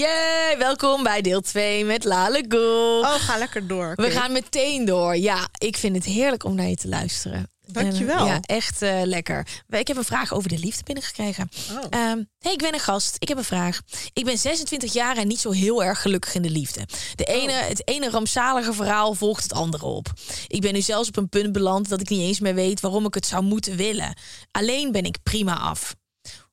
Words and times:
Yay, 0.00 0.58
welkom 0.58 1.02
bij 1.02 1.20
deel 1.20 1.40
2 1.40 1.84
met 1.84 2.04
Lale 2.04 2.44
Goel. 2.48 3.00
Oh, 3.00 3.14
ga 3.14 3.38
lekker 3.38 3.66
door. 3.66 3.92
We 3.94 4.10
gaan 4.10 4.32
meteen 4.32 4.84
door. 4.84 5.16
Ja, 5.16 5.48
ik 5.58 5.76
vind 5.76 5.96
het 5.96 6.04
heerlijk 6.04 6.44
om 6.44 6.54
naar 6.54 6.68
je 6.68 6.76
te 6.76 6.88
luisteren. 6.88 7.50
Dankjewel. 7.66 8.18
En, 8.18 8.24
ja, 8.26 8.40
echt 8.40 8.82
eh, 8.82 9.00
lekker. 9.04 9.46
Ik 9.68 9.88
heb 9.88 9.96
een 9.96 10.04
vraag 10.04 10.32
over 10.32 10.48
de 10.48 10.58
liefde 10.58 10.82
binnengekregen. 10.82 11.48
Oh. 11.72 11.78
Ehm, 11.90 12.22
hey, 12.38 12.52
ik 12.52 12.58
ben 12.58 12.74
een 12.74 12.80
gast. 12.80 13.16
Ik 13.18 13.28
heb 13.28 13.38
een 13.38 13.44
vraag. 13.44 13.80
Ik 14.12 14.24
ben 14.24 14.38
26 14.38 14.92
jaar 14.92 15.16
en 15.16 15.28
niet 15.28 15.40
zo 15.40 15.50
heel 15.50 15.84
erg 15.84 16.02
gelukkig 16.02 16.34
in 16.34 16.42
de 16.42 16.50
liefde. 16.50 16.80
De 17.14 17.26
Oh. 17.26 17.34
ene, 17.34 17.52
Het 17.52 17.88
ene 17.88 18.10
rampzalige 18.10 18.72
verhaal 18.72 19.14
volgt 19.14 19.42
het 19.42 19.52
andere 19.52 19.86
op. 19.86 20.06
Ik 20.46 20.60
ben 20.60 20.72
nu 20.72 20.80
zelfs 20.80 21.08
op 21.08 21.16
een 21.16 21.28
punt 21.28 21.52
beland 21.52 21.88
dat 21.88 22.00
ik 22.00 22.08
niet 22.08 22.20
eens 22.20 22.40
meer 22.40 22.54
weet 22.54 22.80
waarom 22.80 23.06
ik 23.06 23.14
het 23.14 23.26
zou 23.26 23.42
moeten 23.42 23.76
willen. 23.76 24.16
Alleen 24.50 24.92
ben 24.92 25.04
ik 25.04 25.16
prima 25.22 25.58
af. 25.58 25.94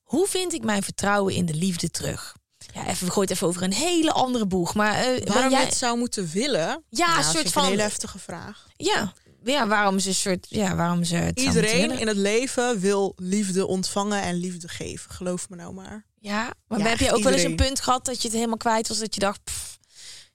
Hoe 0.02 0.26
vind 0.26 0.52
ik 0.52 0.64
mijn 0.64 0.82
vertrouwen 0.82 1.34
in 1.34 1.46
de 1.46 1.54
liefde 1.54 1.90
terug? 1.90 2.36
Ja, 2.84 2.86
even, 2.90 3.06
we 3.06 3.12
gooien 3.12 3.28
het 3.28 3.30
even 3.30 3.46
over 3.46 3.62
een 3.62 3.72
hele 3.72 4.12
andere 4.12 4.46
boeg. 4.46 4.74
Maar, 4.74 4.94
eh, 4.94 5.26
Waarom 5.26 5.50
jij, 5.50 5.60
je 5.60 5.66
het 5.66 5.74
zou 5.76 5.98
moeten 5.98 6.28
willen? 6.32 6.84
Ja, 6.88 7.06
Nou, 7.06 7.18
een 7.18 7.24
soort 7.24 7.52
van- 7.52 7.62
een 7.64 7.68
hele 7.70 7.82
heftige 7.82 8.18
vraag. 8.18 8.66
ja, 8.76 9.12
ja, 9.44 9.66
waarom 9.66 9.98
ze 9.98 10.08
een 10.08 10.14
soort, 10.14 10.46
ja, 10.48 10.74
waarom 10.76 11.04
ze 11.04 11.16
het 11.16 11.40
Iedereen 11.40 11.98
in 11.98 12.06
het 12.06 12.16
leven 12.16 12.80
wil 12.80 13.12
liefde 13.16 13.66
ontvangen 13.66 14.22
en 14.22 14.34
liefde 14.34 14.68
geven. 14.68 15.10
Geloof 15.10 15.48
me 15.48 15.56
nou 15.56 15.72
maar. 15.74 16.06
Ja, 16.20 16.50
maar 16.66 16.78
Ja, 16.78 16.84
heb 16.86 16.98
je 16.98 17.12
ook 17.12 17.22
wel 17.22 17.32
eens 17.32 17.42
een 17.42 17.56
punt 17.56 17.80
gehad 17.80 18.04
dat 18.04 18.16
je 18.22 18.28
het 18.28 18.36
helemaal 18.36 18.56
kwijt 18.56 18.88
was, 18.88 18.98
dat 18.98 19.14
je 19.14 19.20
dacht, 19.20 19.44
pff, 19.44 19.78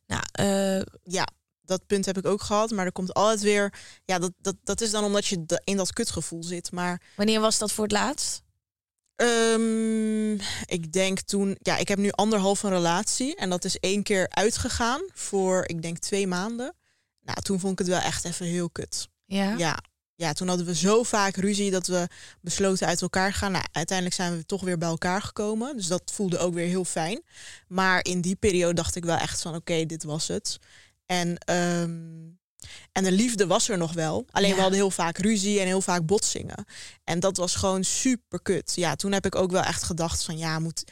nou, 0.08 0.22
eh, 0.32 0.82
Ja, 1.04 1.28
dat 1.66 1.86
punt 1.88 2.06
heb 2.06 2.18
ik 2.18 2.26
ook 2.26 2.42
gehad. 2.42 2.72
Maar 2.72 2.86
er 2.86 2.92
komt 2.92 3.14
altijd 3.14 3.42
weer... 3.42 3.74
Ja, 4.06 4.20
dat, 4.20 4.32
dat, 4.42 4.56
dat 4.64 4.82
is 4.82 4.92
dan 4.92 5.04
omdat 5.04 5.26
je 5.26 5.60
in 5.64 5.78
dat 5.78 5.94
kutgevoel 5.94 6.44
zit. 6.44 6.72
Maar 6.72 7.02
wanneer 7.16 7.40
was 7.40 7.58
dat 7.58 7.72
voor 7.72 7.84
het 7.84 7.94
laatst? 7.94 8.42
Ehm, 9.16 10.34
ik 10.66 10.92
denk 10.92 11.20
toen... 11.20 11.58
Ja, 11.60 11.78
ik 11.78 11.88
heb 11.88 11.98
nu 11.98 12.12
anderhalf 12.12 12.64
een 12.64 12.70
relatie. 12.70 13.36
En 13.36 13.50
dat 13.50 13.66
is 13.66 13.80
één 13.80 14.04
keer 14.04 14.30
uitgegaan 14.30 15.02
voor, 15.14 15.64
ik 15.68 15.82
denk, 15.82 15.98
twee 15.98 16.28
maanden. 16.28 16.76
Nou, 17.22 17.42
toen 17.42 17.60
vond 17.60 17.72
ik 17.72 17.80
het 17.80 17.88
wel 17.88 18.00
echt 18.00 18.26
even 18.26 18.46
heel 18.46 18.70
kut. 18.70 19.08
Ja. 19.26 19.58
Ja, 19.58 19.80
ja, 20.16 20.34
toen 20.34 20.48
hadden 20.48 20.66
we 20.66 20.76
zo 20.76 21.04
vaak 21.04 21.36
ruzie 21.36 21.72
dat 21.72 21.88
we 21.88 22.08
besloten 22.42 22.88
uit 22.88 23.02
elkaar 23.02 23.32
te 23.32 23.38
gaan. 23.38 23.52
Nou, 23.52 23.66
uiteindelijk 23.72 24.16
zijn 24.16 24.38
we 24.38 24.46
toch 24.46 24.62
weer 24.62 24.78
bij 24.78 24.90
elkaar 24.90 25.22
gekomen. 25.22 25.76
Dus 25.76 25.88
dat 25.88 26.12
voelde 26.14 26.38
ook 26.38 26.54
weer 26.54 26.68
heel 26.68 26.86
fijn. 26.86 27.24
Maar 27.68 28.06
in 28.06 28.22
die 28.22 28.36
periode 28.36 28.74
dacht 28.74 28.96
ik 28.96 29.06
wel 29.06 29.18
echt 29.18 29.42
van 29.42 29.56
oké, 29.56 29.86
dit 29.86 30.04
was 30.04 30.28
het. 30.28 30.60
En, 31.06 31.38
ehm, 31.38 31.92
en 32.92 33.04
de 33.04 33.12
liefde 33.12 33.48
was 33.48 33.70
er 33.70 33.78
nog 33.78 33.94
wel. 33.94 34.26
Alleen 34.32 34.50
Ja. 34.50 34.56
we 34.56 34.62
hadden 34.62 34.80
heel 34.80 34.92
vaak 34.92 35.18
ruzie 35.18 35.60
en 35.60 35.66
heel 35.66 35.82
vaak 35.82 36.06
botsingen. 36.06 36.66
En 37.04 37.20
dat 37.20 37.38
was 37.38 37.56
gewoon 37.56 37.84
super 37.84 38.42
kut. 38.42 38.72
Ja, 38.76 38.96
toen 38.96 39.12
heb 39.12 39.26
ik 39.26 39.36
ook 39.36 39.52
wel 39.52 39.64
echt 39.64 39.84
gedacht 39.84 40.24
van 40.24 40.38
ja, 40.38 40.60
moet, 40.60 40.84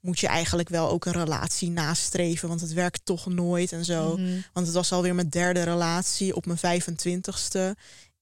moet 0.00 0.18
je 0.18 0.26
eigenlijk 0.26 0.68
wel 0.68 0.88
ook 0.90 1.04
een 1.04 1.12
relatie 1.12 1.70
nastreven. 1.70 2.48
Want 2.48 2.60
het 2.60 2.72
werkt 2.72 3.00
toch 3.04 3.26
nooit 3.26 3.72
en 3.72 3.84
zo. 3.84 4.16
Mhm. 4.16 4.40
Want 4.52 4.66
het 4.66 4.74
was 4.74 4.92
alweer 4.92 5.14
mijn 5.14 5.28
derde 5.28 5.62
relatie 5.62 6.34
op 6.36 6.46
mijn 6.46 6.58
25ste. 6.58 7.74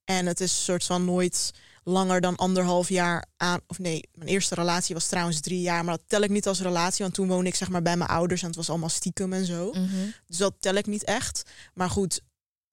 En 0.05 0.27
het 0.27 0.41
is 0.41 0.51
een 0.51 0.63
soort 0.63 0.85
van 0.85 1.05
nooit 1.05 1.51
langer 1.87 2.21
dan 2.21 2.37
anderhalf 2.37 2.89
jaar 2.89 3.25
aan. 3.37 3.61
Of 3.67 3.79
nee, 3.79 4.09
mijn 4.15 4.29
eerste 4.29 4.55
relatie 4.55 4.95
was 4.95 5.07
trouwens 5.07 5.41
drie 5.41 5.61
jaar. 5.61 5.85
Maar 5.85 5.97
dat 5.97 6.05
tel 6.07 6.21
ik 6.21 6.31
niet 6.31 6.47
als 6.47 6.61
relatie. 6.61 7.03
Want 7.03 7.15
toen 7.15 7.29
woonde 7.29 7.49
ik 7.49 7.55
zeg 7.55 7.69
maar 7.69 7.83
bij 7.83 7.97
mijn 7.97 8.11
ouders. 8.11 8.41
En 8.41 8.47
het 8.47 8.57
was 8.57 8.69
allemaal 8.71 8.89
stiekem 8.89 9.33
en 9.33 9.47
zo. 9.47 9.71
Mhm. 9.71 9.87
Dus 10.27 10.37
dat 10.37 10.55
tel 10.61 10.75
ik 10.75 10.87
niet 10.87 11.05
echt. 11.05 11.43
Maar 11.75 11.91
goed, 11.91 12.21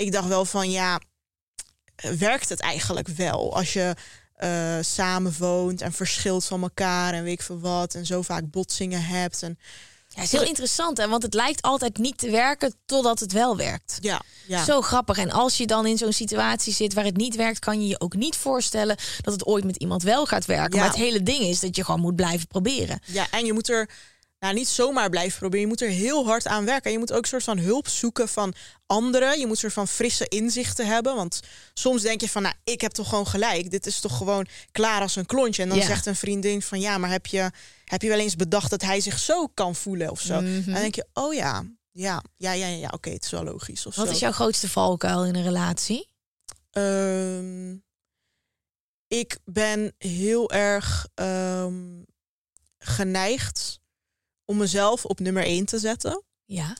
ik 0.01 0.11
dacht 0.11 0.27
wel 0.27 0.45
van 0.45 0.71
ja, 0.71 0.99
werkt 2.17 2.49
het 2.49 2.59
eigenlijk 2.59 3.07
wel? 3.07 3.55
Als 3.55 3.73
je 3.73 3.93
eh 4.35 4.77
samen 4.81 5.35
woont 5.39 5.81
en 5.81 5.91
verschilt 5.93 6.45
van 6.45 6.61
elkaar 6.61 7.13
en 7.13 7.23
weet 7.23 7.33
ik 7.33 7.41
veel 7.41 7.59
wat. 7.59 7.95
En 7.95 8.05
zo 8.05 8.21
vaak 8.21 8.49
botsingen 8.49 9.03
hebt. 9.03 9.43
En 9.43 9.59
Ja, 10.07 10.21
is 10.21 10.31
heel 10.31 10.43
interessant, 10.43 10.97
hè? 10.97 11.07
want 11.07 11.23
het 11.23 11.33
lijkt 11.33 11.61
altijd 11.61 11.97
niet 11.97 12.17
te 12.17 12.29
werken 12.29 12.73
totdat 12.85 13.19
het 13.19 13.31
wel 13.31 13.57
werkt. 13.57 13.97
ja, 13.99 14.21
ja. 14.47 14.63
Zo 14.63 14.81
grappig. 14.81 15.17
En 15.17 15.31
als 15.31 15.57
je 15.57 15.67
dan 15.67 15.85
in 15.85 15.97
zo'n 15.97 16.13
situatie 16.13 16.73
zit 16.73 16.93
waar 16.93 17.03
het 17.05 17.17
niet 17.17 17.35
werkt, 17.35 17.59
kan 17.59 17.81
je 17.81 17.87
je 17.87 17.99
ook 17.99 18.15
niet 18.15 18.35
voorstellen 18.35 18.97
dat 19.21 19.33
het 19.33 19.45
ooit 19.45 19.63
met 19.63 19.75
iemand 19.77 20.03
wel 20.03 20.25
gaat 20.25 20.45
werken. 20.45 20.75
Ja. 20.75 20.79
Maar 20.79 20.89
het 20.93 20.99
hele 21.03 21.23
ding 21.23 21.41
is 21.41 21.59
dat 21.59 21.75
je 21.75 21.83
gewoon 21.85 22.01
moet 22.01 22.15
blijven 22.15 22.47
proberen. 22.47 22.99
Ja, 23.05 23.27
en 23.31 23.45
je 23.45 23.53
moet 23.53 23.69
er 23.69 23.89
nou, 24.41 24.53
niet 24.53 24.67
zomaar 24.67 25.09
blijven 25.09 25.37
proberen. 25.39 25.61
Je 25.61 25.67
moet 25.67 25.81
er 25.81 25.89
heel 25.89 26.25
hard 26.25 26.47
aan 26.47 26.65
werken. 26.65 26.83
En 26.85 26.91
je 26.91 26.97
moet 26.97 27.11
ook 27.13 27.21
een 27.21 27.27
soort 27.27 27.43
van 27.43 27.57
hulp 27.57 27.87
zoeken 27.87 28.27
van 28.29 28.53
anderen. 28.85 29.31
Je 29.39 29.41
moet 29.45 29.49
een 29.51 29.57
soort 29.57 29.73
van 29.73 29.87
frisse 29.87 30.27
inzichten 30.27 30.87
hebben. 30.87 31.15
Want 31.15 31.39
soms 31.73 32.01
denk 32.01 32.21
je 32.21 32.29
van, 32.29 32.41
nou, 32.41 32.55
ik 32.63 32.81
heb 32.81 32.91
toch 32.91 33.09
gewoon 33.09 33.27
gelijk. 33.27 33.71
Dit 33.71 33.85
is 33.85 33.99
toch 33.99 34.17
gewoon 34.17 34.47
klaar 34.71 35.01
als 35.01 35.15
een 35.15 35.25
klontje. 35.25 35.61
En 35.63 35.69
dan 35.69 35.77
Ja. 35.77 35.85
zegt 35.85 36.05
een 36.05 36.15
vriendin 36.15 36.61
van, 36.61 36.79
ja, 36.79 36.97
maar 36.97 37.09
heb 37.09 37.25
je, 37.25 37.51
heb 37.85 38.01
je 38.01 38.07
wel 38.09 38.19
eens 38.19 38.35
bedacht 38.35 38.69
dat 38.69 38.81
hij 38.81 38.99
zich 39.01 39.19
zo 39.19 39.47
kan 39.47 39.75
voelen 39.75 40.09
of 40.11 40.21
zo? 40.21 40.35
Mhm. 40.41 40.45
En 40.55 40.63
dan 40.65 40.73
denk 40.73 40.95
je, 40.95 41.05
oh 41.13 41.33
ja, 41.33 41.63
ja, 41.91 42.23
ja, 42.37 42.51
ja, 42.51 42.65
ja, 42.67 42.75
ja 42.77 42.89
oké, 42.93 43.09
het 43.09 43.23
is 43.25 43.31
wel 43.31 43.43
logisch. 43.43 43.85
Of 43.85 43.95
Wat 43.95 44.07
zo. 44.07 44.11
is 44.13 44.19
jouw 44.19 44.31
grootste 44.31 44.69
valkuil 44.69 45.25
in 45.25 45.35
een 45.35 45.43
relatie? 45.43 46.07
Ehm, 46.71 47.75
ik 49.07 49.37
ben 49.45 49.93
heel 49.97 50.51
erg 50.51 51.07
ehm, 51.13 52.01
geneigd 52.77 53.79
om 54.45 54.57
mezelf 54.57 55.05
op 55.05 55.19
nummer 55.19 55.43
één 55.43 55.65
te 55.65 55.79
zetten. 55.79 56.23
Ja. 56.45 56.77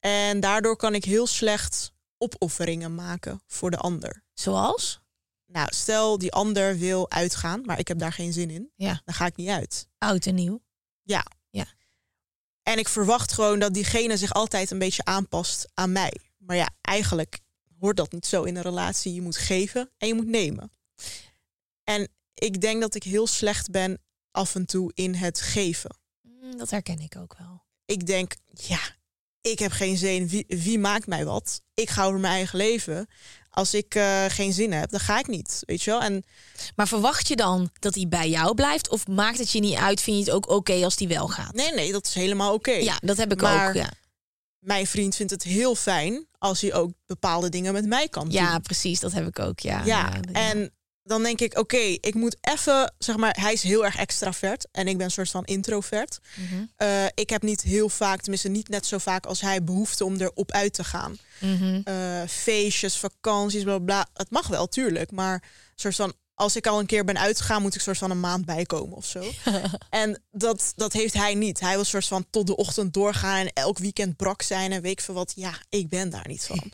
En 0.00 0.40
daardoor 0.40 0.76
kan 0.76 0.94
ik 0.94 1.04
heel 1.04 1.26
slecht 1.26 1.92
opofferingen 2.18 2.94
maken 2.94 3.42
voor 3.46 3.70
de 3.70 3.76
ander. 3.76 4.24
Zoals? 4.34 5.00
Nou, 5.46 5.68
stel 5.74 6.18
die 6.18 6.32
ander 6.32 6.78
wil 6.78 7.10
uitgaan, 7.10 7.62
maar 7.64 7.78
ik 7.78 7.88
heb 7.88 7.98
daar 7.98 8.12
geen 8.12 8.32
zin 8.32 8.50
in. 8.50 8.70
Ja. 8.76 9.00
Dan 9.04 9.14
ga 9.14 9.26
ik 9.26 9.36
niet 9.36 9.48
uit. 9.48 9.88
Oud 9.98 10.26
en 10.26 10.34
nieuw. 10.34 10.60
En 12.62 12.78
ik 12.78 12.88
verwacht 12.88 13.32
gewoon 13.32 13.58
dat 13.58 13.74
diegene 13.74 14.16
zich 14.16 14.32
altijd 14.32 14.70
een 14.70 14.78
beetje 14.78 15.04
aanpast 15.04 15.68
aan 15.74 15.92
mij. 15.92 16.16
Maar 16.38 16.56
ja, 16.56 16.68
eigenlijk 16.80 17.38
hoort 17.78 17.96
dat 17.96 18.12
niet 18.12 18.26
zo 18.26 18.42
in 18.42 18.56
een 18.56 18.62
relatie. 18.62 19.14
Je 19.14 19.22
moet 19.22 19.36
geven 19.36 19.90
en 19.98 20.08
je 20.08 20.14
moet 20.14 20.26
nemen. 20.26 20.72
En 21.84 22.08
ik 22.34 22.60
denk 22.60 22.80
dat 22.80 22.94
ik 22.94 23.02
heel 23.02 23.26
slecht 23.26 23.70
ben 23.70 24.02
af 24.30 24.54
en 24.54 24.66
toe 24.66 24.90
in 24.94 25.14
het 25.14 25.40
geven. 25.40 25.96
Mm, 26.52 26.58
Dat 26.58 26.70
herken 26.70 26.98
ik 26.98 27.16
ook 27.16 27.34
wel. 27.38 27.62
Ik 27.84 28.06
denk, 28.06 28.34
ja, 28.54 28.78
ik 29.40 29.58
heb 29.58 29.72
geen 29.72 29.96
zin. 29.96 30.28
Wie, 30.28 30.44
wie 30.48 30.78
maakt 30.78 31.06
mij 31.06 31.24
wat? 31.24 31.62
Ik 31.74 31.90
ga 31.90 32.04
over 32.04 32.20
mijn 32.20 32.32
eigen 32.34 32.58
leven. 32.58 33.06
Als 33.50 33.74
ik 33.74 33.94
eh, 33.94 34.24
geen 34.28 34.52
zin 34.52 34.72
heb, 34.72 34.90
dan 34.90 35.00
ga 35.00 35.18
ik 35.18 35.26
niet. 35.26 35.62
Weet 35.66 35.82
je 35.82 35.90
wel? 35.90 36.00
En 36.02 36.24
Maar 36.76 36.88
verwacht 36.88 37.28
je 37.28 37.36
dan 37.36 37.70
dat 37.78 37.94
hij 37.94 38.08
bij 38.08 38.28
jou 38.28 38.54
blijft? 38.54 38.88
Of 38.88 39.06
maakt 39.06 39.38
het 39.38 39.50
je 39.50 39.60
niet 39.60 39.76
uit? 39.76 40.00
Vind 40.00 40.16
je 40.16 40.22
het 40.24 40.32
ook 40.32 40.48
oké 40.50 40.84
als 40.84 40.96
die 40.96 41.08
wel 41.08 41.28
gaat? 41.28 41.54
nee, 41.54 41.72
nee, 41.74 41.92
dat 41.92 42.06
is 42.06 42.14
helemaal 42.14 42.52
oké. 42.54 42.70
Ja, 42.72 42.96
dat 43.00 43.16
heb 43.16 43.32
ik 43.32 43.40
Maar- 43.40 43.68
ook. 43.68 43.74
Ja. 43.74 43.90
Mijn 44.58 44.86
vriend 44.86 45.16
vindt 45.16 45.32
het 45.32 45.42
heel 45.42 45.74
fijn 45.74 46.26
als 46.38 46.60
hij 46.60 46.74
ook 46.74 46.92
bepaalde 47.06 47.48
dingen 47.48 47.72
met 47.72 47.86
mij 47.86 48.08
kan 48.08 48.22
doen. 48.24 48.32
ja, 48.32 48.58
precies. 48.58 49.00
Dat 49.00 49.12
heb 49.12 49.26
ik 49.26 49.38
ook. 49.38 49.60
Ja, 49.60 49.84
Ja, 49.84 50.20
en 50.32 50.72
dan 51.04 51.22
denk 51.22 51.40
ik, 51.40 51.58
oké, 51.58 51.76
ik 52.00 52.14
moet 52.14 52.36
even, 52.40 52.94
zeg 52.98 53.16
maar, 53.16 53.36
hij 53.40 53.52
is 53.52 53.62
heel 53.62 53.84
erg 53.84 53.96
extravert 53.96 54.68
en 54.72 54.88
ik 54.88 54.96
ben 54.96 55.06
een 55.06 55.12
soort 55.12 55.30
van 55.30 55.44
introvert. 55.44 56.18
Mhm. 56.34 56.64
Eh, 56.76 57.04
ik 57.14 57.30
heb 57.30 57.42
niet 57.42 57.62
heel 57.62 57.88
vaak, 57.88 58.20
tenminste 58.20 58.48
niet 58.48 58.68
net 58.68 58.86
zo 58.86 58.98
vaak 58.98 59.26
als 59.26 59.40
hij, 59.40 59.64
behoefte 59.64 60.04
om 60.04 60.16
erop 60.16 60.52
uit 60.52 60.74
te 60.74 60.84
gaan. 60.84 61.16
Mhm. 61.40 61.80
Eh, 61.84 62.22
feestjes, 62.28 62.96
vakanties, 62.96 63.62
bla 63.62 63.78
bla. 63.78 64.06
Het 64.14 64.30
mag 64.30 64.46
wel, 64.46 64.68
tuurlijk, 64.68 65.10
maar 65.10 65.42
soort 65.74 65.96
van, 65.96 66.12
als 66.34 66.56
ik 66.56 66.66
al 66.66 66.78
een 66.78 66.86
keer 66.86 67.04
ben 67.04 67.18
uitgegaan, 67.18 67.62
moet 67.62 67.74
ik 67.74 67.80
soort 67.80 67.98
van 67.98 68.10
een 68.10 68.20
maand 68.20 68.44
bijkomen 68.44 68.96
of 68.96 69.06
zo. 69.06 69.24
en 69.90 70.22
dat, 70.30 70.72
dat 70.76 70.92
heeft 70.92 71.14
hij 71.14 71.34
niet. 71.34 71.60
Hij 71.60 71.74
wil 71.74 71.84
soort 71.84 72.06
van 72.06 72.26
tot 72.30 72.46
de 72.46 72.56
ochtend 72.56 72.94
doorgaan 72.94 73.38
en 73.38 73.52
elk 73.52 73.78
weekend 73.78 74.16
brak 74.16 74.42
zijn 74.42 74.72
en 74.72 74.82
weet 74.82 74.92
ik 74.92 75.00
veel 75.00 75.14
wat. 75.14 75.32
Ja, 75.36 75.54
ik 75.68 75.88
ben 75.88 76.10
daar 76.10 76.28
niet 76.28 76.44
van. 76.44 76.72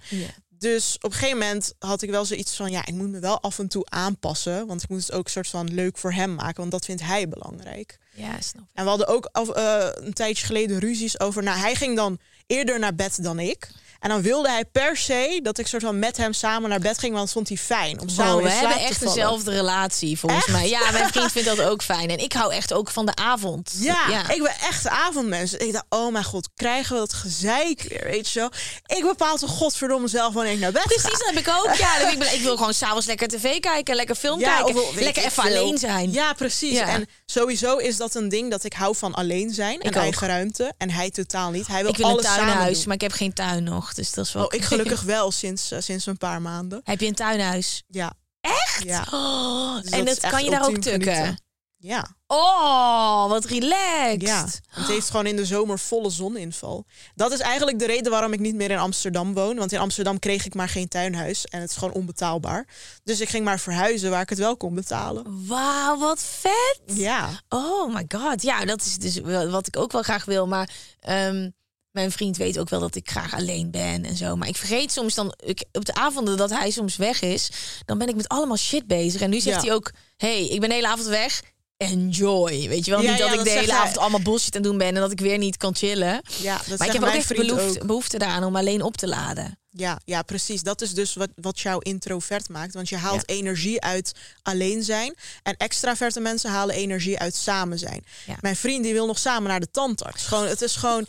Dus 0.58 0.96
op 0.96 1.10
een 1.10 1.16
gegeven 1.18 1.38
moment 1.38 1.74
had 1.78 2.02
ik 2.02 2.10
wel 2.10 2.24
zoiets 2.24 2.56
van, 2.56 2.70
ja, 2.70 2.86
ik 2.86 2.94
moet 2.94 3.08
me 3.08 3.18
wel 3.18 3.40
af 3.40 3.58
en 3.58 3.68
toe 3.68 3.86
aanpassen. 3.88 4.66
Want 4.66 4.82
ik 4.82 4.88
moet 4.88 5.00
het 5.00 5.12
ook 5.12 5.28
soort 5.28 5.48
van 5.48 5.74
leuk 5.74 5.98
voor 5.98 6.12
hem 6.12 6.34
maken, 6.34 6.56
want 6.56 6.70
dat 6.70 6.84
vindt 6.84 7.02
hij 7.02 7.28
belangrijk. 7.28 7.98
Ja, 8.14 8.40
snap 8.40 8.62
ik. 8.62 8.68
En 8.74 8.82
we 8.82 8.88
hadden 8.88 9.06
ook 9.06 9.28
af- 9.32 9.48
eh, 9.50 9.88
een 9.94 10.12
tijdje 10.12 10.46
geleden 10.46 10.78
ruzies 10.78 11.20
over... 11.20 11.42
Nou, 11.42 11.58
hij 11.58 11.74
ging 11.74 11.96
dan 11.96 12.18
eerder 12.46 12.78
naar 12.78 12.94
bed 12.94 13.22
dan 13.22 13.38
ik. 13.38 13.68
En 14.00 14.08
dan 14.08 14.22
wilde 14.22 14.48
hij 14.48 14.64
per 14.64 14.96
se 14.96 15.40
dat 15.42 15.58
ik 15.58 15.66
soort 15.66 15.82
van 15.82 15.98
met 15.98 16.16
hem 16.16 16.32
samen 16.32 16.70
naar 16.70 16.80
bed 16.80 16.98
ging... 16.98 17.14
want 17.14 17.32
vond 17.32 17.48
hij 17.48 17.56
fijn 17.56 18.00
om 18.00 18.08
samen 18.08 18.32
Wow, 18.32 18.40
in 18.40 18.46
we 18.46 18.52
hebben 18.52 18.78
echt 18.80 19.00
dezelfde 19.00 19.50
relatie 19.50 20.18
volgens 20.18 20.44
Echt? 20.46 20.56
mij. 20.56 20.68
Ja, 20.68 20.90
mijn 20.90 21.08
vriend 21.12 21.32
vindt 21.32 21.48
dat 21.48 21.60
ook 21.62 21.82
fijn. 21.82 22.10
En 22.10 22.18
ik 22.18 22.32
hou 22.32 22.52
echt 22.52 22.72
ook 22.72 22.90
van 22.90 23.06
de 23.06 23.14
avond. 23.14 23.72
Ja, 23.78 24.30
ik 24.30 24.42
ben 24.42 24.52
echt 24.68 24.84
een 24.84 24.90
avondmens. 24.90 25.52
Ik 25.54 25.72
dacht, 25.72 25.84
oh 25.88 26.12
mijn 26.12 26.24
god, 26.24 26.48
krijgen 26.54 26.92
we 26.94 26.98
dat 27.00 27.12
gezeik 27.12 27.82
weer, 27.88 28.04
weet 28.04 28.30
je 28.30 28.38
wel? 28.40 28.50
Ik 28.98 29.02
bepaal 29.02 29.36
toch 29.36 29.50
godverdomme 29.50 30.08
zelf 30.08 30.34
wanneer 30.34 30.52
ik 30.52 30.58
naar 30.58 30.72
bed 30.72 30.82
Precies, 30.82 31.02
ga. 31.02 31.10
dat 31.10 31.26
heb 31.26 31.38
ik 31.38 31.48
ook. 31.48 31.74
Ja, 31.74 31.96
ik, 32.10 32.18
ben, 32.18 32.34
ik 32.34 32.40
wil 32.40 32.56
gewoon 32.56 32.74
s'avonds 32.74 33.06
lekker 33.06 33.28
tv 33.28 33.60
kijken, 33.60 33.96
lekker 33.96 34.14
film 34.14 34.40
Ja, 34.40 34.56
kijken, 34.62 34.82
of 34.88 34.94
lekker 34.94 35.22
even 35.24 35.42
veel. 35.42 35.56
alleen 35.56 35.78
zijn. 35.78 36.12
Ja, 36.12 36.32
precies. 36.32 36.72
Ja. 36.72 36.86
En 36.88 37.06
sowieso 37.26 37.76
is 37.76 37.96
dat 37.96 38.14
een 38.14 38.28
ding 38.28 38.50
dat 38.50 38.64
ik 38.64 38.72
hou 38.72 38.96
van 38.96 39.14
alleen 39.14 39.54
zijn 39.54 39.80
en 39.80 39.88
ook. 39.88 40.02
eigen 40.02 40.26
ruimte. 40.26 40.72
En 40.78 40.90
hij 40.90 41.10
totaal 41.10 41.50
niet. 41.50 41.66
Hij 41.66 41.80
wil, 41.82 41.90
ik 41.90 41.96
wil 41.96 42.06
een 42.06 42.12
alles 42.12 42.24
samen 42.26 42.44
tuinhuis, 42.44 42.76
doen. 42.76 42.84
maar 42.86 42.94
ik 42.94 43.00
heb 43.00 43.12
geen 43.12 43.32
tuin 43.32 43.62
nog, 43.64 43.87
dus 43.94 44.12
dat 44.12 44.26
is 44.26 44.32
wel. 44.32 44.44
Oh, 44.44 44.54
ik 44.54 44.64
gelukkig 44.64 45.02
wel 45.02 45.30
sinds, 45.30 45.70
eh, 45.70 45.80
sinds 45.80 46.06
een 46.06 46.16
paar 46.18 46.42
maanden. 46.42 46.80
Heb 46.84 47.00
je 47.00 47.06
een 47.06 47.14
tuinhuis? 47.14 47.82
Ja. 47.86 48.12
Echt? 48.40 48.82
Ja. 48.82 49.06
Oh, 49.10 49.80
Dus 49.82 49.90
en 49.90 50.04
dat 50.04 50.20
kan 50.20 50.44
je 50.44 50.50
daar 50.50 50.66
ook 50.66 50.76
tukken? 50.78 51.12
genieten. 51.14 51.46
Ja. 51.80 52.06
Oh, 52.26 53.28
wat 53.28 53.44
relaxed. 53.44 54.20
Ja, 54.20 54.46
het 54.70 54.86
heeft 54.86 55.10
gewoon 55.10 55.26
in 55.26 55.36
de 55.36 55.44
zomer 55.46 55.78
volle 55.78 56.10
zoninval. 56.10 56.84
Dat 57.14 57.32
is 57.32 57.38
eigenlijk 57.38 57.78
de 57.78 57.86
reden 57.86 58.10
waarom 58.10 58.32
ik 58.32 58.40
niet 58.40 58.54
meer 58.54 58.70
in 58.70 58.78
Amsterdam 58.78 59.34
woon. 59.34 59.56
Want 59.56 59.72
in 59.72 59.78
Amsterdam 59.78 60.18
kreeg 60.18 60.46
ik 60.46 60.54
maar 60.54 60.68
geen 60.68 60.88
tuinhuis. 60.88 61.44
En 61.46 61.60
het 61.60 61.70
is 61.70 61.76
gewoon 61.76 61.94
onbetaalbaar. 61.94 62.66
Dus 63.04 63.20
ik 63.20 63.28
ging 63.28 63.44
maar 63.44 63.58
verhuizen 63.60 64.10
waar 64.10 64.20
ik 64.22 64.28
het 64.28 64.38
wel 64.38 64.56
kon 64.56 64.74
betalen. 64.74 65.46
Wauw, 65.46 65.98
wat 65.98 66.22
vet. 66.22 66.80
Ja, 66.84 67.40
Oh 67.48 67.94
my 67.94 68.04
god. 68.08 68.42
Ja, 68.42 68.64
dat 68.64 68.80
is 68.80 68.96
dus 68.98 69.20
wat 69.50 69.66
ik 69.66 69.76
ook 69.76 69.92
wel 69.92 70.02
graag 70.02 70.24
wil. 70.24 70.46
Maar 70.46 70.70
ehm, 71.00 71.50
mijn 71.98 72.12
vriend 72.12 72.36
weet 72.36 72.58
ook 72.58 72.68
wel 72.68 72.80
dat 72.80 72.94
ik 72.94 73.10
graag 73.10 73.34
alleen 73.34 73.70
ben 73.70 74.04
en 74.04 74.16
zo. 74.16 74.36
Maar 74.36 74.48
ik 74.48 74.56
vergeet 74.56 74.92
soms 74.92 75.14
dan, 75.14 75.34
ik, 75.44 75.64
op 75.72 75.84
de 75.84 75.94
avonden 75.94 76.36
dat 76.36 76.50
hij 76.50 76.70
soms 76.70 76.96
weg 76.96 77.20
is, 77.22 77.50
dan 77.84 77.98
ben 77.98 78.08
ik 78.08 78.16
met 78.16 78.28
allemaal 78.28 78.56
shit 78.56 78.86
bezig. 78.86 79.20
En 79.20 79.30
nu 79.30 79.40
zegt 79.40 79.56
Ja. 79.56 79.62
hij 79.66 79.72
ook, 79.74 79.92
hey, 80.16 80.46
ik 80.48 80.60
ben 80.60 80.68
de 80.68 80.74
hele 80.74 80.88
avond 80.88 81.06
weg. 81.08 81.42
Enjoy. 81.76 82.68
Weet 82.68 82.84
je 82.84 82.90
wel, 82.90 83.02
Ja, 83.02 83.10
niet 83.10 83.18
dat 83.18 83.26
ja, 83.26 83.32
ik 83.32 83.38
dat 83.38 83.46
de 83.46 83.52
hele 83.52 83.72
hij. 83.72 83.80
avond 83.80 83.98
allemaal 83.98 84.20
bullshit 84.22 84.56
aan 84.56 84.62
doen 84.62 84.78
ben 84.78 84.88
en 84.88 84.94
dat 84.94 85.12
ik 85.12 85.20
weer 85.20 85.38
niet 85.38 85.56
kan 85.56 85.74
chillen. 85.74 86.20
ja 86.40 86.60
dat 86.68 86.78
maar 86.78 86.86
ik 86.86 86.92
heb 86.92 87.02
ook 87.02 87.08
echt 87.08 87.36
behoefte, 87.36 87.80
ook. 87.80 87.86
behoefte 87.86 88.18
daaraan 88.18 88.44
om 88.44 88.56
alleen 88.56 88.82
op 88.82 88.96
te 88.96 89.08
laden. 89.08 89.58
Ja, 89.70 90.00
ja, 90.04 90.22
precies. 90.22 90.62
Dat 90.62 90.80
is 90.82 90.94
dus 90.94 91.14
wat, 91.14 91.28
wat 91.34 91.60
jou 91.60 91.80
introvert 91.82 92.48
maakt. 92.48 92.74
Want 92.74 92.88
je 92.88 92.96
haalt 92.96 93.22
Ja. 93.26 93.34
energie 93.34 93.80
uit 93.80 94.12
alleen 94.42 94.82
zijn. 94.82 95.14
En 95.42 95.56
extraverte 95.56 96.20
mensen 96.20 96.50
halen 96.50 96.74
energie 96.74 97.18
uit 97.18 97.34
samen 97.34 97.78
zijn. 97.78 98.04
Ja. 98.26 98.36
Mijn 98.40 98.56
vriend 98.56 98.82
die 98.84 98.92
wil 98.92 99.06
nog 99.06 99.18
samen 99.18 99.48
naar 99.48 99.60
de 99.60 99.70
tandarts. 99.70 100.24
Gewoon, 100.24 100.46
het 100.46 100.62
is 100.62 100.76
gewoon... 100.76 101.06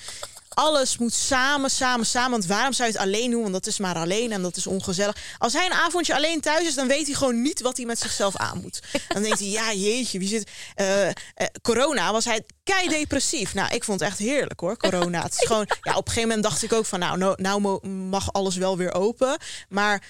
Alles 0.59 0.97
moet 0.97 1.13
samen, 1.13 1.69
samen, 1.69 2.05
samen. 2.05 2.31
Want 2.31 2.45
waarom 2.45 2.73
zou 2.73 2.89
je 2.89 2.95
het 2.97 3.03
alleen 3.05 3.31
doen? 3.31 3.41
Want 3.41 3.53
dat 3.53 3.67
is 3.67 3.79
maar 3.79 3.95
alleen 3.95 4.31
en 4.31 4.41
dat 4.41 4.55
is 4.55 4.67
ongezellig. 4.67 5.17
Als 5.37 5.53
hij 5.53 5.65
een 5.65 5.71
avondje 5.71 6.15
alleen 6.15 6.41
thuis 6.41 6.67
is, 6.67 6.75
dan 6.75 6.87
weet 6.87 7.05
hij 7.05 7.15
gewoon 7.15 7.41
niet 7.41 7.61
wat 7.61 7.77
hij 7.77 7.85
met 7.85 7.99
zichzelf 7.99 8.35
aan 8.35 8.61
moet. 8.61 8.81
Dan 9.07 9.21
denkt 9.21 9.39
hij, 9.39 9.47
ja 9.47 9.73
jeetje, 9.73 10.19
wie 10.19 10.27
zit... 10.27 10.49
eh, 10.75 11.07
eh, 11.07 11.13
corona 11.61 12.11
was 12.11 12.25
hij 12.25 12.43
kei 12.63 12.87
depressief. 12.87 13.53
Nou, 13.53 13.73
ik 13.73 13.83
vond 13.83 13.99
het 13.99 14.09
echt 14.09 14.19
heerlijk 14.19 14.59
hoor, 14.59 14.77
corona. 14.77 15.23
Het 15.23 15.33
is 15.39 15.47
gewoon, 15.47 15.67
ja, 15.81 15.91
op 15.95 16.07
een 16.07 16.13
gegeven 16.13 16.29
moment 16.29 16.43
dacht 16.43 16.63
ik 16.63 16.73
ook 16.73 16.85
van, 16.85 16.99
nou, 16.99 17.17
nou, 17.17 17.41
nou 17.41 17.87
mag 17.87 18.33
alles 18.33 18.55
wel 18.55 18.77
weer 18.77 18.93
open. 18.93 19.37
Maar 19.69 20.03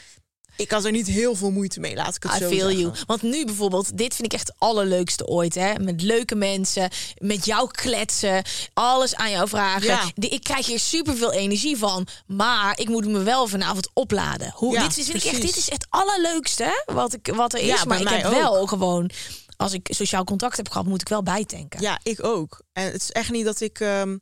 ik 0.60 0.72
had 0.72 0.86
er 0.86 0.92
niet 0.92 1.08
heel 1.08 1.36
veel 1.36 1.52
moeite 1.52 1.80
mee, 1.80 1.96
laat 1.96 2.16
ik 2.16 2.24
het 2.24 2.32
I 2.36 2.38
zo 2.38 2.48
feel 2.50 2.60
zeggen. 2.60 2.80
you. 2.80 2.94
Want 3.06 3.22
nu 3.22 3.46
bijvoorbeeld, 3.46 3.98
dit 3.98 4.16
vind 4.16 4.28
ik 4.28 4.34
echt 4.34 4.48
het 4.48 4.56
allerleukste 4.58 5.28
ooit. 5.28 5.56
Hè? 5.56 5.74
Met 5.80 6.02
leuke 6.02 6.36
mensen, 6.36 6.90
met 7.18 7.46
jou 7.46 7.72
kletsen, 7.72 8.44
alles 8.74 9.16
aan 9.16 9.32
jou 9.32 9.48
vragen. 9.48 9.88
Ja. 9.88 10.12
De- 10.16 10.28
Ik 10.28 10.44
krijg 10.44 10.66
hier 10.66 10.80
superveel 10.80 11.32
energie 11.32 11.78
van. 11.78 12.08
Maar 12.28 12.80
ik 12.80 12.90
moet 12.90 13.08
me 13.08 13.24
wel 13.24 13.48
vanavond 13.48 13.90
opladen. 13.94 14.52
Hoe, 14.56 14.74
Ja, 14.74 14.82
dit, 14.88 14.98
is, 14.98 15.06
vind 15.06 15.24
ik 15.24 15.32
echt, 15.32 15.42
dit 15.42 15.58
is 15.58 15.70
het 15.70 15.86
allerleukste 15.90 16.84
wat, 16.86 17.14
ik, 17.14 17.28
wat 17.36 17.54
er 17.54 17.60
is. 17.60 17.66
Ja, 17.68 17.84
maar 17.86 18.02
ik 18.02 18.08
heb 18.10 18.26
ook. 18.26 18.32
wel 18.34 18.68
gewoon, 18.68 19.10
als 19.58 19.74
ik 19.74 19.88
sociaal 19.92 20.24
contact 20.24 20.58
heb 20.58 20.70
gehad, 20.70 20.88
moet 20.88 21.02
ik 21.02 21.10
wel 21.10 21.24
bijtanken. 21.24 21.82
Ja, 21.82 22.00
ik 22.04 22.24
ook. 22.24 22.62
En 22.74 22.84
het 22.92 23.02
is 23.02 23.12
echt 23.12 23.32
niet 23.32 23.46
dat 23.46 23.62
ik, 23.62 23.80
ehm, 23.80 24.18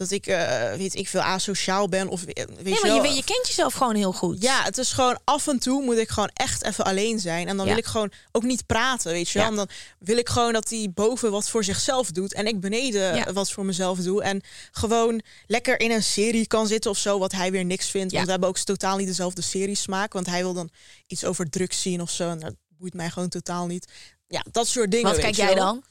dat 0.00 0.10
ik 0.10 0.26
eh, 0.26 0.72
weet 0.76 0.94
ik 0.94 1.08
veel, 1.08 1.20
asociaal 1.20 1.88
ben. 1.88 2.08
Of, 2.08 2.22
weet 2.24 2.36
nee, 2.62 2.74
je 2.74 2.80
maar 2.82 3.06
je, 3.08 3.14
je 3.14 3.24
kent 3.24 3.46
jezelf 3.46 3.72
gewoon 3.74 3.94
heel 3.94 4.12
goed. 4.12 4.42
Ja, 4.42 4.62
het 4.62 4.78
is 4.78 4.92
gewoon 4.92 5.18
af 5.24 5.46
en 5.48 5.58
toe 5.58 5.82
moet 5.82 5.96
ik 5.96 6.08
gewoon 6.08 6.30
echt 6.34 6.64
even 6.64 6.84
alleen 6.84 7.18
zijn. 7.18 7.48
En 7.48 7.56
dan 7.56 7.66
Ja. 7.66 7.72
wil 7.72 7.80
ik 7.80 7.86
gewoon 7.86 8.12
ook 8.32 8.42
niet 8.42 8.66
praten, 8.66 9.12
weet 9.12 9.28
je 9.28 9.38
wel. 9.38 9.42
Ja. 9.42 9.50
En 9.50 9.56
dan 9.56 9.68
wil 9.98 10.16
ik 10.16 10.28
gewoon 10.28 10.52
dat 10.52 10.68
die 10.68 10.90
boven 10.90 11.30
wat 11.30 11.48
voor 11.48 11.64
zichzelf 11.64 12.10
doet. 12.10 12.34
En 12.34 12.46
ik 12.46 12.60
beneden 12.60 13.16
Ja. 13.16 13.32
wat 13.32 13.50
voor 13.50 13.64
mezelf 13.64 13.98
doe. 13.98 14.22
En 14.22 14.40
gewoon 14.70 15.22
lekker 15.46 15.80
in 15.80 15.90
een 15.90 16.02
serie 16.02 16.46
kan 16.46 16.66
zitten 16.66 16.90
of 16.90 16.98
zo, 16.98 17.18
wat 17.18 17.32
hij 17.32 17.50
weer 17.50 17.64
niks 17.64 17.90
vindt. 17.90 18.12
Want 18.12 18.24
we 18.24 18.30
hebben 18.30 18.48
ook 18.48 18.58
totaal 18.58 18.96
niet 18.96 19.06
dezelfde 19.06 19.42
seriesmaak. 19.42 20.12
Want 20.12 20.26
hij 20.26 20.42
wil 20.42 20.52
dan 20.52 20.70
iets 21.06 21.24
over 21.24 21.50
drugs 21.50 21.82
zien 21.82 22.00
of 22.00 22.10
zo. 22.10 22.28
En 22.30 22.38
dat 22.40 22.54
boeit 22.68 22.94
mij 22.94 23.10
gewoon 23.10 23.28
totaal 23.28 23.66
niet. 23.66 23.88
Ja, 24.28 24.44
dat 24.50 24.66
soort 24.66 24.90
dingen. 24.90 25.10
Wat 25.10 25.20
kijk 25.20 25.34
jij 25.34 25.54
dan? 25.54 25.84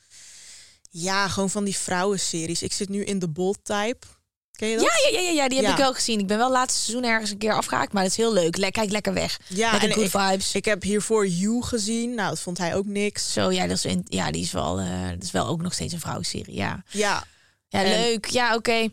Ja, 0.89 1.27
gewoon 1.27 1.49
van 1.49 1.63
die 1.63 1.77
vrouwenseries. 1.77 2.61
Ik 2.63 2.73
zit 2.73 2.89
nu 2.89 3.03
in 3.03 3.19
de 3.19 3.27
Bold 3.29 3.57
Type. 3.63 4.07
Ken 4.51 4.67
je 4.67 4.75
dat? 4.77 4.85
Ja, 4.85 5.09
ja, 5.11 5.19
ja, 5.19 5.29
ja, 5.31 5.47
die 5.47 5.57
heb 5.57 5.65
Ja. 5.67 5.71
ik 5.71 5.77
wel 5.77 5.93
gezien. 5.93 6.19
Ik 6.19 6.27
ben 6.27 6.37
wel 6.37 6.51
laatste 6.51 6.79
seizoen 6.81 7.03
ergens 7.09 7.31
een 7.31 7.37
keer 7.37 7.53
afgehaakt, 7.53 7.93
maar 7.93 8.01
dat 8.03 8.11
is 8.11 8.17
heel 8.17 8.33
leuk. 8.33 8.57
Le 8.57 8.71
kijk 8.71 8.91
lekker 8.91 9.13
weg. 9.13 9.39
Ja, 9.47 9.71
lekker 9.71 9.89
en 9.89 9.95
good 9.95 10.05
ik- 10.05 10.11
vibes. 10.19 10.55
Ik 10.55 10.65
heb 10.65 10.83
hiervoor 10.83 11.27
You 11.27 11.63
gezien. 11.63 12.13
Nou, 12.15 12.29
dat 12.29 12.39
vond 12.39 12.57
hij 12.57 12.75
ook 12.75 12.85
niks. 12.85 13.33
Zo, 13.33 13.51
ja, 13.51 13.67
dat 13.67 13.77
is, 13.77 13.85
in- 13.85 14.05
ja, 14.09 14.31
die 14.31 14.41
is 14.41 14.51
wel, 14.51 14.79
eh, 14.79 15.09
dat 15.09 15.23
is 15.23 15.31
wel 15.31 15.47
ook 15.47 15.61
nog 15.61 15.73
steeds 15.73 15.93
een 15.93 15.99
vrouwenserie. 15.99 16.55
Ja, 16.55 16.83
Ja, 16.91 17.23
ja 17.67 17.83
En- 17.83 17.89
leuk. 18.01 18.25
Ja, 18.25 18.55
oké. 18.55 18.89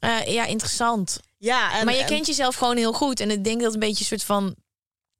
Eh, 0.00 0.26
ja, 0.26 0.44
interessant. 0.44 1.20
ja. 1.38 1.78
En, 1.78 1.84
maar 1.84 1.94
je 1.94 2.00
en- 2.00 2.06
kent 2.06 2.26
jezelf 2.26 2.54
gewoon 2.54 2.76
heel 2.76 2.92
goed. 2.92 3.20
En 3.20 3.30
ik 3.30 3.44
denk 3.44 3.60
dat 3.60 3.72
een 3.74 3.80
beetje 3.80 4.00
een 4.00 4.06
soort 4.06 4.24
van. 4.24 4.54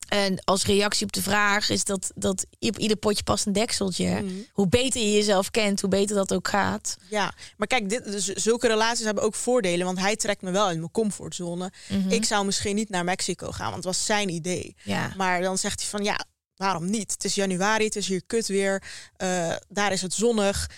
En 0.08 0.44
als 0.44 0.64
reactie 0.64 1.06
op 1.06 1.12
de 1.12 1.22
vraag 1.22 1.70
is 1.70 1.84
dat, 1.84 2.10
dat 2.14 2.46
op 2.58 2.78
ieder 2.78 2.96
potje 2.96 3.22
past 3.22 3.46
een 3.46 3.52
dekseltje. 3.52 4.22
Mhm. 4.22 4.34
Hoe 4.52 4.68
beter 4.68 5.00
je 5.00 5.12
jezelf 5.12 5.50
kent, 5.50 5.80
hoe 5.80 5.90
beter 5.90 6.16
dat 6.16 6.32
ook 6.32 6.48
gaat. 6.48 6.96
Ja, 7.10 7.34
maar 7.56 7.66
kijk, 7.66 7.88
dit, 7.88 8.04
dus 8.04 8.24
zulke 8.26 8.66
relaties 8.66 9.04
hebben 9.04 9.24
ook 9.24 9.34
voordelen. 9.34 9.86
Want 9.86 9.98
hij 9.98 10.16
trekt 10.16 10.42
me 10.42 10.50
wel 10.50 10.70
in 10.70 10.78
mijn 10.78 10.90
comfortzone. 10.90 11.72
Mhm. 11.88 12.10
Ik 12.10 12.24
zou 12.24 12.44
misschien 12.44 12.74
niet 12.74 12.88
naar 12.88 13.04
Mexico 13.04 13.50
gaan, 13.50 13.70
want 13.70 13.84
het 13.84 13.84
was 13.84 14.04
zijn 14.04 14.28
idee. 14.28 14.76
Ja. 14.84 15.12
Maar 15.16 15.40
dan 15.42 15.58
zegt 15.58 15.80
hij 15.80 15.88
van 15.88 16.04
ja, 16.04 16.24
waarom 16.56 16.90
niet? 16.90 17.12
Het 17.12 17.24
is 17.24 17.34
januari, 17.34 17.84
het 17.84 17.96
is 17.96 18.06
hier 18.08 18.22
kut 18.26 18.46
weer. 18.46 18.82
eh, 19.16 19.54
daar 19.68 19.92
is 19.92 20.02
het 20.02 20.12
zonnig. 20.14 20.70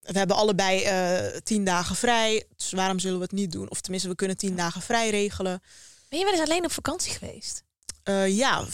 We 0.00 0.18
hebben 0.18 0.36
allebei 0.36 0.82
eh, 0.82 1.36
tien 1.42 1.64
dagen 1.64 1.96
vrij. 1.96 2.44
Dus 2.56 2.70
waarom 2.72 2.98
zullen 2.98 3.16
we 3.18 3.22
het 3.24 3.32
niet 3.32 3.52
doen? 3.52 3.70
Of 3.70 3.80
tenminste, 3.80 4.08
we 4.08 4.14
kunnen 4.14 4.36
tien 4.36 4.56
dagen 4.56 4.82
vrij 4.82 5.10
regelen. 5.10 5.62
Ben 6.08 6.18
je 6.18 6.24
wel 6.24 6.34
eens 6.34 6.48
alleen 6.50 6.64
op 6.64 6.72
vakantie 6.72 7.12
geweest? 7.12 7.62
Eh, 8.02 8.36
ja, 8.36 8.58
een 8.58 8.66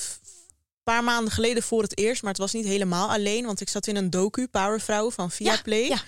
paar 0.83 1.05
maanden 1.05 1.33
geleden 1.33 1.63
voor 1.63 1.83
het 1.83 1.99
eerst. 1.99 2.23
Maar 2.23 2.31
het 2.33 2.41
was 2.41 2.53
niet 2.53 2.67
helemaal 2.67 3.11
alleen. 3.11 3.47
Want 3.47 3.61
ik 3.61 3.69
zat 3.69 3.87
in 3.87 3.97
een 3.97 4.11
docu, 4.11 4.47
Powervrouw 4.47 5.11
van 5.11 5.31
Viaplay. 5.31 5.89
ja. 5.89 6.03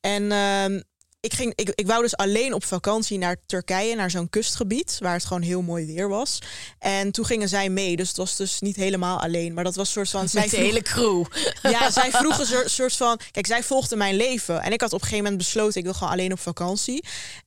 En 0.00 0.32
ehm, 0.32 0.80
ik, 1.20 1.34
ging, 1.34 1.52
ik, 1.54 1.70
ik 1.74 1.86
wou 1.86 2.02
dus 2.02 2.16
alleen 2.16 2.52
op 2.54 2.64
vakantie 2.64 3.18
naar 3.18 3.36
Turkije, 3.46 3.94
naar 3.94 4.10
zo'n 4.10 4.30
kustgebied, 4.30 4.96
waar 5.00 5.12
het 5.14 5.24
gewoon 5.24 5.42
heel 5.42 5.62
mooi 5.62 5.86
weer 5.86 6.08
was. 6.08 6.38
En 6.78 7.12
toen 7.12 7.24
gingen 7.26 7.48
zij 7.48 7.68
mee, 7.68 7.96
dus 7.96 8.08
het 8.08 8.16
was 8.16 8.36
dus 8.36 8.60
niet 8.60 8.76
helemaal 8.76 9.20
alleen. 9.20 9.54
Maar 9.54 9.64
dat 9.64 9.74
was 9.74 9.90
soort 9.92 10.10
van... 10.10 10.28
zij 10.28 10.40
Met 10.40 10.50
de 10.50 10.56
vroeg- 10.56 10.68
hele 10.68 10.82
crew. 10.82 11.24
ja, 11.72 11.90
zij 11.90 12.10
vroegen 12.20 12.62
een 12.64 12.70
soort- 12.70 12.96
van... 12.96 13.20
Kijk, 13.30 13.46
zij 13.46 13.62
volgde 13.62 13.96
mijn 13.96 14.14
leven. 14.16 14.62
En 14.62 14.72
ik 14.72 14.80
had 14.80 14.92
op 14.92 15.00
een 15.00 15.06
gegeven 15.08 15.24
moment 15.24 15.42
besloten... 15.42 15.78
ik 15.78 15.84
wil 15.84 15.94
gewoon 15.94 16.12
alleen 16.12 16.32
op 16.32 16.40
vakantie. 16.40 17.04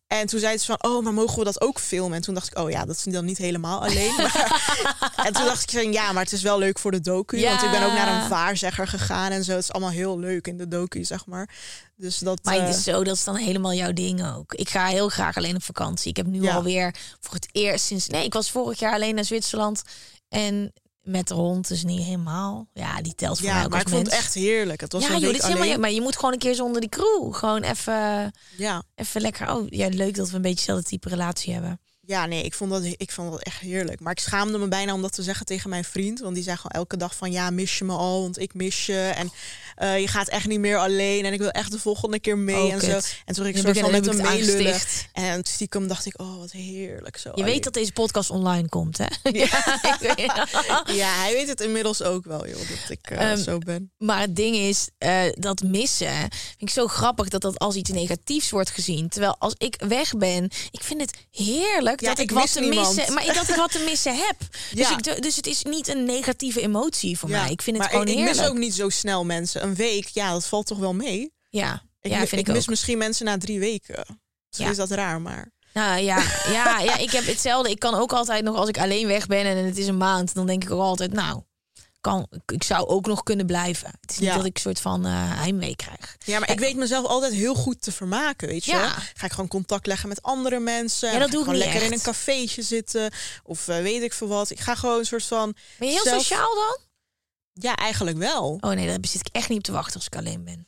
En 0.08 0.28
toen 0.28 0.40
zei 0.40 0.58
ze 0.58 0.66
van... 0.66 0.92
oh, 0.92 1.04
maar 1.04 1.14
mogen 1.14 1.38
we 1.40 1.44
dat 1.44 1.62
ook 1.62 1.80
filmen? 1.80 2.16
En 2.16 2.22
toen 2.22 2.34
dacht 2.34 2.48
ik... 2.48 2.58
oh 2.58 2.70
ja, 2.70 2.86
dat 2.86 2.96
is 2.96 3.04
dan 3.04 3.26
niet 3.26 3.38
helemaal 3.38 3.82
alleen. 3.82 4.16
Maar, 4.16 5.12
en 5.26 5.34
toen 5.34 5.46
dacht 5.46 5.64
ik 5.64 5.82
van... 5.82 5.92
ja, 5.92 6.12
maar 6.12 6.24
het 6.24 6.32
is 6.32 6.42
wel 6.42 6.58
leuk 6.60 6.80
voor 6.80 6.92
de 6.92 7.02
docu. 7.02 7.38
Ja. 7.38 7.50
Want 7.50 7.62
ik 7.64 7.72
ben 7.72 7.84
ook 7.84 7.94
naar 7.94 8.24
een 8.24 8.30
waarzegger 8.30 8.88
gegaan 8.88 9.32
en 9.32 9.44
zo. 9.44 9.52
Het 9.52 9.64
is 9.64 9.72
allemaal 9.72 9.92
heel 9.92 10.20
leuk 10.20 10.48
in 10.48 10.58
de 10.58 10.68
docu, 10.68 11.04
zeg 11.04 11.26
maar. 11.26 11.50
Dus 11.96 12.18
dat... 12.18 12.40
Maar 12.44 12.56
eh, 12.56 12.66
het 12.66 12.76
is 12.76 12.84
zo, 12.84 13.04
dat 13.04 13.16
is 13.16 13.24
dan 13.24 13.36
helemaal 13.36 13.74
jouw 13.74 13.94
ding 13.94 14.36
ook. 14.36 14.54
Ik 14.54 14.70
ga 14.70 14.86
heel 14.86 15.10
graag 15.10 15.38
alleen 15.38 15.56
op 15.56 15.64
vakantie. 15.64 16.10
Ik 16.10 16.18
heb 16.18 16.26
nu 16.26 16.42
Ja. 16.42 16.56
alweer 16.56 16.96
voor 17.20 17.34
het 17.34 17.48
eerst 17.52 17.86
sinds... 17.86 18.08
Nee, 18.08 18.26
ik 18.26 18.34
was 18.34 18.52
vorig 18.52 18.80
jaar 18.80 18.94
alleen 18.94 19.16
naar 19.16 19.26
Zwitserland. 19.26 19.82
En 20.30 20.74
met 21.08 21.28
de 21.28 21.34
hond, 21.34 21.68
dus 21.68 21.84
niet 21.84 22.04
helemaal. 22.04 22.68
Ja, 22.74 23.02
die 23.02 23.16
telt 23.16 23.38
voor 23.38 23.48
mij 23.48 23.56
ja, 23.56 23.64
ook 23.64 23.72
maar 23.72 23.82
ik 23.82 23.90
vond 23.90 24.06
het 24.06 24.16
echt 24.16 24.34
heerlijk. 24.34 24.82
Het 24.82 24.92
was 24.92 25.08
ja, 25.08 25.18
joh, 25.18 25.22
dit 25.22 25.36
is 25.36 25.42
helemaal, 25.42 25.64
alleen. 25.64 25.80
maar 25.80 25.92
je 25.92 26.02
moet 26.02 26.16
gewoon 26.16 26.34
een 26.34 26.40
keer 26.40 26.56
zonder 26.56 26.82
die 26.82 26.90
crew. 26.90 27.34
Gewoon 27.34 27.64
even, 27.64 28.32
Ja, 28.58 28.84
even 28.96 29.22
lekker. 29.22 29.54
Oh, 29.56 29.68
ja, 29.70 29.88
leuk 29.88 30.16
dat 30.16 30.30
we 30.30 30.36
een 30.36 30.42
beetje 30.42 30.58
dezelfde 30.66 30.90
type 30.90 31.10
relatie 31.10 31.54
hebben. 31.54 31.80
Ja, 32.08 32.26
nee, 32.26 32.44
ik 32.44 32.54
vond, 32.54 32.72
dat, 32.72 32.84
ik 32.98 33.12
vond 33.12 33.32
dat 33.32 33.42
echt 33.42 33.60
heerlijk. 33.60 34.00
Maar 34.00 34.12
ik 34.12 34.20
schaamde 34.20 34.58
me 34.58 34.68
bijna 34.68 34.94
om 34.94 35.02
dat 35.02 35.14
te 35.14 35.24
zeggen 35.24 35.46
tegen 35.46 35.70
mijn 35.70 35.84
vriend. 35.84 36.20
Want 36.20 36.36
die 36.36 36.44
zei 36.44 36.56
gewoon 36.56 36.72
elke 36.72 36.98
dag 36.98 37.16
van... 37.16 37.32
ja, 37.32 37.50
mis 37.50 37.78
je 37.78 37.84
me 37.84 37.94
al, 37.94 38.22
want 38.22 38.40
ik 38.40 38.54
mis 38.54 38.86
je. 38.86 39.14
En 39.16 39.32
uh, 39.82 40.00
je 40.00 40.08
gaat 40.08 40.28
echt 40.28 40.48
niet 40.48 40.60
meer 40.60 40.78
alleen. 40.78 41.26
En 41.26 41.34
ik 41.34 41.40
wil 41.40 41.50
echt 41.50 41.72
de 41.72 41.80
volgende 41.80 42.20
keer 42.20 42.38
mee 42.38 42.64
Oh, 42.64 42.72
en 42.74 42.80
kut. 42.80 43.04
zo. 43.04 43.16
En 43.26 43.34
toen 43.34 43.46
ik 43.46 43.58
soort 43.58 43.80
van 43.80 43.92
met 43.92 44.06
hem 44.06 44.22
meelullen. 44.22 44.80
En 45.14 45.44
stiekem 45.44 45.88
dacht 45.88 46.06
ik, 46.06 46.22
oh, 46.22 46.38
wat 46.38 46.52
heerlijk 46.52 47.18
zo. 47.18 47.32
Je 47.36 47.44
weet 47.44 47.64
dat 47.64 47.74
deze 47.74 47.92
podcast 47.92 48.30
online 48.30 48.70
komt, 48.70 48.98
hè? 48.98 49.06
Ja, 49.32 49.80
Ja, 51.02 51.22
hij 51.22 51.34
weet 51.34 51.48
het 51.48 51.62
inmiddels 51.62 52.04
ook 52.04 52.26
wel, 52.26 52.48
joh, 52.48 52.58
dat 52.58 52.90
ik 52.90 53.10
eh, 53.10 53.32
Ehm, 53.32 53.42
zo 53.42 53.58
ben. 53.58 53.92
Maar 53.98 54.20
het 54.20 54.36
ding 54.36 54.56
is, 54.56 54.90
eh, 54.98 55.22
dat 55.34 55.62
missen 55.62 56.16
vind 56.30 56.56
ik 56.58 56.70
zo 56.70 56.88
grappig 56.88 57.28
dat 57.28 57.42
dat 57.42 57.60
als 57.60 57.76
iets 57.76 57.90
negatiefs 57.90 58.50
wordt 58.50 58.70
gezien. 58.70 59.10
Terwijl 59.10 59.36
als 59.40 59.54
ik 59.58 59.84
weg 59.88 60.18
ben, 60.18 60.44
ik 60.72 60.84
vind 60.84 61.02
het 61.02 61.18
heerlijk 61.32 61.97
Ja, 62.02 62.08
dat 62.10 62.20
ik, 62.20 62.32
ik 62.32 62.38
wat 62.38 62.52
te 62.52 62.60
niemand. 62.60 62.96
missen, 62.96 63.14
maar 63.14 63.26
dat 63.26 63.50
ik 63.50 63.56
wat 63.56 63.72
te 63.72 63.80
missen 63.80 64.16
heb. 64.16 64.36
Dus, 64.74 64.90
ik, 64.90 65.22
dus 65.22 65.36
het 65.36 65.48
is 65.48 65.64
niet 65.64 65.88
een 65.88 66.04
negatieve 66.06 66.62
emotie 66.62 67.18
voor 67.20 67.30
mij. 67.30 67.52
Ik 67.52 67.62
vind 67.62 67.78
het 67.78 67.86
maar 67.86 67.90
gewoon 68.02 68.08
ik, 68.08 68.18
ik 68.20 68.24
mis 68.36 68.48
ook 68.48 68.58
niet 68.58 68.74
zo 68.76 68.90
snel 68.90 69.26
mensen. 69.26 69.64
Een 69.64 69.76
week, 69.76 70.08
ja, 70.08 70.32
dat 70.32 70.46
valt 70.46 70.66
toch 70.68 70.78
wel 70.78 70.94
mee. 70.94 71.34
Ja, 71.50 71.82
Ik, 72.02 72.12
ja 72.12 72.20
mi- 72.20 72.28
vind 72.28 72.42
ik, 72.42 72.48
ik 72.48 72.54
mis 72.54 72.64
ook. 72.64 72.70
misschien 72.70 72.98
mensen 72.98 73.26
na 73.26 73.38
drie 73.38 73.60
weken. 73.60 74.06
Ja. 74.50 74.70
is 74.70 74.78
dat 74.78 74.92
raar, 74.92 75.22
maar... 75.22 75.52
Nou 75.74 76.02
ja, 76.02 76.24
ja, 76.52 76.80
ja, 76.80 76.98
ik 76.98 77.12
heb 77.12 77.26
hetzelfde. 77.26 77.70
Ik 77.70 77.80
kan 77.80 77.94
ook 77.96 78.14
altijd 78.14 78.44
nog, 78.44 78.56
als 78.56 78.70
ik 78.70 78.78
alleen 78.78 79.08
weg 79.08 79.28
ben 79.28 79.46
en 79.46 79.58
het 79.66 79.78
is 79.78 79.88
een 79.88 79.98
maand, 79.98 80.34
dan 80.34 80.46
denk 80.46 80.64
ik 80.64 80.72
ook 80.72 80.80
altijd, 80.82 81.14
nou, 81.14 81.42
kan, 82.08 82.28
ik 82.46 82.64
zou 82.64 82.88
ook 82.88 83.06
nog 83.06 83.24
kunnen 83.24 83.46
blijven. 83.46 83.88
Het 84.02 84.12
is 84.12 84.18
niet 84.18 84.30
Ja. 84.30 84.36
dat 84.36 84.46
ik 84.46 84.56
een 84.56 84.62
soort 84.62 84.80
van 84.82 85.06
eh 85.06 85.12
heimwee 85.16 85.76
krijg. 85.76 86.16
Ja, 86.26 86.40
maar 86.40 86.52
ik 86.52 86.60
weet 86.60 86.76
mezelf 86.76 87.06
altijd 87.06 87.34
heel 87.34 87.56
goed 87.56 87.82
te 87.82 87.92
vermaken, 87.92 88.48
weet 88.48 88.66
je 88.66 88.72
Ja. 88.72 88.80
wel? 88.80 88.90
Ga 88.90 89.26
ik 89.26 89.32
gewoon 89.32 89.48
contact 89.48 89.86
leggen 89.88 90.10
met 90.10 90.22
andere 90.22 90.60
mensen. 90.60 91.08
Ja, 91.08 91.14
en 91.14 91.20
dat 91.20 91.32
doe 91.32 91.40
ik 91.40 91.46
gewoon 91.46 91.60
lekker 91.62 91.82
in 91.84 91.92
een 91.94 92.02
cafeetje 92.02 92.62
zitten. 92.62 93.12
Of 93.44 93.68
eh, 93.68 93.82
weet 93.82 94.02
ik 94.02 94.14
veel 94.14 94.28
wat. 94.28 94.50
Ik 94.50 94.60
ga 94.60 94.76
gewoon 94.76 95.00
een 95.00 95.06
soort 95.06 95.24
van... 95.24 95.56
Ben 95.80 95.88
je 95.88 95.94
heel 95.94 96.04
zelf- 96.04 96.22
sociaal 96.22 96.56
dan? 96.56 96.78
Ja, 97.54 97.76
eigenlijk 97.76 98.18
wel. 98.18 98.58
Oh 98.62 98.72
nee, 98.72 98.88
daar 98.88 98.98
zit 99.02 99.20
ik 99.28 99.30
echt 99.32 99.50
niet 99.50 99.58
op 99.58 99.64
te 99.64 99.72
wachten 99.72 99.96
als 99.96 100.06
ik 100.06 100.16
alleen 100.16 100.44
ben. 100.44 100.68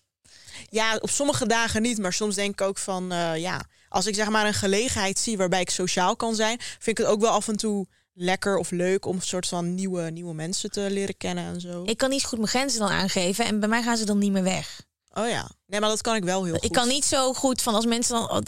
Ja, 0.70 0.96
op 0.96 1.10
sommige 1.10 1.48
dagen 1.48 1.82
niet. 1.82 1.98
Maar 1.98 2.14
soms 2.14 2.36
denk 2.36 2.52
ik 2.52 2.62
ook 2.62 2.78
van... 2.78 3.12
eh, 3.12 3.38
ja, 3.38 3.62
als 3.90 4.06
ik 4.06 4.16
zeg 4.16 4.30
maar 4.30 4.46
een 4.48 4.54
gelegenheid 4.54 5.20
zie 5.20 5.38
waarbij 5.38 5.62
ik 5.62 5.70
sociaal 5.70 6.16
kan 6.16 6.36
zijn... 6.36 6.60
vind 6.60 6.88
ik 6.88 6.98
het 6.98 7.08
ook 7.08 7.22
wel 7.22 7.32
af 7.32 7.48
en 7.48 7.56
toe 7.56 7.88
lekker 8.14 8.58
of 8.58 8.72
leuk... 8.72 9.06
om 9.06 9.16
een 9.16 9.22
soort 9.22 9.48
van 9.48 9.76
nieuwe, 9.76 10.02
nieuwe 10.10 10.34
mensen 10.34 10.72
te 10.72 10.88
leren 10.90 11.18
kennen 11.18 11.44
en 11.54 11.62
zo. 11.62 11.84
Ik 11.86 11.98
kan 11.98 12.10
niet 12.10 12.24
goed 12.26 12.38
mijn 12.38 12.50
grenzen 12.50 12.80
dan 12.80 12.90
aangeven 12.90 13.46
en 13.46 13.60
bij 13.60 13.70
mij 13.70 13.84
gaan 13.84 13.98
ze 13.98 14.06
dan 14.06 14.18
niet 14.18 14.32
meer 14.32 14.44
weg. 14.44 14.82
Oh 15.14 15.30
ja. 15.30 15.50
Nee, 15.66 15.80
maar 15.80 15.90
dat 15.90 16.02
kan 16.02 16.16
ik 16.16 16.24
wel 16.24 16.44
heel 16.44 16.54
goed. 16.54 16.64
Ik 16.64 16.72
kan 16.72 16.88
niet 16.88 17.06
zo 17.06 17.34
goed 17.34 17.62
van 17.62 17.74
als 17.76 17.86
mensen 17.86 18.16
dan. 18.16 18.30
oh, 18.32 18.40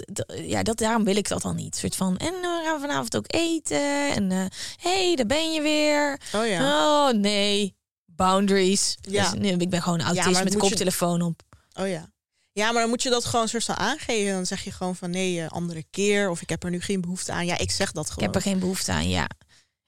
Ja, 0.47 0.63
dat, 0.63 0.77
daarom 0.77 1.03
wil 1.03 1.15
ik 1.15 1.27
dat 1.27 1.41
dan 1.41 1.55
niet. 1.55 1.73
Een 1.73 1.79
soort 1.79 1.95
van. 1.95 2.17
En 2.17 2.33
dan 2.41 2.63
gaan 2.63 2.75
we 2.75 2.81
vanavond 2.81 3.15
ook 3.17 3.25
eten. 3.33 4.11
En 4.15 4.31
hé, 4.31 4.45
hey, 4.79 5.15
daar 5.15 5.25
ben 5.25 5.51
je 5.53 5.61
weer. 5.61 6.19
Oh 6.35 6.47
ja. 6.47 6.61
Oh 7.07 7.13
nee. 7.13 7.75
Boundaries. 8.05 8.97
Ja. 9.01 9.29
Dus, 9.31 9.39
nee, 9.39 9.57
ik 9.57 9.69
ben 9.69 9.81
gewoon 9.81 10.01
autist 10.01 10.25
het 10.35 10.43
met 10.43 10.53
je- 10.53 10.59
koptelefoon 10.59 11.21
op. 11.21 11.41
Oh 11.79 11.87
ja. 11.87 12.09
Ja, 12.51 12.71
maar 12.71 12.81
dan 12.81 12.89
moet 12.89 13.03
je 13.03 13.09
dat 13.09 13.25
gewoon 13.25 13.47
soort 13.47 13.63
van 13.63 13.75
aangeven. 13.75 14.33
Dan 14.33 14.45
zeg 14.45 14.63
je 14.63 14.71
gewoon 14.71 14.95
van 14.95 15.09
nee, 15.09 15.41
eh, 15.41 15.49
andere 15.49 15.83
keer. 15.89 16.29
Of 16.29 16.41
ik 16.41 16.49
heb 16.49 16.63
er 16.63 16.69
nu 16.69 16.81
geen 16.81 17.01
behoefte 17.01 17.31
aan. 17.31 17.45
Ja, 17.45 17.57
ik 17.57 17.71
zeg 17.71 17.91
dat 17.91 18.05
Ik 18.05 18.11
gewoon. 18.11 18.27
heb 18.27 18.35
er 18.35 18.41
geen 18.41 18.59
behoefte 18.59 18.91
aan, 18.91 19.09
ja. 19.09 19.27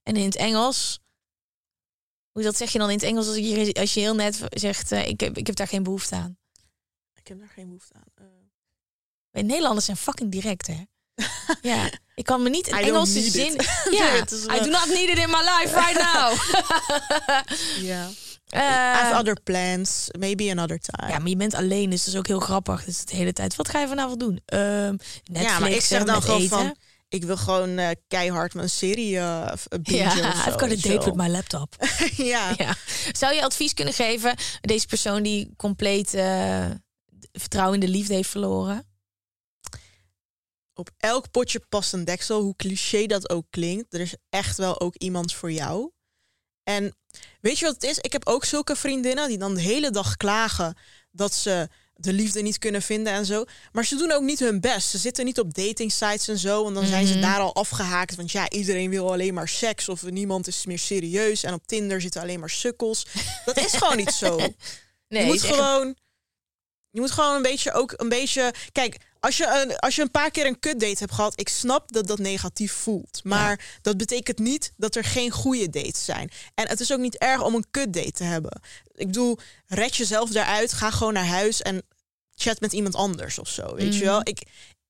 En 0.04 0.16
in 0.16 0.26
het 0.26 0.36
Engels. 0.36 1.00
Hoe 2.32 2.44
dat 2.44 2.58
zeg 2.58 2.72
je 2.72 2.78
dan 2.80 2.90
in 2.90 2.96
het 2.96 3.06
Engels 3.06 3.28
als 3.28 3.36
je, 3.38 3.74
als 3.74 3.94
je 3.94 4.00
heel 4.00 4.16
net 4.16 4.40
zegt: 4.50 4.92
eh, 4.92 5.08
ik, 5.08 5.20
heb, 5.20 5.38
ik 5.38 5.48
heb 5.48 5.56
daar 5.56 5.68
geen 5.68 5.84
behoefte 5.84 6.16
aan. 6.16 6.38
Ik 7.16 7.28
heb 7.28 7.40
daar 7.40 7.52
geen 7.56 7.66
behoefte 7.66 7.94
aan. 7.94 8.04
Eh, 8.16 8.26
Wij 9.30 9.42
Nederlanders 9.42 9.86
zijn 9.86 9.98
fucking 9.98 10.32
direct, 10.32 10.68
hè? 10.68 10.82
ja, 11.72 11.90
ik 12.16 12.26
kan 12.26 12.44
me 12.44 12.50
niet 12.50 12.68
I 12.68 12.72
Engelse 12.72 13.20
need 13.20 13.32
zin. 13.32 13.54
Ja, 14.00 14.16
I 14.56 14.60
do 14.64 14.70
not 14.70 14.86
need 14.88 15.10
it 15.10 15.18
in 15.18 15.30
my 15.30 15.42
life 15.42 15.76
right 15.80 15.94
now. 16.14 16.38
ja. 17.84 18.08
I 18.10 18.56
Eh, 18.56 18.62
have 18.94 19.16
other 19.20 19.42
plans. 19.44 20.08
Maybe 20.20 20.52
another 20.52 20.80
time. 20.80 21.12
ja, 21.12 21.20
maar 21.20 21.30
je 21.30 21.36
bent 21.36 21.54
alleen, 21.54 21.90
dus 21.90 22.04
dat 22.04 22.14
is 22.14 22.20
ook 22.20 22.28
heel 22.28 22.40
grappig. 22.40 22.84
Dus 22.86 23.06
de 23.06 23.16
hele 23.16 23.34
tijd, 23.34 23.56
wat 23.56 23.70
ga 23.70 23.80
je 23.80 23.88
vanavond 23.88 24.20
doen? 24.20 24.42
Ehm 24.46 24.96
Netflix, 25.24 25.52
Ja, 25.52 25.60
maar 25.60 25.70
ik 25.72 25.82
zeg 25.82 26.04
dan 26.04 26.22
gewoon 26.22 26.42
eten. 26.42 26.58
van... 26.58 26.76
Ik 27.14 27.24
wil 27.24 27.38
gewoon 27.38 27.78
eh, 27.78 27.90
keihard 28.08 28.54
mijn 28.54 28.70
serie 28.70 29.18
eh 29.18 29.54
bingen 29.82 30.04
Ja, 30.04 30.10
zo, 30.10 30.50
I've 30.50 30.60
got 30.60 30.62
a 30.62 30.68
date 30.68 30.88
with 30.88 31.04
wel. 31.04 31.16
my 31.16 31.28
laptop. 31.28 31.76
ja. 32.34 32.54
ja. 32.58 32.76
Zou 33.12 33.34
je 33.34 33.44
advies 33.44 33.74
kunnen 33.74 33.94
geven? 33.94 34.36
Deze 34.62 34.88
persoon 34.88 35.24
die 35.24 35.54
compleet 35.58 36.14
eh, 36.14 36.70
vertrouwen 37.32 37.74
in 37.82 37.86
de 37.86 37.92
liefde 37.92 38.14
heeft 38.14 38.30
verloren. 38.30 38.88
Op 40.74 40.90
elk 40.98 41.32
potje 41.32 41.60
past 41.70 41.94
een 41.94 42.06
deksel, 42.06 42.42
hoe 42.42 42.56
cliché 42.56 43.06
dat 43.06 43.30
ook 43.30 43.46
klinkt. 43.50 43.94
Er 43.94 44.00
is 44.00 44.16
echt 44.30 44.58
wel 44.58 44.80
ook 44.80 44.96
iemand 44.96 45.34
voor 45.34 45.52
jou. 45.52 45.92
En 46.64 46.96
weet 47.42 47.60
je 47.60 47.66
wat 47.66 47.74
het 47.74 47.84
is? 47.84 47.98
Ik 47.98 48.12
heb 48.12 48.28
ook 48.28 48.46
zulke 48.46 48.76
vriendinnen 48.76 49.28
die 49.28 49.38
dan 49.38 49.56
de 49.56 49.62
hele 49.62 49.92
dag 49.92 50.18
klagen 50.18 50.78
dat 51.12 51.34
ze 51.34 51.70
de 51.96 52.14
liefde 52.14 52.42
niet 52.42 52.58
kunnen 52.60 52.82
vinden 52.82 53.14
en 53.14 53.26
zo. 53.26 53.46
Maar 53.72 53.86
ze 53.86 53.96
doen 53.96 54.12
ook 54.12 54.22
niet 54.22 54.40
hun 54.40 54.60
best. 54.62 54.90
Ze 54.90 54.98
zitten 54.98 55.26
niet 55.26 55.40
op 55.40 55.54
dating 55.54 55.92
sites 55.92 56.28
en 56.28 56.38
zo. 56.38 56.68
En 56.68 56.74
dan 56.74 56.86
zijn 56.86 57.08
ze 57.08 57.14
Mhm. 57.14 57.22
daar 57.22 57.40
al 57.40 57.56
afgehaakt. 57.56 58.16
Want 58.16 58.32
ja, 58.32 58.50
iedereen 58.50 58.90
wil 58.90 59.12
alleen 59.12 59.34
maar 59.34 59.48
seks. 59.48 59.90
Of 59.90 60.04
niemand 60.04 60.48
is 60.48 60.66
meer 60.66 60.80
serieus. 60.80 61.44
En 61.44 61.54
op 61.54 61.68
Tinder 61.68 62.02
zitten 62.02 62.22
alleen 62.22 62.40
maar 62.40 62.50
sukkels. 62.50 63.06
Dat 63.46 63.58
is 63.58 63.74
gewoon 63.74 63.98
niet 63.98 64.12
zo. 64.12 64.40
Nee, 65.08 65.22
je 65.26 65.28
moet 65.32 65.42
gewoon. 65.42 65.96
Je 66.90 67.00
moet 67.02 67.12
gewoon 67.12 67.36
een 67.36 67.42
beetje 67.42 67.72
ook 67.74 67.94
een 67.98 68.10
beetje. 68.10 68.54
Kijk, 68.72 68.98
als 69.24 69.38
je 69.38 69.62
een, 69.62 69.78
als 69.78 69.96
je 69.96 70.02
een 70.02 70.12
paar 70.12 70.32
keer 70.32 70.46
een 70.46 70.60
kutdate 70.60 70.96
hebt 71.00 71.14
gehad, 71.14 71.40
ik 71.40 71.50
snap 71.50 71.92
dat 71.92 72.08
dat 72.08 72.20
negatief 72.20 72.74
voelt. 72.74 73.22
Maar 73.24 73.78
dat 73.82 73.98
betekent 73.98 74.40
niet 74.40 74.74
dat 74.78 74.96
er 74.96 75.04
geen 75.04 75.32
goede 75.32 75.70
dates 75.70 76.06
zijn. 76.06 76.32
En 76.56 76.68
het 76.68 76.80
is 76.80 76.92
ook 76.94 77.00
niet 77.00 77.18
erg 77.18 77.42
om 77.44 77.56
een 77.56 77.66
kutdate 77.72 78.12
te 78.12 78.24
hebben. 78.24 78.62
Ik 78.94 79.06
bedoel, 79.08 79.38
red 79.68 79.96
jezelf 79.96 80.30
daaruit, 80.30 80.74
ga 80.74 80.92
gewoon 80.92 81.14
naar 81.14 81.26
huis 81.28 81.62
en 81.62 81.82
chat 82.36 82.60
met 82.60 82.74
iemand 82.74 82.96
anders 82.96 83.40
of 83.40 83.48
zo. 83.50 83.76
Weet 83.76 83.88
Mhm. 83.90 83.98
je 83.98 84.04
wel? 84.04 84.20
Ik, 84.24 84.42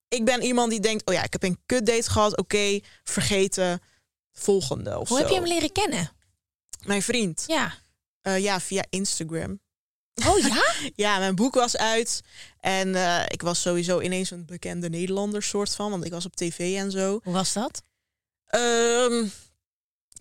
ik 0.08 0.26
ben 0.26 0.42
iemand 0.42 0.70
die 0.72 0.80
denkt, 0.80 1.06
oh 1.06 1.14
ja, 1.14 1.24
ik 1.24 1.34
heb 1.34 1.44
een 1.44 1.60
kutdate 1.66 2.10
gehad, 2.12 2.38
oké, 2.38 2.80
vergeten. 3.04 3.82
Volgende 4.32 5.00
of 5.00 5.08
Hoe 5.08 5.18
zo. 5.18 5.24
heb 5.24 5.32
je 5.34 5.40
hem 5.40 5.48
leren 5.48 5.72
kennen? 5.72 6.12
Mijn 6.86 7.02
vriend. 7.02 7.44
Ja. 7.48 7.74
Eh, 8.22 8.40
ja, 8.40 8.60
via 8.60 8.84
Instagram. 8.90 9.60
Oh 10.28 10.40
ja? 10.40 10.64
Ja, 10.96 11.20
mijn 11.20 11.36
boek 11.36 11.54
was 11.54 11.78
uit. 11.78 12.22
En 12.60 12.96
eh, 12.96 13.24
ik 13.28 13.42
was 13.42 13.62
sowieso 13.62 14.00
ineens 14.02 14.32
een 14.32 14.46
bekende 14.46 14.90
Nederlander 14.90 15.44
soort 15.44 15.76
van. 15.76 15.90
Want 15.92 16.06
ik 16.06 16.12
was 16.12 16.26
op 16.26 16.36
tv 16.36 16.76
en 16.78 16.92
zo. 16.92 17.20
Hoe 17.24 17.34
was 17.34 17.54
dat? 17.54 17.84
Ehm, 18.46 19.26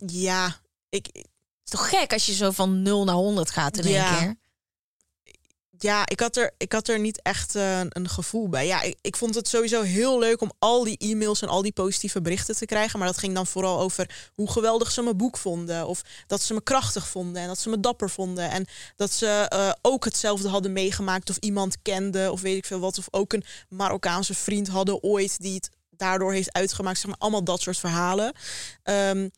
ja, 0.07 0.57
ik, 0.89 1.07
Het 1.13 1.25
is 1.65 1.71
toch 1.81 1.89
gek 1.89 2.13
als 2.13 2.27
je 2.27 2.35
zo 2.35 2.51
van 2.51 2.83
0 2.83 3.05
naar 3.05 3.15
100 3.15 3.51
gaat 3.51 3.77
in 3.79 3.89
Ja. 3.91 4.11
één 4.11 4.19
keer? 4.19 4.37
Ja, 5.83 6.07
ik, 6.07 6.21
had 6.21 6.37
er, 6.37 6.51
ik 6.57 6.73
had 6.73 6.89
er 6.89 6.99
niet 6.99 7.23
echt 7.23 7.55
eh, 7.55 7.81
een 7.89 8.09
gevoel 8.09 8.49
bij. 8.49 8.67
Ja, 8.67 8.83
ik, 8.83 8.99
ik 9.01 9.17
vond 9.17 9.35
het 9.35 9.49
sowieso 9.49 9.83
heel 9.83 10.19
leuk 10.19 10.41
om 10.41 10.53
al 10.59 10.85
die 10.85 10.99
e-mails 10.99 11.43
en 11.43 11.49
al 11.49 11.63
die 11.63 11.73
positieve 11.73 12.21
berichten 12.21 12.57
te 12.57 12.65
krijgen. 12.65 12.99
Maar 12.99 13.09
dat 13.09 13.19
ging 13.19 13.35
dan 13.35 13.47
vooral 13.47 13.81
over 13.81 14.31
hoe 14.35 14.51
geweldig 14.51 14.91
ze 14.91 15.03
mijn 15.03 15.17
boek 15.17 15.39
vonden. 15.39 15.87
Of 15.87 16.03
dat 16.27 16.43
ze 16.43 16.55
me 16.55 16.63
krachtig 16.63 17.09
vonden 17.09 17.43
en 17.43 17.49
dat 17.49 17.59
ze 17.59 17.69
me 17.69 17.81
dapper 17.81 18.11
vonden. 18.11 18.51
En 18.51 18.67
dat 18.97 19.13
ze 19.13 19.27
eh, 19.27 19.73
ook 19.81 20.05
hetzelfde 20.05 20.49
hadden 20.49 20.73
meegemaakt 20.73 21.31
of 21.31 21.37
iemand 21.37 21.77
kenden 21.83 22.33
of 22.33 22.41
weet 22.41 22.57
ik 22.57 22.67
veel 22.67 22.81
wat. 22.81 22.99
Of 22.99 23.09
ook 23.11 23.33
een 23.33 23.45
Marokkaanse 23.69 24.35
vriend 24.35 24.69
hadden 24.69 25.03
ooit 25.03 25.41
die 25.41 25.55
het 25.55 25.71
daardoor 25.91 26.33
heeft 26.33 26.53
uitgemaakt. 26.53 26.99
Zeg 26.99 27.07
maar 27.07 27.19
allemaal 27.19 27.45
dat 27.45 27.61
soort 27.61 27.79
verhalen. 27.79 28.33
Ehm, 28.83 29.29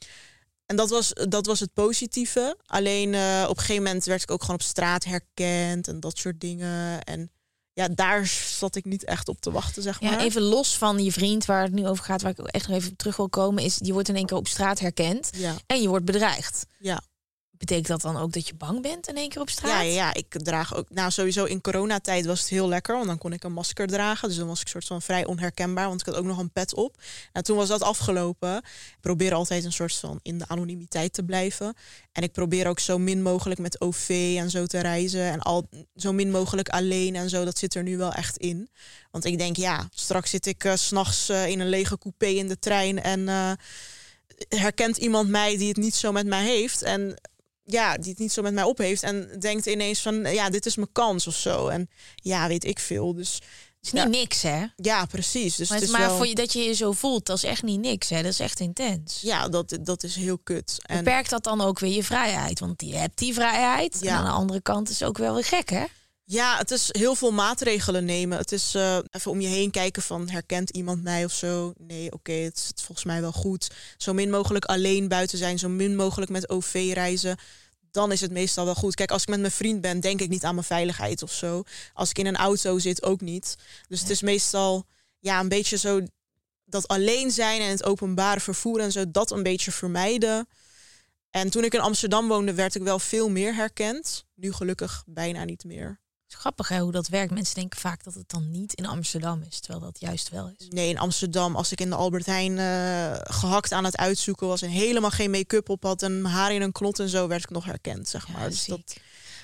en 0.66 0.76
dat 0.76 0.90
was, 0.90 1.12
dat 1.28 1.46
was 1.46 1.60
het 1.60 1.72
positieve. 1.72 2.56
Alleen 2.66 3.14
eh, 3.14 3.44
op 3.48 3.56
een 3.56 3.62
gegeven 3.62 3.82
moment 3.82 4.04
werd 4.04 4.22
ik 4.22 4.30
ook 4.30 4.40
gewoon 4.40 4.56
op 4.56 4.62
straat 4.62 5.04
herkend 5.04 5.88
en 5.88 6.00
dat 6.00 6.18
soort 6.18 6.40
dingen. 6.40 7.02
En 7.02 7.30
ja, 7.72 7.88
daar 7.88 8.26
zat 8.58 8.76
ik 8.76 8.84
niet 8.84 9.04
echt 9.04 9.28
op 9.28 9.40
te 9.40 9.50
wachten, 9.50 9.82
zeg 9.82 10.00
maar. 10.00 10.12
Ja, 10.12 10.20
even 10.20 10.42
los 10.42 10.76
van 10.78 11.04
je 11.04 11.12
vriend 11.12 11.44
waar 11.44 11.62
het 11.62 11.72
nu 11.72 11.86
over 11.86 12.04
gaat, 12.04 12.22
waar 12.22 12.30
ik 12.30 12.40
ook 12.40 12.46
echt 12.46 12.68
nog 12.68 12.76
even 12.76 12.90
op 12.90 12.98
terug 12.98 13.16
wil 13.16 13.28
komen, 13.28 13.62
is 13.64 13.78
je 13.82 13.92
wordt 13.92 14.08
in 14.08 14.16
één 14.16 14.26
keer 14.26 14.36
op 14.36 14.48
straat 14.48 14.78
herkend 14.78 15.30
Ja, 15.36 15.54
en 15.66 15.82
je 15.82 15.88
wordt 15.88 16.04
bedreigd. 16.04 16.66
ja. 16.78 17.02
Betekent 17.64 18.02
dat 18.02 18.12
dan 18.12 18.22
ook 18.22 18.32
dat 18.32 18.48
je 18.48 18.54
bang 18.54 18.82
bent 18.82 19.08
in 19.08 19.16
één 19.16 19.28
keer 19.28 19.40
op 19.40 19.50
straat? 19.50 19.70
Ja, 19.70 19.80
ja, 19.80 20.14
ik 20.14 20.26
draag 20.28 20.74
ook. 20.76 20.90
Nou, 20.90 21.10
sowieso 21.10 21.44
in 21.44 21.60
coronatijd 21.60 22.26
was 22.26 22.40
het 22.40 22.48
heel 22.48 22.68
lekker, 22.68 22.94
want 22.94 23.06
dan 23.06 23.18
kon 23.18 23.32
ik 23.32 23.44
een 23.44 23.52
masker 23.52 23.86
dragen. 23.86 24.28
Dus 24.28 24.36
dan 24.36 24.46
was 24.46 24.60
ik 24.60 24.68
soort 24.68 24.84
van 24.84 25.02
vrij 25.02 25.24
onherkenbaar, 25.24 25.88
want 25.88 26.00
ik 26.00 26.06
had 26.06 26.16
ook 26.16 26.24
nog 26.24 26.38
een 26.38 26.50
pet 26.50 26.74
op. 26.74 26.96
Nou, 27.32 27.44
toen 27.44 27.56
was 27.56 27.68
dat 27.68 27.82
afgelopen. 27.82 28.56
Ik 28.56 28.98
probeer 29.00 29.34
altijd 29.34 29.64
een 29.64 29.72
soort 29.72 29.94
van 29.94 30.20
in 30.22 30.38
de 30.38 30.48
anonimiteit 30.48 31.12
te 31.12 31.22
blijven. 31.22 31.74
En 32.12 32.22
ik 32.22 32.32
probeer 32.32 32.66
ook 32.66 32.78
zo 32.78 32.98
min 32.98 33.22
mogelijk 33.22 33.60
met 33.60 33.80
OV 33.80 34.34
en 34.38 34.50
zo 34.50 34.66
te 34.66 34.78
reizen. 34.80 35.22
En 35.22 35.40
al 35.40 35.68
zo 35.96 36.12
min 36.12 36.30
mogelijk 36.30 36.68
alleen 36.68 37.16
en 37.16 37.28
zo. 37.28 37.44
Dat 37.44 37.58
zit 37.58 37.74
er 37.74 37.82
nu 37.82 37.96
wel 37.96 38.12
echt 38.12 38.36
in. 38.36 38.68
Want 39.10 39.24
ik 39.24 39.38
denk, 39.38 39.56
ja, 39.56 39.88
straks 39.94 40.30
zit 40.30 40.46
ik 40.46 40.64
eh, 40.64 40.74
s'nachts 40.74 41.28
eh, 41.28 41.46
in 41.46 41.60
een 41.60 41.68
lege 41.68 41.98
coupé 41.98 42.26
in 42.26 42.48
de 42.48 42.58
trein. 42.58 43.02
En 43.02 43.28
eh, 43.28 43.52
herkent 44.48 44.96
iemand 44.96 45.28
mij 45.28 45.56
die 45.56 45.68
het 45.68 45.76
niet 45.76 45.94
zo 45.94 46.12
met 46.12 46.26
mij 46.26 46.44
heeft. 46.44 46.82
En 46.82 47.16
ja, 47.64 47.96
die 47.96 48.10
het 48.10 48.18
niet 48.18 48.32
zo 48.32 48.42
met 48.42 48.54
mij 48.54 48.64
op 48.64 48.78
heeft. 48.78 49.02
En 49.02 49.36
denkt 49.40 49.66
ineens 49.66 50.00
van, 50.00 50.14
ja, 50.32 50.50
dit 50.50 50.66
is 50.66 50.76
mijn 50.76 50.92
kans 50.92 51.26
of 51.26 51.34
zo. 51.36 51.68
En 51.68 51.88
ja, 52.14 52.48
weet 52.48 52.64
ik 52.64 52.78
veel. 52.78 53.14
Dus 53.14 53.40
is 53.80 53.92
niet 53.92 54.08
niks, 54.08 54.42
hè? 54.42 54.64
Ja, 54.76 55.04
precies. 55.04 55.56
Dus 55.56 55.68
maar 55.68 55.78
het 55.78 55.86
het 55.88 55.94
is 55.94 56.00
maar 56.00 56.08
wel, 56.08 56.16
voor 56.16 56.26
je 56.26 56.34
dat 56.34 56.52
je 56.52 56.62
je 56.62 56.72
zo 56.74 56.92
voelt, 56.92 57.26
dat 57.26 57.36
is 57.36 57.44
echt 57.44 57.62
niet 57.62 57.80
niks, 57.80 58.08
hè? 58.08 58.22
Dat 58.22 58.32
is 58.32 58.40
echt 58.40 58.60
intens. 58.60 59.20
ja, 59.20 59.48
dat, 59.48 59.78
dat 59.80 60.02
is 60.02 60.14
heel 60.14 60.38
kut. 60.38 60.78
En 60.82 60.96
Beperkt 61.04 61.30
dat 61.30 61.44
dan 61.44 61.60
ook 61.60 61.78
weer 61.78 61.94
je 61.94 62.04
vrijheid? 62.04 62.60
Want 62.60 62.82
je 62.86 62.96
hebt 62.96 63.18
die 63.18 63.34
vrijheid. 63.34 63.94
En 63.94 64.06
Ja. 64.06 64.16
aan 64.16 64.24
de 64.24 64.30
andere 64.30 64.60
kant 64.60 64.88
is 64.90 64.98
het 65.00 65.08
ook 65.08 65.18
wel 65.18 65.34
weer 65.34 65.44
gek, 65.44 65.70
hè? 65.70 65.84
Ja, 66.26 66.58
het 66.58 66.70
is 66.70 66.88
heel 66.92 67.14
veel 67.14 67.32
maatregelen 67.32 68.04
nemen. 68.04 68.38
Het 68.38 68.52
is 68.52 68.74
eh, 68.74 68.98
even 69.10 69.30
om 69.30 69.40
je 69.40 69.48
heen 69.48 69.70
kijken 69.70 70.02
van 70.02 70.28
herkent 70.28 70.70
iemand 70.70 71.02
mij 71.02 71.24
of 71.24 71.32
zo? 71.32 71.72
Nee, 71.76 72.12
oké, 72.12 72.32
het 72.32 72.72
is 72.76 72.84
volgens 72.84 73.06
mij 73.06 73.20
wel 73.20 73.32
goed. 73.32 73.70
Zo 73.96 74.12
min 74.12 74.30
mogelijk 74.30 74.64
alleen 74.64 75.08
buiten 75.08 75.38
zijn, 75.38 75.58
zo 75.58 75.68
min 75.68 75.96
mogelijk 75.96 76.30
met 76.30 76.48
OV 76.48 76.90
reizen. 76.94 77.36
Dan 77.90 78.12
is 78.12 78.20
het 78.20 78.30
meestal 78.30 78.64
wel 78.64 78.74
goed. 78.74 78.94
Kijk, 78.94 79.10
als 79.10 79.22
ik 79.22 79.28
met 79.28 79.40
mijn 79.40 79.52
vriend 79.52 79.80
ben, 79.80 80.00
denk 80.00 80.20
ik 80.20 80.28
niet 80.28 80.44
aan 80.44 80.54
mijn 80.54 80.66
veiligheid 80.66 81.22
of 81.22 81.32
zo. 81.32 81.62
Als 81.92 82.10
ik 82.10 82.18
in 82.18 82.26
een 82.26 82.36
auto 82.36 82.78
zit, 82.78 83.02
ook 83.02 83.20
niet. 83.20 83.56
Dus 83.88 84.00
het 84.00 84.10
is 84.10 84.22
meestal 84.22 84.86
ja, 85.18 85.40
een 85.40 85.48
beetje 85.48 85.76
zo 85.76 86.00
dat 86.64 86.88
alleen 86.88 87.30
zijn 87.30 87.60
en 87.60 87.68
het 87.68 87.84
openbare 87.84 88.40
vervoer 88.40 88.80
en 88.80 88.92
zo, 88.92 89.10
dat 89.10 89.30
een 89.30 89.42
beetje 89.42 89.72
vermijden. 89.72 90.48
En 91.30 91.50
toen 91.50 91.64
ik 91.64 91.74
in 91.74 91.80
Amsterdam 91.80 92.28
woonde, 92.28 92.54
werd 92.54 92.74
ik 92.74 92.82
wel 92.82 92.98
veel 92.98 93.30
meer 93.30 93.54
herkend. 93.54 94.24
Nu 94.34 94.52
gelukkig 94.52 95.04
bijna 95.06 95.44
niet 95.44 95.64
meer. 95.64 96.02
Is 96.28 96.34
grappig 96.34 96.68
hè, 96.68 96.78
hoe 96.78 96.92
dat 96.92 97.08
werkt. 97.08 97.32
Mensen 97.32 97.54
denken 97.54 97.80
vaak 97.80 98.04
dat 98.04 98.14
het 98.14 98.28
dan 98.28 98.50
niet 98.50 98.72
in 98.72 98.86
Amsterdam 98.86 99.42
is, 99.48 99.60
terwijl 99.60 99.84
dat 99.84 100.00
juist 100.00 100.28
wel 100.28 100.52
is. 100.58 100.66
Nee, 100.68 100.88
in 100.88 100.98
Amsterdam, 100.98 101.56
als 101.56 101.72
ik 101.72 101.80
in 101.80 101.90
de 101.90 101.96
Albert 101.96 102.26
Heijn 102.26 102.58
eh, 102.58 103.20
gehakt 103.34 103.72
aan 103.72 103.84
het 103.84 103.96
uitzoeken 103.96 104.46
was 104.46 104.62
en 104.62 104.68
helemaal 104.68 105.10
geen 105.10 105.30
make-up 105.30 105.68
op 105.68 105.82
had 105.82 106.02
en 106.02 106.22
mijn 106.22 106.34
haar 106.34 106.52
in 106.52 106.62
een 106.62 106.72
knot 106.72 106.98
en 106.98 107.08
zo, 107.08 107.28
werd 107.28 107.42
ik 107.42 107.50
nog 107.50 107.64
herkend, 107.64 108.08
zeg 108.08 108.28
maar. 108.28 108.42
Ja, 108.42 108.48
dus 108.48 108.64
dat, 108.64 108.96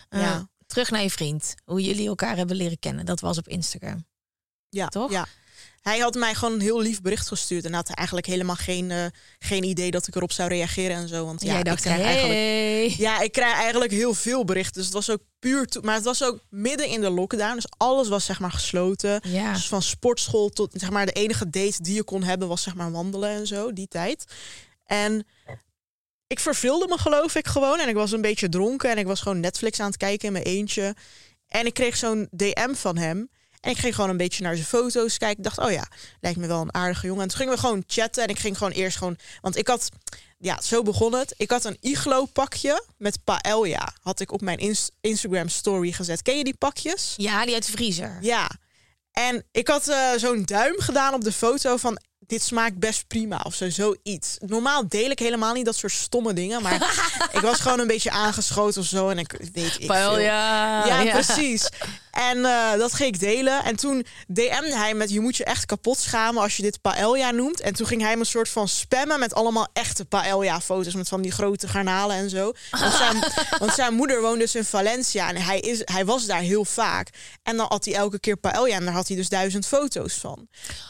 Eh, 0.09 0.21
ja. 0.21 0.49
terug 0.67 0.91
naar 0.91 1.03
je 1.03 1.11
vriend. 1.11 1.55
Hoe 1.65 1.83
jullie 1.83 2.09
elkaar 2.09 2.37
hebben 2.37 2.57
leren 2.57 2.79
kennen. 2.79 3.05
Dat 3.07 3.21
was 3.21 3.39
op 3.39 3.49
Instagram. 3.49 4.07
ja, 4.69 4.87
toch? 4.89 5.11
Ja. 5.11 5.27
Hij 5.81 5.99
had 5.99 6.15
mij 6.15 6.35
gewoon 6.35 6.55
een 6.55 6.61
heel 6.61 6.81
lief 6.81 7.01
bericht 7.01 7.29
gestuurd 7.29 7.65
en 7.65 7.73
had 7.73 7.91
eigenlijk 7.91 8.27
helemaal 8.27 8.57
geen, 8.57 8.91
eh, 8.91 9.05
geen 9.39 9.65
idee 9.65 9.91
dat 9.91 10.07
ik 10.07 10.15
erop 10.15 10.33
zou 10.33 10.49
reageren 10.49 10.97
en 10.97 11.09
zo. 11.09 11.25
Want 11.25 11.43
ja, 11.43 11.49
jij 11.49 11.73
ik 11.73 11.77
krijg 11.77 11.97
hey. 11.97 12.05
eigenlijk 12.05 12.97
Ja, 12.97 13.21
ik 13.21 13.33
krijg 13.33 13.55
eigenlijk 13.55 13.91
heel 13.91 14.15
veel 14.15 14.45
berichten. 14.45 14.75
Dus 14.75 14.85
het 14.85 14.95
was 14.95 15.11
ook 15.11 15.21
puur. 15.39 15.69
Maar 15.83 15.95
het 15.95 16.05
was 16.05 16.25
ook 16.25 16.39
midden 16.49 16.87
in 16.87 17.01
de 17.01 17.11
lockdown. 17.11 17.55
Dus 17.55 17.67
alles 17.77 18.09
was 18.09 18.25
zeg 18.25 18.41
maar 18.41 18.53
gesloten. 18.53 19.21
Ja. 19.23 19.53
Dus 19.53 19.69
van 19.69 19.83
sportschool 19.83 20.49
tot 20.49 20.73
zeg 20.75 20.91
maar 20.91 21.07
de 21.07 21.13
enige 21.13 21.51
date 21.51 21.83
die 21.83 21.95
je 21.95 22.03
kon 22.03 22.23
hebben 22.23 22.49
was 22.49 22.63
zeg 22.63 22.75
maar 22.75 22.91
wandelen 22.91 23.31
en 23.31 23.47
zo, 23.47 23.73
die 23.73 23.89
tijd. 23.89 24.25
En 24.85 25.27
ik 26.27 26.41
verveelde 26.41 26.87
me 26.89 26.99
geloof 26.99 27.35
ik 27.35 27.47
gewoon. 27.47 27.81
En 27.81 27.89
ik 27.89 27.95
was 27.95 28.13
een 28.13 28.21
beetje 28.21 28.49
dronken 28.49 28.91
en 28.91 28.99
ik 28.99 29.07
was 29.07 29.21
gewoon 29.21 29.41
Netflix 29.41 29.81
aan 29.81 29.87
het 29.87 29.97
kijken 29.97 30.27
in 30.27 30.33
mijn 30.33 30.45
eentje. 30.45 30.95
En 31.47 31.67
ik 31.67 31.75
kreeg 31.75 31.97
zo'n 31.97 32.29
DM 32.31 32.75
van 32.75 32.97
hem. 32.97 33.31
En 33.61 33.71
ik 33.71 33.79
ging 33.79 33.95
gewoon 33.95 34.11
een 34.11 34.17
beetje 34.17 34.43
naar 34.43 34.55
zijn 34.55 34.67
foto's 34.67 35.19
kijken. 35.19 35.37
Ik 35.39 35.45
dacht, 35.45 35.59
oh 35.59 35.71
ja, 35.71 35.87
lijkt 36.21 36.39
me 36.39 36.47
wel 36.47 36.61
een 36.61 36.75
aardige 36.75 37.07
jongen. 37.07 37.23
En 37.23 37.29
toen 37.29 37.39
gingen 37.39 37.55
we 37.55 37.61
gewoon 37.61 37.85
chatten. 37.87 38.23
En 38.23 38.29
ik 38.29 38.39
ging 38.39 38.57
gewoon 38.59 38.73
eerst 38.73 38.97
gewoon... 38.97 39.17
Want 39.41 39.57
ik 39.57 39.69
had... 39.69 39.89
Ja, 40.39 40.61
zo 40.63 40.83
begon 40.83 41.13
het. 41.15 41.35
Ik 41.37 41.51
had 41.51 41.65
een 41.65 41.77
iglo 41.81 42.25
pakje 42.25 42.85
met 42.99 43.19
paella. 43.25 43.93
Had 44.03 44.21
ik 44.21 44.33
op 44.33 44.41
mijn 44.41 44.59
Ins- 44.59 44.91
Instagram 45.01 45.49
story 45.49 45.93
gezet. 45.93 46.23
Ken 46.23 46.37
je 46.39 46.45
die 46.45 46.57
pakjes? 46.59 47.15
Ja, 47.17 47.45
die 47.45 47.55
uit 47.55 47.67
de 47.67 47.73
vriezer. 47.73 48.19
Ja. 48.21 48.51
En 49.13 49.45
ik 49.53 49.69
had 49.69 49.89
eh, 49.89 50.11
zo'n 50.17 50.43
duim 50.45 50.81
gedaan 50.81 51.15
op 51.15 51.25
de 51.25 51.33
foto 51.33 51.77
van... 51.77 52.01
Dit 52.19 52.43
smaakt 52.43 52.79
best 52.79 53.07
prima 53.07 53.41
of 53.45 53.55
zo, 53.55 53.71
zoiets. 53.71 54.37
Normaal 54.39 54.89
deel 54.89 55.11
ik 55.11 55.19
helemaal 55.19 55.55
niet 55.55 55.65
dat 55.65 55.77
soort 55.77 55.93
stomme 55.93 56.33
dingen. 56.33 56.63
Maar 56.63 56.75
ik 57.33 57.41
was 57.41 57.61
gewoon 57.61 57.79
een 57.81 57.87
beetje 57.87 58.11
aangeschoten 58.11 58.81
of 58.81 58.87
zo. 58.87 59.09
En 59.09 59.19
ik 59.19 59.33
weet 59.53 59.77
ik 59.79 59.87
Paella. 59.87 60.15
veel. 60.15 60.21
Ja, 60.25 61.03
ja. 61.03 61.13
precies. 61.13 61.69
En 62.11 62.45
eh, 62.45 62.79
dat 62.79 62.93
ging 62.93 63.15
ik 63.15 63.21
delen. 63.21 63.65
En 63.65 63.77
toen 63.77 64.07
DM'de 64.27 64.77
hij 64.77 64.95
met... 64.95 65.11
je 65.11 65.21
moet 65.21 65.37
je 65.37 65.45
echt 65.45 65.67
kapot 65.67 65.99
schamen 65.99 66.43
als 66.43 66.57
je 66.57 66.63
dit 66.63 66.81
paella 66.81 67.31
noemt. 67.31 67.61
En 67.61 67.75
toen 67.75 67.87
ging 67.87 68.03
hij 68.03 68.15
me 68.15 68.21
een 68.21 68.27
soort 68.27 68.49
van 68.49 68.69
spammen... 68.69 69.19
met 69.19 69.35
allemaal 69.35 69.69
echte 69.73 70.05
paella-foto's... 70.05 70.95
met 70.95 71.09
van 71.09 71.23
die 71.23 71.31
grote 71.31 71.69
garnalen 71.69 72.17
en 72.17 72.31
zo. 72.31 72.53
Want 72.71 72.95
zijn, 72.95 73.17
want 73.59 73.75
zijn 73.75 73.95
moeder 73.95 74.21
woont 74.21 74.39
dus 74.39 74.55
in 74.55 74.65
Valencia... 74.65 75.29
en 75.29 75.37
hij, 75.37 75.61
is, 75.61 75.81
hij 75.85 76.05
was 76.05 76.27
daar 76.27 76.41
heel 76.41 76.65
vaak. 76.65 77.09
En 77.43 77.57
dan 77.57 77.67
had 77.69 77.85
hij 77.85 77.95
elke 77.95 78.21
keer 78.21 78.37
paella... 78.37 78.75
en 78.75 78.85
daar 78.85 78.95
had 78.95 79.09
hij 79.09 79.17
dus 79.17 79.29
duizend 79.29 79.67
foto's 79.67 80.15
van. 80.15 80.49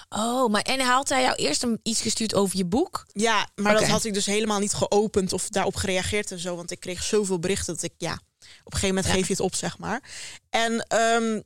Oh, 0.09 0.51
maar 0.51 0.63
en 0.63 0.81
had 0.81 1.09
hij 1.09 1.23
jou 1.23 1.35
eerst 1.35 1.63
een, 1.63 1.81
iets 1.83 2.01
gestuurd 2.01 2.35
over 2.35 2.57
je 2.57 2.67
boek? 2.67 3.07
Ja, 3.13 3.49
maar 3.55 3.75
dat 3.75 3.89
had 3.89 4.05
ik 4.05 4.15
dus 4.15 4.27
helemaal 4.27 4.59
niet 4.59 4.73
geopend... 4.73 5.33
of 5.33 5.49
daarop 5.49 5.77
gereageerd 5.77 6.31
en 6.31 6.39
zo. 6.39 6.57
Want 6.57 6.71
ik 6.71 6.81
kreeg 6.81 7.03
zoveel 7.03 7.39
berichten 7.39 7.75
dat 7.75 7.83
ik... 7.83 7.93
ja, 7.99 8.21
op 8.65 8.73
een 8.73 8.79
gegeven 8.79 8.89
moment 8.95 9.07
Ja. 9.07 9.13
geef 9.13 9.27
je 9.27 9.33
het 9.33 9.43
op, 9.43 9.55
zeg 9.55 9.79
maar. 9.79 10.03
En 10.51 10.87
ehm, 10.89 11.41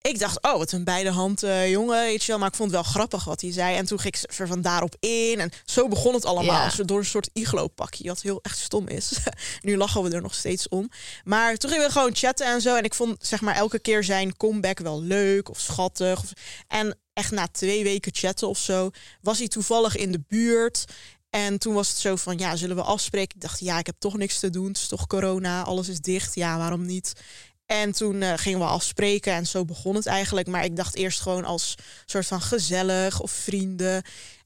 ik 0.00 0.18
dacht, 0.18 0.42
oh, 0.42 0.56
wat 0.56 0.72
een 0.72 0.84
beide 0.84 1.10
hand 1.10 1.40
jongen, 1.66 2.00
weet 2.02 2.22
je 2.22 2.26
wel. 2.26 2.38
Maar 2.38 2.48
ik 2.48 2.54
vond 2.54 2.70
het 2.70 2.80
wel 2.82 2.90
grappig 2.90 3.24
wat 3.24 3.40
hij 3.40 3.52
zei. 3.52 3.76
En 3.76 3.86
toen 3.86 4.00
ging 4.00 4.14
ik 4.16 4.38
er 4.38 4.46
van 4.46 4.62
daarop 4.62 4.96
in. 5.00 5.40
En 5.40 5.50
zo 5.64 5.88
begon 5.88 6.14
het 6.14 6.24
allemaal. 6.24 6.70
Ja. 6.76 6.84
Door 6.84 6.98
een 6.98 7.04
soort 7.04 7.30
iglo-pakje, 7.32 8.08
wat 8.08 8.20
heel 8.22 8.38
echt 8.42 8.58
stom 8.58 8.88
is. 8.88 9.12
nu 9.60 9.76
lachen 9.76 10.02
we 10.02 10.10
er 10.10 10.22
nog 10.22 10.34
steeds 10.34 10.68
om. 10.68 10.90
Maar 11.24 11.56
toen 11.56 11.70
gingen 11.70 11.86
we 11.86 11.92
gewoon 11.92 12.14
chatten 12.16 12.46
en 12.46 12.60
zo. 12.60 12.76
En 12.76 12.84
ik 12.84 12.94
vond 12.94 13.16
zeg 13.26 13.40
maar 13.40 13.54
elke 13.54 13.78
keer 13.78 14.04
zijn 14.04 14.36
comeback 14.36 14.78
wel 14.78 15.02
leuk 15.02 15.48
of 15.48 15.60
schattig. 15.60 16.18
Of, 16.22 16.32
en 16.68 16.98
echt 17.12 17.30
na 17.30 17.48
twee 17.48 17.82
weken 17.82 18.14
chatten 18.14 18.48
of 18.48 18.58
zo, 18.58 18.90
was 19.20 19.38
hij 19.38 19.48
toevallig 19.48 19.96
in 19.96 20.12
de 20.12 20.22
buurt. 20.28 20.84
En 21.30 21.58
toen 21.58 21.74
was 21.74 21.88
het 21.88 21.96
zo 21.96 22.16
van, 22.16 22.38
ja, 22.38 22.56
zullen 22.56 22.76
we 22.76 22.82
afspreken? 22.82 23.34
Ik 23.34 23.42
dacht, 23.42 23.60
ja, 23.60 23.78
ik 23.78 23.86
heb 23.86 23.94
toch 23.98 24.16
niks 24.16 24.38
te 24.38 24.50
doen. 24.50 24.66
Het 24.66 24.76
is 24.76 24.88
toch 24.88 25.06
corona, 25.06 25.62
alles 25.62 25.88
is 25.88 26.00
dicht. 26.00 26.34
Ja, 26.34 26.58
waarom 26.58 26.86
niet? 26.86 27.12
En 27.66 27.92
toen 27.92 28.22
eh, 28.22 28.32
gingen 28.36 28.58
we 28.58 28.64
afspreken 28.64 29.32
en 29.32 29.46
zo 29.46 29.64
begon 29.64 29.94
het 29.94 30.06
eigenlijk. 30.06 30.46
Maar 30.46 30.64
ik 30.64 30.76
dacht 30.76 30.94
eerst 30.94 31.20
gewoon 31.20 31.44
als 31.44 31.74
soort 32.04 32.26
van 32.26 32.40
gezellig 32.40 33.20
of 33.20 33.30
vrienden. 33.30 34.02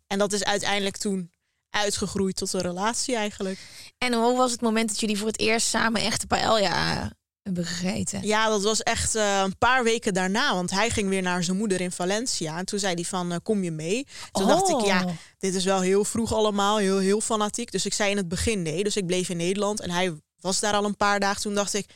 En 0.07 0.19
dat 0.19 0.33
is 0.33 0.45
uiteindelijk 0.45 0.97
toen 0.97 1.31
uitgegroeid 1.71 2.37
tot 2.37 2.53
een 2.53 2.61
relatie 2.61 3.17
eigenlijk. 3.17 3.59
En 3.99 4.15
hoe 4.15 4.37
was 4.37 4.51
het 4.51 4.61
moment 4.61 4.89
dat 4.89 5.01
jullie 5.01 5.19
voor 5.19 5.27
het 5.27 5.39
eerst 5.39 5.67
samen 5.67 6.01
echte 6.01 6.27
paella 6.27 7.13
hebben 7.45 7.65
gegeten? 7.65 8.27
Ja, 8.27 8.49
dat 8.49 8.63
was 8.63 8.83
echt 8.83 9.15
eh, 9.15 9.41
een 9.45 9.59
paar 9.59 9.85
weken 9.85 10.15
daarna. 10.15 10.55
Want 10.55 10.71
hij 10.71 10.91
ging 10.91 11.09
weer 11.09 11.23
naar 11.23 11.45
zijn 11.45 11.57
moeder 11.57 11.81
in 11.81 11.93
Valencia. 11.93 12.59
En 12.59 12.65
toen 12.65 12.79
zei 12.79 12.95
hij 12.95 13.05
van, 13.05 13.33
eh, 13.33 13.39
kom 13.43 13.63
je 13.63 13.71
mee? 13.71 14.07
Toen 14.33 14.47
dacht 14.47 14.69
ik, 14.69 14.81
ja, 14.81 15.05
Oh. 15.05 15.11
dit 15.39 15.55
is 15.55 15.65
wel 15.65 15.81
heel 15.81 16.05
vroeg 16.05 16.35
allemaal. 16.35 16.77
Heel, 16.79 16.99
heel 16.99 17.21
fanatiek. 17.21 17.71
Dus 17.71 17.87
ik 17.87 17.93
zei 17.95 18.11
in 18.11 18.17
het 18.17 18.29
begin 18.29 18.63
nee. 18.63 18.85
Dus 18.85 18.97
ik 18.97 19.07
bleef 19.07 19.29
in 19.29 19.37
Nederland. 19.37 19.81
En 19.81 19.91
hij 19.91 20.15
was 20.41 20.61
daar 20.61 20.75
al 20.75 20.85
een 20.85 20.97
paar 20.97 21.21
dagen. 21.21 21.43
Toen 21.43 21.55
dacht 21.55 21.75
ik, 21.75 21.87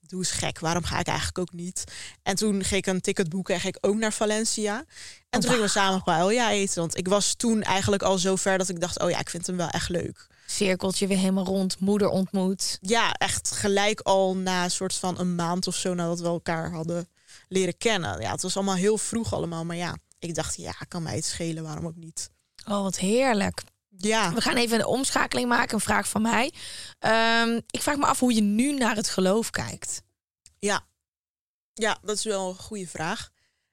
doe 0.00 0.18
eens 0.18 0.30
gek. 0.30 0.58
Waarom 0.58 0.84
ga 0.84 0.98
ik 0.98 1.06
eigenlijk 1.06 1.38
ook 1.38 1.52
niet? 1.52 1.84
En 2.22 2.36
toen 2.36 2.64
ging 2.64 2.86
ik 2.86 2.86
een 2.86 3.00
ticket 3.00 3.28
boeken 3.28 3.54
en 3.54 3.60
ging 3.60 3.76
ik 3.76 3.86
ook 3.86 3.96
naar 3.96 4.12
Valencia. 4.12 4.84
En 5.30 5.40
toen 5.40 5.50
gingen 5.50 5.64
we 5.64 5.70
samen 5.70 6.02
paella 6.02 6.50
eten. 6.50 6.80
Want 6.80 6.96
ik 6.96 7.08
was 7.08 7.34
toen 7.34 7.62
eigenlijk 7.62 8.02
al 8.02 8.18
zo 8.18 8.36
ver 8.36 8.58
dat 8.58 8.68
ik 8.68 8.80
dacht, 8.80 9.00
oh 9.00 9.10
ja, 9.10 9.18
ik 9.18 9.30
vind 9.30 9.46
hem 9.46 9.56
wel 9.56 9.68
echt 9.68 9.88
leuk. 9.88 10.26
Cirkeltje 10.50 11.06
weer 11.06 11.16
helemaal 11.18 11.44
rond, 11.44 11.78
moeder 11.80 12.08
ontmoet. 12.08 12.78
ja, 12.80 13.12
echt 13.12 13.50
gelijk 13.50 14.00
al 14.00 14.36
na 14.36 14.64
een 14.64 14.70
soort 14.70 14.94
van 14.94 15.18
een 15.18 15.34
maand 15.34 15.66
of 15.66 15.74
zo 15.74 15.94
nadat 15.94 16.20
we 16.20 16.26
elkaar 16.26 16.70
hadden 16.72 17.08
leren 17.48 17.76
kennen. 17.76 18.20
Ja, 18.20 18.30
het 18.30 18.42
was 18.42 18.56
allemaal 18.56 18.74
heel 18.74 18.98
vroeg 18.98 19.32
allemaal. 19.32 19.64
Maar 19.64 19.76
ja, 19.76 19.96
ik 20.18 20.34
dacht, 20.34 20.56
ja, 20.56 20.72
kan 20.88 21.02
mij 21.02 21.14
het 21.14 21.24
schelen, 21.24 21.62
waarom 21.62 21.86
ook 21.86 21.96
niet? 21.96 22.30
Oh, 22.68 22.82
wat 22.82 22.98
heerlijk. 22.98 23.62
Ja, 23.96 24.32
We 24.32 24.40
gaan 24.40 24.56
even 24.56 24.78
een 24.78 24.86
omschakeling 24.86 25.48
maken, 25.48 25.74
een 25.74 25.80
vraag 25.80 26.08
van 26.08 26.22
mij. 26.22 26.52
Ehm, 26.98 27.60
ik 27.70 27.82
vraag 27.82 27.96
me 27.96 28.06
af 28.06 28.18
hoe 28.20 28.34
je 28.34 28.40
nu 28.40 28.72
naar 28.72 28.96
het 28.96 29.08
geloof 29.08 29.50
kijkt. 29.50 30.02
ja. 30.58 30.86
Ja, 31.74 31.98
dat 32.02 32.16
is 32.16 32.24
wel 32.24 32.48
een 32.48 32.56
goede 32.56 32.86
vraag. 32.86 33.30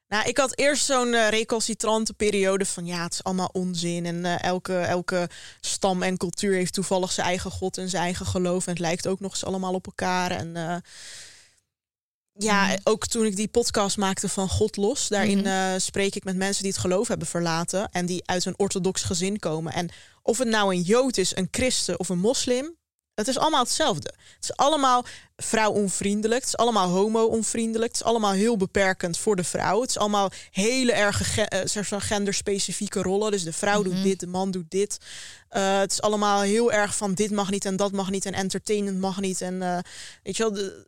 Nou, 0.08 0.28
ik 0.28 0.38
had 0.38 0.58
eerst 0.58 0.84
zo'n 0.84 1.14
eh, 1.14 1.28
recalcitrante 1.28 2.14
periode 2.14 2.66
van 2.66 2.86
ja, 2.86 3.02
het 3.02 3.12
is 3.12 3.24
allemaal 3.24 3.50
onzin. 3.52 4.06
En 4.06 4.24
eh, 4.24 4.42
elke, 4.42 4.78
elke 4.78 5.28
stam 5.60 6.02
en 6.02 6.16
cultuur 6.16 6.54
heeft 6.54 6.72
toevallig 6.72 7.12
zijn 7.12 7.26
eigen 7.26 7.50
god 7.50 7.78
en 7.78 7.88
zijn 7.88 8.02
eigen 8.02 8.26
geloof. 8.26 8.64
En 8.66 8.72
het 8.72 8.80
lijkt 8.80 9.06
ook 9.06 9.20
nog 9.20 9.30
eens 9.30 9.44
allemaal 9.44 9.74
op 9.74 9.86
elkaar. 9.86 10.30
En 10.30 10.56
eh, 10.56 10.76
ja, 12.32 12.66
Mhm. 12.66 12.76
ook 12.84 13.06
toen 13.06 13.24
ik 13.26 13.36
die 13.36 13.48
podcast 13.48 13.96
maakte 13.96 14.28
van 14.28 14.48
God 14.48 14.76
los, 14.76 15.08
daarin 15.08 15.38
Mhm. 15.40 15.78
spreek 15.78 16.14
ik 16.14 16.24
met 16.24 16.36
mensen 16.36 16.62
die 16.62 16.72
het 16.72 16.80
geloof 16.80 17.08
hebben 17.08 17.26
verlaten. 17.26 17.88
En 17.92 18.06
die 18.06 18.26
uit 18.26 18.44
een 18.44 18.58
orthodox 18.58 19.02
gezin 19.02 19.38
komen. 19.38 19.72
En 19.72 19.88
of 20.22 20.38
het 20.38 20.48
nou 20.48 20.74
een 20.74 20.82
Jood 20.82 21.16
is, 21.16 21.36
een 21.36 21.48
christen 21.50 21.98
of 21.98 22.08
een 22.08 22.18
moslim. 22.18 22.76
Het 23.16 23.28
is 23.28 23.38
allemaal 23.38 23.62
hetzelfde. 23.62 24.12
Het 24.34 24.44
is 24.44 24.56
allemaal 24.56 25.04
vrouwonvriendelijk. 25.36 26.40
Het 26.40 26.48
is 26.48 26.56
allemaal 26.56 26.88
homo-onvriendelijk. 26.88 27.92
Het 27.92 28.00
is 28.00 28.06
allemaal 28.06 28.32
heel 28.32 28.56
beperkend 28.56 29.18
voor 29.18 29.36
de 29.36 29.44
vrouw. 29.44 29.80
Het 29.80 29.90
is 29.90 29.98
allemaal 29.98 30.30
hele 30.50 30.92
erge 30.92 31.24
ge- 31.24 31.42
eh, 31.42 32.00
genderspecifieke 32.00 33.02
rollen. 33.02 33.30
Dus 33.30 33.42
de 33.44 33.52
vrouw 33.52 33.80
Mhm. 33.82 33.90
doet 33.90 34.02
dit, 34.02 34.20
de 34.20 34.26
man 34.26 34.50
doet 34.50 34.70
dit. 34.70 34.98
Eh, 35.48 35.78
het 35.78 35.92
is 35.92 36.00
allemaal 36.02 36.40
heel 36.40 36.72
erg 36.72 36.96
van 36.96 37.14
dit 37.14 37.30
mag 37.30 37.50
niet 37.50 37.64
en 37.64 37.76
dat 37.76 37.92
mag 37.92 38.10
niet 38.10 38.26
en 38.26 38.34
entertainment 38.34 38.98
mag 38.98 39.20
niet. 39.20 39.40
En 39.40 39.62
eh, 39.62 39.78
weet 40.22 40.36
je 40.36 40.42
wel, 40.42 40.52
de- 40.52 40.84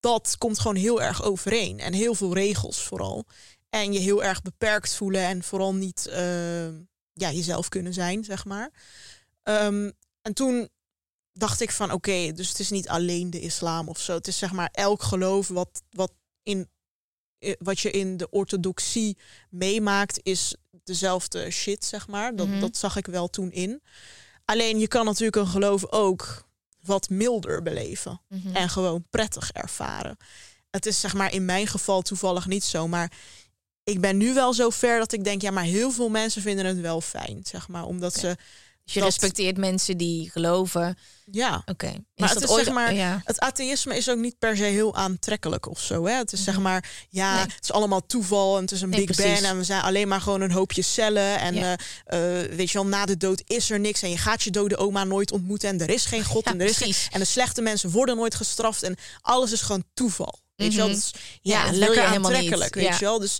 dat 0.00 0.34
komt 0.38 0.58
gewoon 0.58 0.76
heel 0.76 1.02
erg 1.02 1.22
overeen. 1.22 1.80
En 1.80 1.92
heel 1.92 2.14
veel 2.14 2.34
regels 2.34 2.82
vooral. 2.82 3.24
En 3.70 3.92
je 3.92 3.98
heel 3.98 4.24
erg 4.24 4.42
beperkt 4.42 4.94
voelen 4.94 5.22
en 5.22 5.42
vooral 5.42 5.74
niet 5.74 6.06
ja, 7.12 7.30
jezelf 7.30 7.68
kunnen 7.68 7.94
zijn, 7.94 8.24
zeg 8.24 8.44
maar. 8.44 8.70
Ehm, 9.42 9.90
en 10.22 10.32
toen 10.34 10.68
dacht 11.38 11.60
ik 11.60 11.70
van 11.70 11.92
oké, 11.92 12.32
dus 12.32 12.48
het 12.48 12.58
is 12.58 12.70
niet 12.70 12.88
alleen 12.88 13.30
de 13.30 13.40
islam 13.40 13.88
of 13.88 13.98
zo. 14.00 14.14
Het 14.14 14.26
is 14.28 14.38
zeg 14.38 14.52
maar 14.52 14.68
elk 14.72 15.02
geloof 15.02 15.48
wat, 15.48 15.82
wat 15.90 16.12
in, 16.42 16.68
eh, 17.38 17.52
wat 17.58 17.80
je 17.80 17.90
in 17.90 18.16
de 18.16 18.30
orthodoxie 18.30 19.18
meemaakt, 19.50 20.18
is 20.22 20.56
dezelfde 20.84 21.50
shit, 21.50 21.84
zeg 21.84 22.08
maar. 22.08 22.36
Dat, 22.36 22.46
Mhm. 22.48 22.60
dat 22.60 22.76
zag 22.76 22.96
ik 22.96 23.06
wel 23.06 23.28
toen 23.28 23.50
in. 23.52 23.82
Alleen 24.44 24.78
je 24.78 24.88
kan 24.88 25.04
natuurlijk 25.04 25.36
een 25.36 25.46
geloof 25.46 25.86
ook 25.92 26.44
wat 26.82 27.08
milder 27.08 27.62
beleven. 27.62 28.20
Mhm. 28.28 28.56
En 28.56 28.68
gewoon 28.68 29.06
prettig 29.10 29.50
ervaren. 29.52 30.16
Het 30.70 30.86
is 30.86 31.00
zeg 31.00 31.14
maar 31.14 31.32
in 31.32 31.44
mijn 31.44 31.66
geval 31.66 32.02
toevallig 32.02 32.46
niet 32.46 32.64
zo. 32.64 32.88
Maar 32.88 33.12
ik 33.84 34.00
ben 34.00 34.16
nu 34.16 34.34
wel 34.34 34.54
zo 34.54 34.70
ver 34.70 34.98
dat 34.98 35.12
ik 35.12 35.24
denk, 35.24 35.42
ja, 35.42 35.50
maar 35.50 35.64
heel 35.64 35.90
veel 35.90 36.08
mensen 36.08 36.42
vinden 36.42 36.64
het 36.66 36.80
wel 36.80 37.00
fijn, 37.00 37.40
zeg 37.42 37.68
maar. 37.68 37.84
Omdat 37.84 38.14
ze, 38.14 38.36
Dus 38.86 38.94
je 38.94 39.00
dat- 39.00 39.08
respecteert 39.08 39.56
mensen 39.56 39.96
die 39.96 40.30
geloven. 40.30 40.98
ja. 41.30 41.62
Oké. 41.64 41.92
Maar 42.16 42.28
het 42.28 42.42
is 42.42 42.48
ooit- 42.48 42.64
zeg 42.64 42.74
maar- 42.74 42.94
Ja. 42.94 43.20
Het 43.24 43.40
atheïsme 43.40 43.96
is 43.96 44.10
ook 44.10 44.18
niet 44.18 44.38
per 44.38 44.56
se 44.56 44.62
heel 44.62 44.94
aantrekkelijk 44.96 45.68
of 45.68 45.80
zo. 45.80 46.06
Hè? 46.06 46.12
Het 46.12 46.32
is 46.32 46.44
zeg 46.44 46.58
maar, 46.58 46.90
ja, 47.08 47.32
Nee. 47.34 47.42
het 47.42 47.58
is 47.64 47.72
allemaal 47.72 48.06
toeval 48.06 48.56
en 48.56 48.62
het 48.62 48.72
is 48.72 48.80
een 48.80 48.88
Nee, 48.88 49.04
big 49.06 49.16
bang 49.16 49.38
en 49.40 49.56
we 49.58 49.64
zijn 49.64 49.82
alleen 49.82 50.08
maar 50.08 50.20
gewoon 50.20 50.40
een 50.40 50.50
hoopje 50.50 50.82
cellen. 50.82 51.38
En 51.38 51.54
Ja. 51.54 51.76
eh, 52.06 52.42
eh, 52.42 52.50
weet 52.50 52.70
je 52.70 52.78
wel, 52.78 52.86
na 52.86 53.06
de 53.06 53.16
dood 53.16 53.42
is 53.46 53.70
er 53.70 53.80
niks 53.80 54.02
en 54.02 54.10
je 54.10 54.18
gaat 54.18 54.42
je 54.42 54.50
dode 54.50 54.76
oma 54.76 55.04
nooit 55.04 55.32
ontmoeten 55.32 55.68
en 55.68 55.80
er 55.80 55.90
is 55.90 56.04
geen 56.04 56.24
God 56.34 56.44
Ja, 56.44 56.50
en 56.52 56.60
er 56.60 56.66
is 56.66 56.76
geen, 56.76 56.94
en 57.10 57.20
de 57.20 57.26
slechte 57.26 57.60
mensen 57.62 57.90
worden 57.90 58.16
nooit 58.16 58.34
gestraft 58.34 58.82
en 58.82 58.96
alles 59.20 59.52
is 59.52 59.60
gewoon 59.60 59.84
toeval. 59.94 60.38
Weet 60.56 60.70
je 60.72 60.76
wel, 60.78 60.86
Mhm. 60.86 60.94
dus, 60.96 61.10
Ja, 61.42 61.72
lekker 61.72 62.04
aantrekkelijk, 62.04 62.74
weet 62.74 62.98
je 62.98 63.04
wel. 63.04 63.18
Dus 63.18 63.38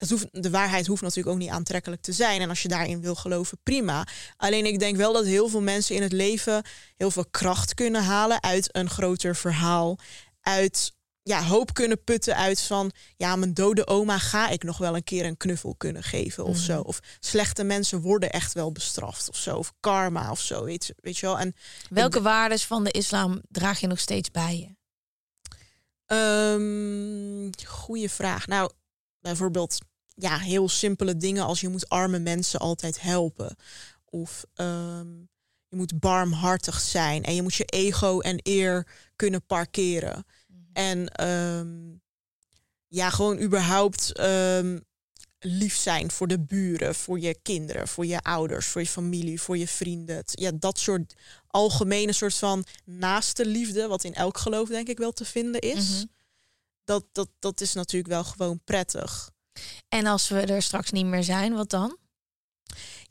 het 0.00 0.10
hoeft, 0.10 0.42
de 0.42 0.50
waarheid 0.50 0.86
hoeft 0.86 1.02
natuurlijk 1.02 1.34
ook 1.36 1.42
niet 1.42 1.50
aantrekkelijk 1.50 2.02
te 2.02 2.12
zijn. 2.12 2.40
En 2.40 2.48
als 2.48 2.62
je 2.62 2.68
daarin 2.68 3.00
wil 3.00 3.14
geloven, 3.14 3.58
prima. 3.62 4.06
Alleen 4.36 4.66
ik 4.66 4.78
denk 4.78 4.96
wel 4.96 5.12
dat 5.12 5.24
heel 5.24 5.48
veel 5.48 5.60
mensen 5.60 5.94
in 5.94 6.02
het 6.02 6.12
leven 6.12 6.62
heel 6.96 7.10
veel 7.10 7.26
kracht 7.30 7.74
kunnen 7.74 8.02
halen 8.04 8.42
uit 8.42 8.76
een 8.76 8.90
groter 8.90 9.36
verhaal. 9.36 9.98
Uit 10.40 10.92
ja, 11.22 11.42
hoop 11.42 11.74
kunnen 11.74 12.04
putten 12.04 12.36
uit 12.36 12.60
van 12.60 12.92
ja, 13.16 13.36
mijn 13.36 13.54
dode 13.54 13.86
oma 13.86 14.18
ga 14.18 14.48
ik 14.48 14.62
nog 14.62 14.78
wel 14.78 14.96
een 14.96 15.04
keer 15.04 15.24
een 15.24 15.36
knuffel 15.36 15.74
kunnen 15.76 16.02
geven 16.02 16.44
of 16.44 16.56
zo. 16.58 16.80
Of 16.80 17.00
slechte 17.20 17.64
mensen 17.64 18.00
worden 18.00 18.30
echt 18.30 18.52
wel 18.52 18.72
bestraft 18.72 19.28
of 19.28 19.36
zo. 19.36 19.56
Of 19.56 19.72
karma 19.80 20.30
of 20.30 20.40
zo. 20.40 20.64
Weet, 20.64 20.86
je- 20.86 20.94
weet 21.00 21.18
je 21.18 21.26
wel. 21.26 21.38
En 21.38 21.54
Welke 21.90 22.22
waarden 22.22 22.58
van 22.58 22.84
de 22.84 22.90
islam 22.90 23.40
draag 23.48 23.80
je 23.80 23.86
nog 23.86 24.00
steeds 24.00 24.30
bij 24.30 24.58
je? 24.58 24.78
Ehm 26.06 27.50
goeie 27.66 28.10
vraag. 28.10 28.46
Nou, 28.46 28.70
bijvoorbeeld, 29.20 29.78
ja, 30.20 30.38
heel 30.38 30.68
simpele 30.68 31.16
dingen 31.16 31.44
als 31.44 31.60
je 31.60 31.68
moet 31.68 31.88
arme 31.88 32.18
mensen 32.18 32.60
altijd 32.60 33.00
helpen. 33.00 33.56
Of 34.04 34.44
ehm, 34.54 35.08
je 35.68 35.76
moet 35.76 36.00
barmhartig 36.00 36.80
zijn 36.80 37.22
en 37.22 37.34
je 37.34 37.42
moet 37.42 37.54
je 37.54 37.64
ego 37.64 38.20
en 38.20 38.40
eer 38.42 38.86
kunnen 39.16 39.46
parkeren. 39.46 40.24
En 40.72 41.08
ehm, 41.08 41.68
ja, 42.86 43.10
gewoon 43.10 43.40
überhaupt 43.40 44.12
ehm, 44.12 44.78
lief 45.38 45.76
zijn 45.76 46.10
voor 46.10 46.26
de 46.26 46.40
buren, 46.40 46.94
voor 46.94 47.20
je 47.20 47.38
kinderen, 47.42 47.88
voor 47.88 48.06
je 48.06 48.20
ouders, 48.20 48.66
voor 48.66 48.80
je 48.80 48.86
familie, 48.86 49.40
voor 49.40 49.58
je 49.58 49.68
vrienden. 49.68 50.22
Ja, 50.24 50.50
dat 50.54 50.78
soort 50.78 51.14
algemene 51.46 52.12
soort 52.12 52.34
van 52.34 52.64
naaste 52.84 53.46
liefde, 53.46 53.86
wat 53.86 54.04
in 54.04 54.14
elk 54.14 54.38
geloof 54.38 54.68
denk 54.68 54.88
ik 54.88 54.98
wel 54.98 55.12
te 55.12 55.24
vinden 55.24 55.60
is. 55.60 55.88
Mhm. 55.90 56.04
dat, 56.84 57.04
dat, 57.12 57.28
dat 57.38 57.60
is 57.60 57.72
natuurlijk 57.72 58.12
wel 58.12 58.24
gewoon 58.24 58.60
prettig. 58.64 59.30
En 59.88 60.06
als 60.06 60.28
we 60.28 60.40
er 60.40 60.62
straks 60.62 60.90
niet 60.90 61.06
meer 61.06 61.22
zijn, 61.24 61.54
wat 61.54 61.70
dan? 61.70 61.98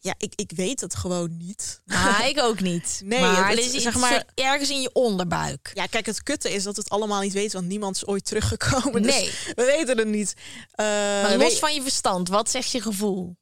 Ja, 0.02 0.14
ik, 0.18 0.34
ik 0.36 0.52
weet 0.56 0.82
het 0.82 0.96
gewoon 0.96 1.38
niet. 1.38 1.82
Ah, 1.88 2.20
ik 2.28 2.40
ook 2.40 2.60
niet. 2.72 3.02
Nee, 3.04 3.20
maar 3.20 3.48
het- 3.50 3.58
er 3.60 3.66
is 3.66 3.74
iets 3.74 3.84
zeg 3.84 3.96
maar- 3.96 4.12
soort 4.12 4.32
ergens 4.36 4.70
in 4.70 4.82
je 4.82 4.94
onderbuik. 4.94 5.72
Ja, 5.74 5.86
kijk, 5.86 6.06
het 6.06 6.24
kutte 6.24 6.54
is 6.54 6.64
dat 6.64 6.76
het 6.76 6.90
allemaal 6.90 7.22
niet 7.22 7.34
weet, 7.34 7.54
want 7.54 7.68
niemand 7.68 7.96
is 7.96 8.06
ooit 8.08 8.26
teruggekomen. 8.26 9.02
Dus 9.02 9.12
Nee, 9.12 9.32
we 9.56 9.66
weten 9.66 9.98
het 9.98 10.08
niet. 10.08 10.34
Eh, 10.72 10.86
maar 10.86 11.30
los 11.38 11.38
weet- 11.38 11.60
van 11.60 11.74
je 11.74 11.82
verstand, 11.82 12.28
wat 12.28 12.50
zegt 12.50 12.72
je 12.72 12.82
gevoel? 12.82 13.38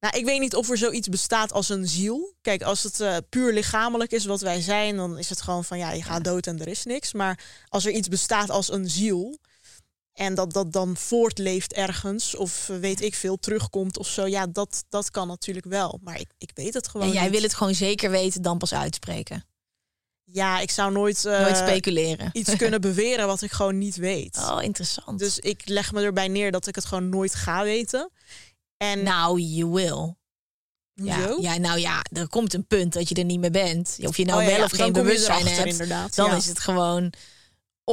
Nou, 0.00 0.16
ik 0.18 0.24
weet 0.24 0.40
niet 0.40 0.54
of 0.56 0.70
er 0.70 0.78
zoiets 0.78 1.08
bestaat 1.08 1.52
als 1.52 1.68
een 1.68 1.88
ziel. 1.88 2.34
Kijk, 2.40 2.62
als 2.62 2.82
het 2.82 3.00
eh, 3.00 3.16
puur 3.28 3.52
lichamelijk 3.52 4.10
is 4.12 4.24
wat 4.24 4.40
wij 4.40 4.60
zijn, 4.60 4.96
dan 4.96 5.18
is 5.18 5.28
het 5.28 5.40
gewoon 5.42 5.64
van 5.64 5.78
ja, 5.78 5.90
je 5.92 6.02
gaat 6.02 6.24
dood 6.24 6.46
en 6.46 6.60
er 6.60 6.68
is 6.68 6.84
niks. 6.84 7.12
Maar 7.12 7.44
als 7.68 7.84
er 7.84 7.92
iets 7.92 8.08
bestaat 8.08 8.50
als 8.50 8.72
een 8.72 8.90
ziel 8.90 9.38
en 10.12 10.34
dat 10.34 10.52
dat 10.52 10.72
dan 10.72 10.96
voortleeft 10.96 11.72
ergens 11.72 12.36
of 12.36 12.68
eh, 12.68 12.76
weet 12.76 13.00
ik 13.02 13.14
veel 13.14 13.36
terugkomt 13.36 13.98
of 13.98 14.08
zo, 14.08 14.26
ja, 14.26 14.46
dat, 14.46 14.84
dat 14.88 15.10
kan 15.10 15.28
natuurlijk 15.28 15.66
wel. 15.66 15.98
Maar 16.02 16.20
ik, 16.20 16.28
ik 16.38 16.50
weet 16.54 16.74
het 16.74 16.88
gewoon 16.88 17.06
En 17.06 17.12
jij 17.12 17.22
niet. 17.22 17.30
wil 17.32 17.42
het 17.42 17.54
gewoon 17.54 17.74
zeker 17.74 18.10
weten, 18.10 18.42
dan 18.42 18.58
pas 18.58 18.74
uitspreken. 18.74 19.44
Ja, 20.24 20.60
ik 20.60 20.70
zou 20.70 20.92
nooit, 20.92 21.24
eh, 21.24 21.40
Nooit 21.40 21.56
speculeren. 21.56 22.30
iets 22.32 22.56
kunnen 22.56 22.80
beweren 22.90 23.26
wat 23.26 23.42
ik 23.42 23.52
gewoon 23.52 23.78
niet 23.78 23.96
weet. 23.96 24.36
Oh, 24.38 24.62
interessant. 24.62 25.18
Dus 25.18 25.38
ik 25.38 25.62
leg 25.64 25.92
me 25.92 26.02
erbij 26.02 26.28
neer 26.28 26.52
dat 26.52 26.66
ik 26.66 26.74
het 26.74 26.84
gewoon 26.84 27.08
nooit 27.08 27.34
ga 27.34 27.62
weten. 27.62 28.10
En 28.76 29.02
nou, 29.02 29.40
you 29.40 29.70
will. 29.70 30.14
Ja, 30.94 31.36
ja, 31.40 31.58
nou 31.58 31.78
ja, 31.78 32.02
er 32.12 32.28
komt 32.28 32.54
een 32.54 32.66
punt 32.66 32.92
dat 32.92 33.08
je 33.08 33.14
er 33.14 33.24
niet 33.24 33.40
meer 33.40 33.50
bent. 33.50 33.96
Of 34.02 34.16
je 34.16 34.24
nou 34.24 34.42
Oh 34.42 34.48
ja, 34.48 34.56
wel 34.56 34.64
of 34.64 34.70
geen 34.70 34.92
bewustzijn 34.92 35.46
hebt, 35.46 35.68
inderdaad. 35.68 36.14
dan 36.14 36.30
ja. 36.30 36.36
is 36.36 36.46
het 36.46 36.58
gewoon... 36.58 37.12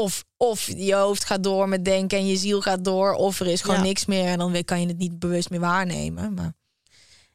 Of, 0.01 0.23
of 0.38 0.67
je 0.77 0.93
hoofd 0.93 1.25
gaat 1.25 1.43
door 1.43 1.69
met 1.69 1.85
denken 1.85 2.17
en 2.17 2.27
je 2.27 2.38
ziel 2.38 2.62
gaat 2.62 2.83
door... 2.83 3.13
of 3.13 3.39
er 3.39 3.47
is 3.47 3.62
gewoon 3.62 3.75
Ja. 3.75 3.83
niks 3.83 4.05
meer 4.05 4.25
en 4.25 4.38
dan 4.38 4.63
kan 4.65 4.81
je 4.81 4.88
het 4.88 4.97
niet 4.97 5.19
bewust 5.19 5.49
meer 5.49 5.59
waarnemen. 5.59 6.33
Maar 6.33 6.53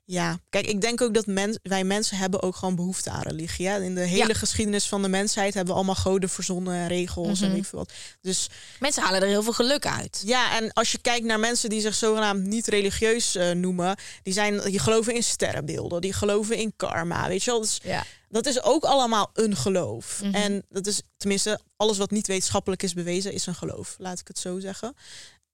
Ja, 0.07 0.38
kijk, 0.49 0.67
ik 0.67 0.81
denk 0.81 1.01
ook 1.01 1.14
dat 1.14 1.27
men, 1.27 1.59
wij 1.62 1.85
mensen 1.85 2.17
hebben 2.17 2.43
ook 2.43 2.57
gewoon 2.57 2.77
behoefte 2.77 3.11
aan 3.11 3.23
religie. 3.23 3.69
Hè? 3.69 3.83
In 3.83 3.95
de 3.95 4.01
hele 4.01 4.29
Ja. 4.29 4.35
geschiedenis 4.35 4.87
van 4.88 5.03
de 5.03 5.09
mensheid 5.09 5.55
hebben 5.55 5.73
we 5.73 5.79
allemaal 5.79 5.95
goden 6.03 6.29
verzonnen 6.29 6.75
en 6.75 6.88
regels 6.88 7.40
en 7.40 7.45
Mhm. 7.47 7.55
weet 7.55 7.62
ik 7.64 7.69
veel 7.69 7.79
wat. 7.79 7.93
Dus 8.21 8.49
mensen 8.81 9.03
halen 9.03 9.21
er 9.21 9.27
heel 9.29 9.43
veel 9.43 9.53
geluk 9.53 9.87
uit. 9.87 10.23
ja, 10.25 10.57
en 10.57 10.73
als 10.73 10.93
je 10.93 10.99
kijkt 10.99 11.27
naar 11.27 11.40
mensen 11.40 11.69
die 11.69 11.81
zich 11.81 11.95
zogenaamd 11.95 12.43
niet 12.47 12.67
religieus 12.67 13.35
eh, 13.35 13.51
noemen, 13.51 13.97
die, 14.23 14.33
zijn, 14.33 14.61
die 14.61 14.79
geloven 14.79 15.14
in 15.14 15.23
sterrenbeelden, 15.23 16.01
die 16.01 16.12
geloven 16.12 16.57
in 16.57 16.73
karma, 16.77 17.29
weet 17.29 17.43
je 17.43 17.51
wel. 17.51 17.61
Dus 17.61 17.81
Ja. 17.83 18.05
dat 18.29 18.47
is 18.47 18.62
ook 18.62 18.85
allemaal 18.85 19.31
een 19.33 19.57
geloof. 19.57 20.21
Mhm. 20.23 20.35
En 20.35 20.64
dat 20.69 20.87
is 20.87 21.03
tenminste, 21.17 21.61
alles 21.77 21.99
wat 21.99 22.11
niet 22.11 22.27
wetenschappelijk 22.27 22.83
is 22.83 22.93
bewezen, 22.95 23.33
is 23.33 23.47
een 23.47 23.55
geloof, 23.55 23.95
laat 23.99 24.19
ik 24.21 24.29
het 24.29 24.38
zo 24.38 24.61
zeggen. 24.61 24.95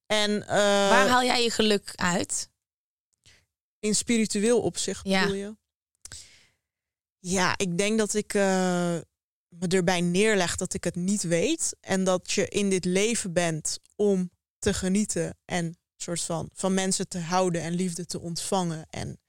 En 0.06 0.42
eh, 0.48 0.56
Waar 0.88 1.08
haal 1.08 1.24
jij 1.24 1.42
je 1.42 1.50
geluk 1.50 1.92
uit? 1.94 2.48
In 3.80 3.94
spiritueel 3.94 4.60
opzicht 4.60 5.08
Ja. 5.08 5.20
bedoel 5.20 5.36
je? 5.36 5.56
Ja, 7.18 7.58
ik 7.58 7.78
denk 7.78 7.98
dat 7.98 8.14
ik 8.14 8.34
eh, 8.34 8.42
me 9.48 9.66
erbij 9.68 10.00
neerleg 10.00 10.56
dat 10.56 10.74
ik 10.74 10.84
het 10.84 10.94
niet 10.94 11.22
weet. 11.22 11.76
En 11.80 12.04
dat 12.04 12.30
je 12.30 12.48
in 12.48 12.70
dit 12.70 12.84
leven 12.84 13.32
bent 13.32 13.78
om 13.96 14.30
te 14.58 14.74
genieten 14.74 15.38
en 15.44 15.78
soort 15.96 16.20
van 16.20 16.50
van 16.52 16.74
mensen 16.74 17.08
te 17.08 17.18
houden 17.18 17.62
en 17.62 17.72
liefde 17.74 18.06
te 18.06 18.20
ontvangen. 18.20 18.86
En 18.90 19.20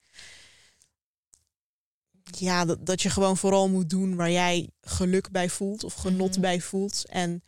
ja, 2.38 2.64
dat, 2.64 2.86
dat 2.86 3.02
je 3.02 3.10
gewoon 3.10 3.36
vooral 3.36 3.68
moet 3.68 3.90
doen 3.90 4.16
waar 4.16 4.30
jij 4.30 4.70
geluk 4.80 5.30
bij 5.30 5.48
voelt 5.50 5.84
of 5.84 5.94
genot 5.94 6.30
Mhm. 6.30 6.40
bij 6.40 6.60
voelt. 6.60 7.06
En 7.08 7.42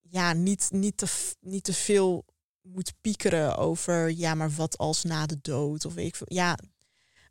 ja, 0.00 0.32
niet, 0.32 0.68
niet, 0.72 0.96
te, 0.96 1.06
niet 1.40 1.64
te 1.64 1.72
veel 1.72 2.24
moet 2.74 2.92
piekeren 3.00 3.56
over, 3.56 4.10
ja, 4.10 4.34
maar 4.34 4.50
wat 4.50 4.78
als 4.78 5.02
na 5.04 5.26
de 5.26 5.38
dood? 5.42 5.84
Of 5.84 5.94
weet 5.94 6.06
ik 6.06 6.16
veel. 6.16 6.26
Ja, 6.30 6.58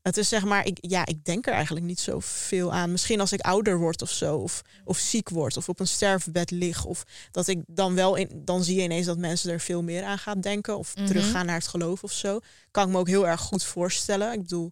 het 0.02 0.18
is 0.18 0.30
zeg 0.30 0.44
maar, 0.44 0.66
ik, 0.66 0.78
ja, 0.82 1.06
ik 1.06 1.24
denk 1.24 1.48
er 1.48 1.54
eigenlijk 1.54 1.86
niet 1.86 2.00
zo 2.00 2.20
veel 2.20 2.74
aan. 2.74 2.92
Misschien 2.92 3.20
als 3.20 3.32
ik 3.32 3.42
ouder 3.42 3.78
word 3.80 4.02
of 4.02 4.12
zo, 4.12 4.38
of, 4.38 4.62
of 4.84 4.98
ziek 4.98 5.30
word, 5.30 5.58
of 5.58 5.70
op 5.70 5.80
een 5.80 5.88
sterfbed 5.88 6.52
lig, 6.52 6.86
of 6.86 7.04
dat 7.32 7.48
ik 7.48 7.60
dan 7.68 7.96
wel 7.96 8.16
in, 8.16 8.42
dan 8.46 8.64
zie 8.64 8.76
je 8.76 8.82
ineens 8.84 9.06
dat 9.06 9.18
mensen 9.18 9.52
er 9.52 9.60
veel 9.60 9.84
meer 9.84 10.04
aan 10.04 10.18
gaan 10.18 10.42
denken, 10.42 10.78
of 10.78 10.96
Mhm. 10.96 11.06
teruggaan 11.06 11.46
naar 11.46 11.56
het 11.56 11.68
geloof 11.68 12.04
of 12.04 12.12
zo. 12.12 12.40
Kan 12.72 12.86
ik 12.88 12.94
me 12.94 12.98
ook 13.00 13.08
heel 13.08 13.28
erg 13.28 13.42
goed 13.42 13.64
voorstellen. 13.64 14.34
Ik 14.34 14.42
bedoel, 14.42 14.72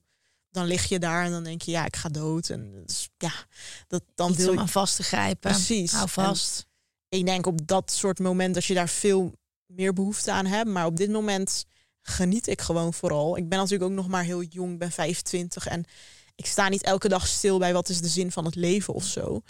dan 0.50 0.66
lig 0.66 0.86
je 0.90 1.00
daar 1.00 1.26
en 1.26 1.32
dan 1.32 1.44
denk 1.44 1.62
je, 1.62 1.72
ja, 1.72 1.86
ik 1.86 1.96
ga 1.96 2.10
dood. 2.10 2.50
En 2.50 2.84
dus, 2.86 3.10
ja, 3.18 3.32
dat 3.88 4.04
dan 4.16 4.30
Iets 4.30 4.38
wil 4.40 4.48
om 4.50 4.54
je. 4.54 4.60
aan 4.60 4.70
vast 4.70 4.96
te 4.96 5.04
grijpen. 5.04 5.52
Precies. 5.52 5.92
Hou 5.92 6.04
En- 6.04 6.10
vast. 6.10 6.66
ik 7.10 7.26
denk 7.26 7.46
op 7.46 7.68
dat 7.68 7.92
soort 7.92 8.20
moment 8.20 8.54
dat 8.54 8.66
je 8.66 8.74
daar 8.74 8.90
veel 8.90 9.34
meer 9.68 9.94
behoefte 9.94 10.32
aan 10.32 10.46
hebt. 10.46 10.70
Maar 10.70 10.86
op 10.86 10.98
dit 10.98 11.12
moment 11.12 11.66
geniet 12.02 12.48
ik 12.48 12.62
gewoon 12.62 12.94
vooral. 12.94 13.38
Ik 13.38 13.50
ben 13.50 13.58
natuurlijk 13.58 13.90
ook 13.90 13.98
nog 13.98 14.08
maar 14.08 14.24
heel 14.24 14.44
jong, 14.44 14.72
ik 14.72 14.80
ben 14.80 14.92
25 14.92 15.68
en 15.68 15.86
ik 16.36 16.46
sta 16.46 16.70
niet 16.70 16.84
elke 16.84 17.08
dag 17.08 17.28
stil 17.28 17.60
bij 17.60 17.74
wat 17.74 17.90
is 17.90 18.02
de 18.02 18.08
zin 18.08 18.32
van 18.32 18.46
het 18.46 18.56
leven 18.56 18.94
of 18.94 19.04
zo. 19.04 19.42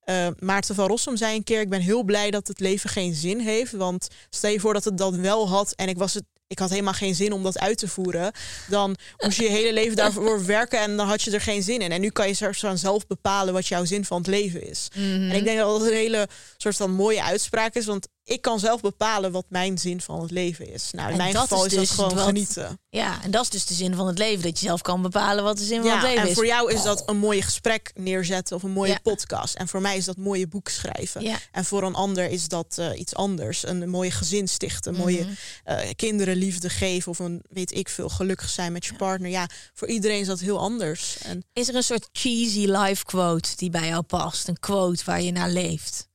Eh, 0.00 0.28
Maarten 0.38 0.74
van 0.74 0.86
Rossum 0.86 1.16
zei 1.16 1.36
een 1.36 1.44
keer: 1.44 1.60
Ik 1.60 1.68
ben 1.68 1.80
heel 1.80 2.02
blij 2.02 2.30
dat 2.30 2.48
het 2.48 2.60
leven 2.60 2.90
geen 2.90 3.14
zin 3.14 3.38
heeft. 3.38 3.72
Want 3.72 4.08
stel 4.30 4.50
je 4.50 4.60
voor 4.60 4.72
dat 4.74 4.84
het 4.84 4.98
dat 4.98 5.14
wel 5.14 5.48
had 5.48 5.72
en 5.72 5.88
ik 5.88 5.98
was 5.98 6.14
het. 6.14 6.24
Ik 6.46 6.58
had 6.58 6.70
helemaal 6.70 6.92
geen 6.92 7.14
zin 7.14 7.32
om 7.32 7.42
dat 7.42 7.58
uit 7.58 7.78
te 7.78 7.88
voeren. 7.88 8.32
Dan 8.68 8.96
moest 9.18 9.36
je 9.36 9.42
je 9.42 9.50
hele 9.50 9.72
leven 9.72 9.96
daarvoor 9.96 10.44
werken 10.56 10.80
en 10.80 10.96
dan 10.96 11.08
had 11.08 11.22
je 11.22 11.30
er 11.30 11.40
geen 11.40 11.62
zin 11.62 11.80
in. 11.80 11.92
En 11.92 12.00
nu 12.00 12.10
kan 12.10 12.28
je 12.28 12.52
zelf 12.74 13.06
bepalen 13.06 13.54
wat 13.54 13.66
jouw 13.66 13.84
zin 13.84 14.04
van 14.04 14.18
het 14.18 14.26
leven 14.26 14.68
is. 14.68 14.88
Mhm. 14.94 15.30
En 15.30 15.36
ik 15.36 15.44
denk 15.44 15.58
dat 15.58 15.78
dat 15.78 15.88
een 15.88 15.94
hele 15.94 16.28
soort 16.56 16.76
van 16.76 16.90
mooie 16.90 17.22
uitspraak 17.22 17.74
is. 17.74 17.86
Want 17.86 18.08
ik 18.30 18.42
kan 18.42 18.58
zelf 18.58 18.80
bepalen 18.80 19.32
wat 19.32 19.44
mijn 19.48 19.78
zin 19.78 20.00
van 20.00 20.20
het 20.22 20.30
leven 20.30 20.72
is. 20.72 20.90
Nou, 20.92 21.06
in 21.06 21.12
En 21.12 21.18
mijn 21.18 21.34
geval 21.36 21.64
is 21.64 21.72
is, 21.72 21.78
dus 21.78 21.88
dat 21.88 21.96
gewoon 21.96 22.14
wat- 22.14 22.24
genieten. 22.26 22.78
Ja, 22.88 23.22
en 23.22 23.30
dat 23.30 23.42
is 23.42 23.50
dus 23.50 23.66
de 23.66 23.74
zin 23.74 23.94
van 23.94 24.06
het 24.06 24.18
leven. 24.18 24.42
Dat 24.42 24.58
je 24.60 24.66
zelf 24.66 24.82
kan 24.82 25.02
bepalen 25.02 25.44
wat 25.44 25.58
de 25.58 25.64
zin 25.64 25.82
van 25.82 25.90
het 25.90 26.02
leven 26.02 26.22
en 26.22 26.28
is. 26.28 26.34
voor 26.34 26.46
jou 26.46 26.72
is 26.72 26.82
dat 26.82 27.02
een 27.08 27.16
mooie 27.16 27.42
gesprek 27.42 27.90
neerzetten 27.94 28.56
of 28.56 28.62
een 28.62 28.70
mooie 28.70 28.90
Ja. 28.92 28.98
podcast. 29.02 29.54
En 29.54 29.68
voor 29.68 29.80
mij 29.80 29.96
is 29.96 30.04
dat 30.04 30.16
mooie 30.16 30.46
boek 30.48 30.68
schrijven. 30.68 31.22
Ja. 31.22 31.38
En 31.52 31.64
voor 31.64 31.82
een 31.82 31.94
ander 31.94 32.30
is 32.30 32.48
dat 32.48 32.74
eh, 32.78 32.98
iets 32.98 33.14
anders. 33.14 33.66
Een 33.66 33.88
mooie 33.88 34.10
gezin 34.10 34.48
stichten, 34.48 34.94
mooie 34.94 35.20
Mhm. 35.24 35.30
eh, 35.64 35.90
kinderen 35.96 36.36
liefde 36.36 36.68
geven 36.68 37.10
of 37.12 37.18
een 37.18 37.42
weet 37.48 37.74
ik 37.74 37.88
veel 37.88 38.08
gelukkig 38.08 38.48
zijn 38.48 38.72
met 38.72 38.84
je 38.86 38.94
partner. 38.94 39.30
Ja, 39.30 39.48
voor 39.74 39.88
iedereen 39.88 40.20
is 40.20 40.26
dat 40.26 40.40
heel 40.40 40.58
anders. 40.58 41.18
En 41.22 41.44
Is 41.52 41.68
er 41.68 41.74
een 41.74 41.82
soort 41.82 42.08
cheesy 42.12 42.66
life 42.66 43.04
quote 43.04 43.56
die 43.56 43.70
bij 43.70 43.88
jou 43.88 44.02
past? 44.02 44.48
Een 44.48 44.58
quote 44.60 45.04
waar 45.04 45.22
je 45.22 45.32
naar 45.32 45.50
leeft? 45.50 46.08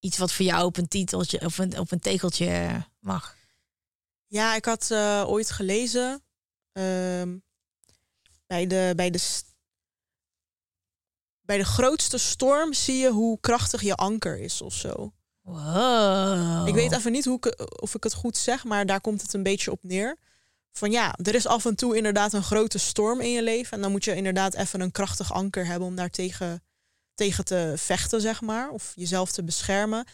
Iets 0.00 0.18
wat 0.18 0.32
voor 0.32 0.44
jou 0.44 0.64
op 0.64 0.76
een 0.76 0.88
titeltje 0.88 1.40
of 1.40 1.58
een, 1.58 1.78
op 1.78 1.90
een 1.92 2.00
tegeltje 2.00 2.82
mag. 3.00 3.36
ja, 4.26 4.54
ik 4.54 4.64
had 4.64 4.90
eh, 4.90 5.24
ooit 5.26 5.50
gelezen 5.50 6.22
ehm, 6.72 7.36
bij 8.46 8.66
de 8.66 8.92
bij 8.96 9.10
de 9.10 9.42
bij 11.42 11.58
de 11.58 11.64
grootste 11.64 12.18
storm 12.18 12.72
zie 12.72 12.96
je 12.96 13.10
hoe 13.10 13.40
krachtig 13.40 13.82
je 13.82 13.94
anker 13.94 14.38
is 14.38 14.62
of 14.62 14.74
zo. 14.74 15.12
Wow. 15.40 16.68
Ik 16.68 16.74
weet 16.74 16.92
even 16.92 17.12
niet 17.12 17.24
hoe 17.24 17.36
ik, 17.36 17.80
of 17.80 17.94
ik 17.94 18.04
het 18.04 18.14
goed 18.14 18.36
zeg, 18.36 18.64
maar 18.64 18.86
daar 18.86 19.00
komt 19.00 19.22
het 19.22 19.32
een 19.32 19.42
beetje 19.42 19.70
op 19.70 19.78
neer. 19.82 20.16
Van 20.72 20.90
ja, 20.90 21.14
er 21.22 21.34
is 21.34 21.46
af 21.46 21.64
en 21.64 21.74
toe 21.74 21.96
inderdaad 21.96 22.32
een 22.32 22.42
grote 22.42 22.78
storm 22.78 23.20
in 23.20 23.30
je 23.30 23.42
leven. 23.42 23.72
En 23.72 23.82
dan 23.82 23.90
moet 23.90 24.04
je 24.04 24.14
inderdaad 24.14 24.54
even 24.54 24.80
een 24.80 24.90
krachtig 24.90 25.32
anker 25.32 25.66
hebben 25.66 25.88
om 25.88 25.96
daar 25.96 26.10
tegen, 26.10 26.62
tegen 27.18 27.44
te 27.44 27.72
vechten, 27.76 28.20
zeg 28.20 28.40
maar. 28.40 28.70
Of 28.70 28.92
jezelf 28.94 29.32
te 29.32 29.44
beschermen. 29.44 30.06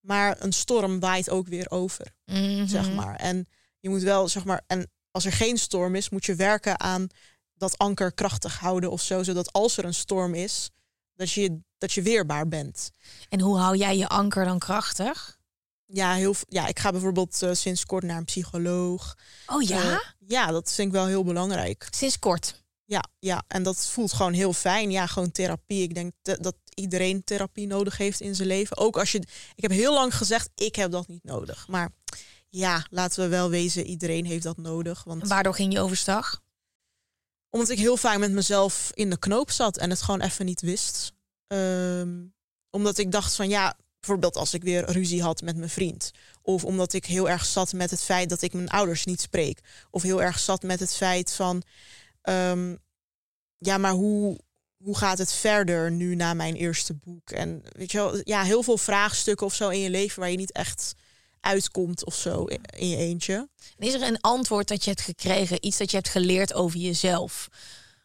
Maar 0.00 0.36
een 0.42 0.52
storm 0.52 1.00
waait 1.00 1.30
ook 1.30 1.48
weer 1.48 1.70
over, 1.70 2.06
Mhm. 2.24 2.66
zeg 2.66 2.92
maar. 2.92 3.16
En 3.16 3.48
je 3.80 3.88
moet 3.88 4.02
wel, 4.02 4.28
zeg 4.28 4.44
maar, 4.44 4.62
en 4.66 4.90
als 5.10 5.24
er 5.24 5.32
geen 5.32 5.58
storm 5.58 5.94
is, 5.94 6.08
moet 6.10 6.24
je 6.24 6.34
werken 6.34 6.80
aan 6.80 7.06
dat 7.54 7.78
anker 7.78 8.12
krachtig 8.12 8.58
houden 8.58 8.90
of 8.90 9.02
zo. 9.02 9.22
Zodat 9.22 9.52
als 9.52 9.76
er 9.76 9.84
een 9.84 9.94
storm 9.94 10.34
is, 10.34 10.70
dat 11.14 11.30
je, 11.32 11.58
dat 11.78 11.92
je 11.92 12.02
weerbaar 12.02 12.48
bent. 12.48 12.90
En 13.28 13.40
hoe 13.40 13.58
hou 13.58 13.76
jij 13.76 13.96
je 13.96 14.08
anker 14.08 14.44
dan 14.44 14.58
krachtig? 14.58 15.38
Ja, 15.86 16.14
heel, 16.14 16.34
ja, 16.48 16.66
ik 16.66 16.78
ga 16.78 16.90
bijvoorbeeld 16.90 17.42
eh, 17.42 17.50
sinds 17.52 17.84
kort 17.84 18.04
naar 18.04 18.16
een 18.16 18.24
psycholoog. 18.24 19.14
Oh 19.46 19.62
ja? 19.62 19.82
Eh, 19.92 19.98
ja, 20.18 20.46
dat 20.50 20.72
vind 20.72 20.88
ik 20.88 20.94
wel 20.94 21.06
heel 21.06 21.24
belangrijk. 21.24 21.86
Sinds 21.90 22.18
kort. 22.18 22.62
Ja, 22.86 23.04
ja, 23.18 23.44
en 23.48 23.62
dat 23.62 23.86
voelt 23.86 24.12
gewoon 24.12 24.32
heel 24.32 24.52
fijn. 24.52 24.90
Ja, 24.90 25.06
gewoon 25.06 25.30
therapie. 25.32 25.82
Ik 25.82 25.94
denk 25.94 26.12
te- 26.22 26.38
dat 26.40 26.54
iedereen 26.74 27.24
therapie 27.24 27.66
nodig 27.66 27.96
heeft 27.96 28.20
in 28.20 28.34
zijn 28.34 28.48
leven. 28.48 28.76
Ook 28.76 28.98
als 28.98 29.12
je. 29.12 29.18
Ik 29.54 29.62
heb 29.62 29.70
heel 29.70 29.94
lang 29.94 30.16
gezegd, 30.16 30.50
ik 30.54 30.76
heb 30.76 30.90
dat 30.90 31.08
niet 31.08 31.24
nodig. 31.24 31.68
Maar 31.68 31.90
ja, 32.48 32.86
laten 32.90 33.22
we 33.22 33.28
wel 33.28 33.50
wezen, 33.50 33.86
iedereen 33.86 34.24
heeft 34.24 34.42
dat 34.42 34.56
nodig. 34.56 35.04
Want 35.04 35.22
En 35.22 35.28
waardoor 35.28 35.54
ging 35.54 35.72
je 35.72 35.80
overstag? 35.80 36.42
omdat 37.50 37.68
ik 37.68 37.78
heel 37.78 37.96
vaak 37.96 38.18
met 38.18 38.32
mezelf 38.32 38.90
in 38.94 39.10
de 39.10 39.18
knoop 39.18 39.50
zat 39.50 39.76
en 39.78 39.90
het 39.90 40.02
gewoon 40.02 40.20
even 40.20 40.44
niet 40.44 40.60
wist. 40.60 41.12
Ehm, 41.46 42.22
omdat 42.70 42.98
ik 42.98 43.12
dacht 43.12 43.34
van 43.34 43.48
ja, 43.48 43.76
bijvoorbeeld 44.00 44.36
als 44.36 44.54
ik 44.54 44.62
weer 44.62 44.90
ruzie 44.90 45.22
had 45.22 45.42
met 45.42 45.56
mijn 45.56 45.70
vriend. 45.70 46.10
Of 46.42 46.64
omdat 46.64 46.92
ik 46.92 47.04
heel 47.06 47.28
erg 47.28 47.44
zat 47.44 47.72
met 47.72 47.90
het 47.90 48.02
feit 48.02 48.28
dat 48.28 48.42
ik 48.42 48.52
mijn 48.52 48.68
ouders 48.68 49.04
niet 49.04 49.20
spreek. 49.20 49.60
Of 49.90 50.02
heel 50.02 50.22
erg 50.22 50.38
zat 50.38 50.62
met 50.62 50.80
het 50.80 50.94
feit 50.94 51.32
van 51.32 51.62
ehm, 52.24 52.74
ja, 53.58 53.78
maar 53.78 53.92
hoe, 53.92 54.38
hoe 54.76 54.96
gaat 54.96 55.18
het 55.18 55.32
verder 55.32 55.90
nu 55.90 56.14
na 56.14 56.34
mijn 56.34 56.54
eerste 56.54 56.94
boek? 56.94 57.30
En 57.30 57.62
weet 57.76 57.92
je 57.92 57.98
wel, 57.98 58.20
ja, 58.24 58.42
heel 58.42 58.62
veel 58.62 58.78
vraagstukken 58.78 59.46
of 59.46 59.54
zo 59.54 59.68
in 59.68 59.80
je 59.80 59.90
leven 59.90 60.20
waar 60.20 60.30
je 60.30 60.36
niet 60.36 60.52
echt 60.52 60.94
uitkomt 61.40 62.04
of 62.04 62.14
zo 62.14 62.44
in 62.76 62.88
je 62.88 62.96
eentje. 62.96 63.48
En 63.78 63.86
is 63.86 63.94
er 63.94 64.02
een 64.02 64.20
antwoord 64.20 64.68
dat 64.68 64.84
je 64.84 64.90
hebt 64.90 65.02
gekregen, 65.02 65.66
iets 65.66 65.76
dat 65.76 65.90
je 65.90 65.96
hebt 65.96 66.08
geleerd 66.08 66.54
over 66.54 66.78
jezelf? 66.78 67.48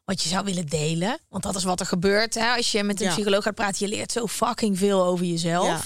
Wat 0.05 0.23
je 0.23 0.29
zou 0.29 0.45
willen 0.45 0.65
delen? 0.65 1.19
Want 1.29 1.43
dat 1.43 1.55
is 1.55 1.63
wat 1.63 1.79
er 1.79 1.85
gebeurt 1.85 2.33
hè? 2.33 2.55
als 2.55 2.71
je 2.71 2.83
met 2.83 2.99
een 2.99 3.07
Ja. 3.07 3.13
psycholoog 3.13 3.43
gaat 3.43 3.55
praten. 3.55 3.89
Je 3.89 3.95
leert 3.95 4.11
zo 4.11 4.27
fucking 4.27 4.77
veel 4.77 5.03
over 5.03 5.25
jezelf. 5.25 5.67
Ja. 5.67 5.81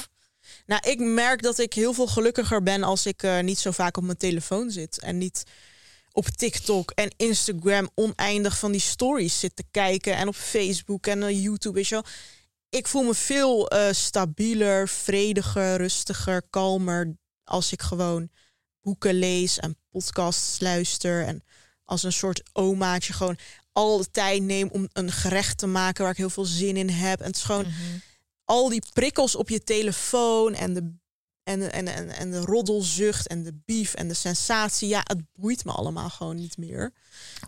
Nou, 0.66 0.90
ik 0.90 1.00
merk 1.00 1.42
dat 1.42 1.60
ik 1.60 1.74
heel 1.74 1.94
veel 1.94 2.08
gelukkiger 2.08 2.64
ben 2.64 2.84
als 2.84 3.06
ik 3.06 3.24
eh, 3.24 3.40
niet 3.40 3.60
zo 3.60 3.72
vaak 3.72 3.98
op 3.98 4.04
mijn 4.04 4.18
telefoon 4.18 4.72
zit. 4.72 5.00
En 5.00 5.18
niet 5.18 5.44
op 6.14 6.28
TikTok 6.28 6.92
en 6.92 7.14
Instagram 7.18 7.90
oneindig 7.96 8.60
van 8.60 8.72
die 8.72 8.82
stories 8.82 9.40
zit 9.40 9.56
te 9.56 9.64
kijken. 9.72 10.16
En 10.16 10.28
op 10.28 10.36
Facebook 10.36 11.08
en 11.08 11.24
eh, 11.24 11.44
YouTube, 11.44 11.76
weet 11.76 11.88
je 11.88 11.96
wel. 11.96 12.06
Ik 12.70 12.88
voel 12.88 13.04
me 13.04 13.14
veel 13.14 13.68
eh, 13.70 13.94
stabieler, 13.94 14.90
vrediger, 14.90 15.76
rustiger, 15.76 16.44
kalmer. 16.50 17.18
Als 17.44 17.72
ik 17.72 17.82
gewoon 17.82 18.30
boeken 18.82 19.14
lees 19.14 19.60
en 19.60 19.78
podcasts 19.90 20.60
luister. 20.60 21.26
En 21.26 21.44
als 21.86 22.04
een 22.04 22.14
soort 22.14 22.42
omaatje 22.54 23.14
gewoon 23.14 23.38
al 23.72 23.98
de 23.98 24.12
tijd 24.12 24.44
neem 24.44 24.70
om 24.72 24.90
een 24.94 25.12
gerecht 25.12 25.58
te 25.58 25.68
maken 25.68 26.02
waar 26.02 26.12
ik 26.12 26.18
heel 26.18 26.30
veel 26.30 26.46
zin 26.46 26.78
in 26.78 26.90
heb. 26.90 27.20
En 27.20 27.26
het 27.26 27.36
is 27.36 27.44
gewoon 27.44 27.66
al 28.46 28.70
die 28.70 28.84
prikkels 28.94 29.36
op 29.36 29.50
je 29.50 29.64
telefoon 29.64 30.54
en 30.54 30.74
de, 30.74 30.94
en, 31.44 31.72
en, 31.72 31.88
en, 31.88 32.10
en 32.10 32.32
de 32.32 32.40
roddelzucht 32.40 33.28
en 33.28 33.44
de 33.44 33.60
beef 33.66 33.94
en 33.94 34.08
de 34.08 34.14
sensatie. 34.14 34.88
Ja, 34.88 35.02
het 35.04 35.22
boeit 35.34 35.66
me 35.66 35.72
allemaal 35.72 36.10
gewoon 36.10 36.36
niet 36.36 36.58
meer. 36.58 36.94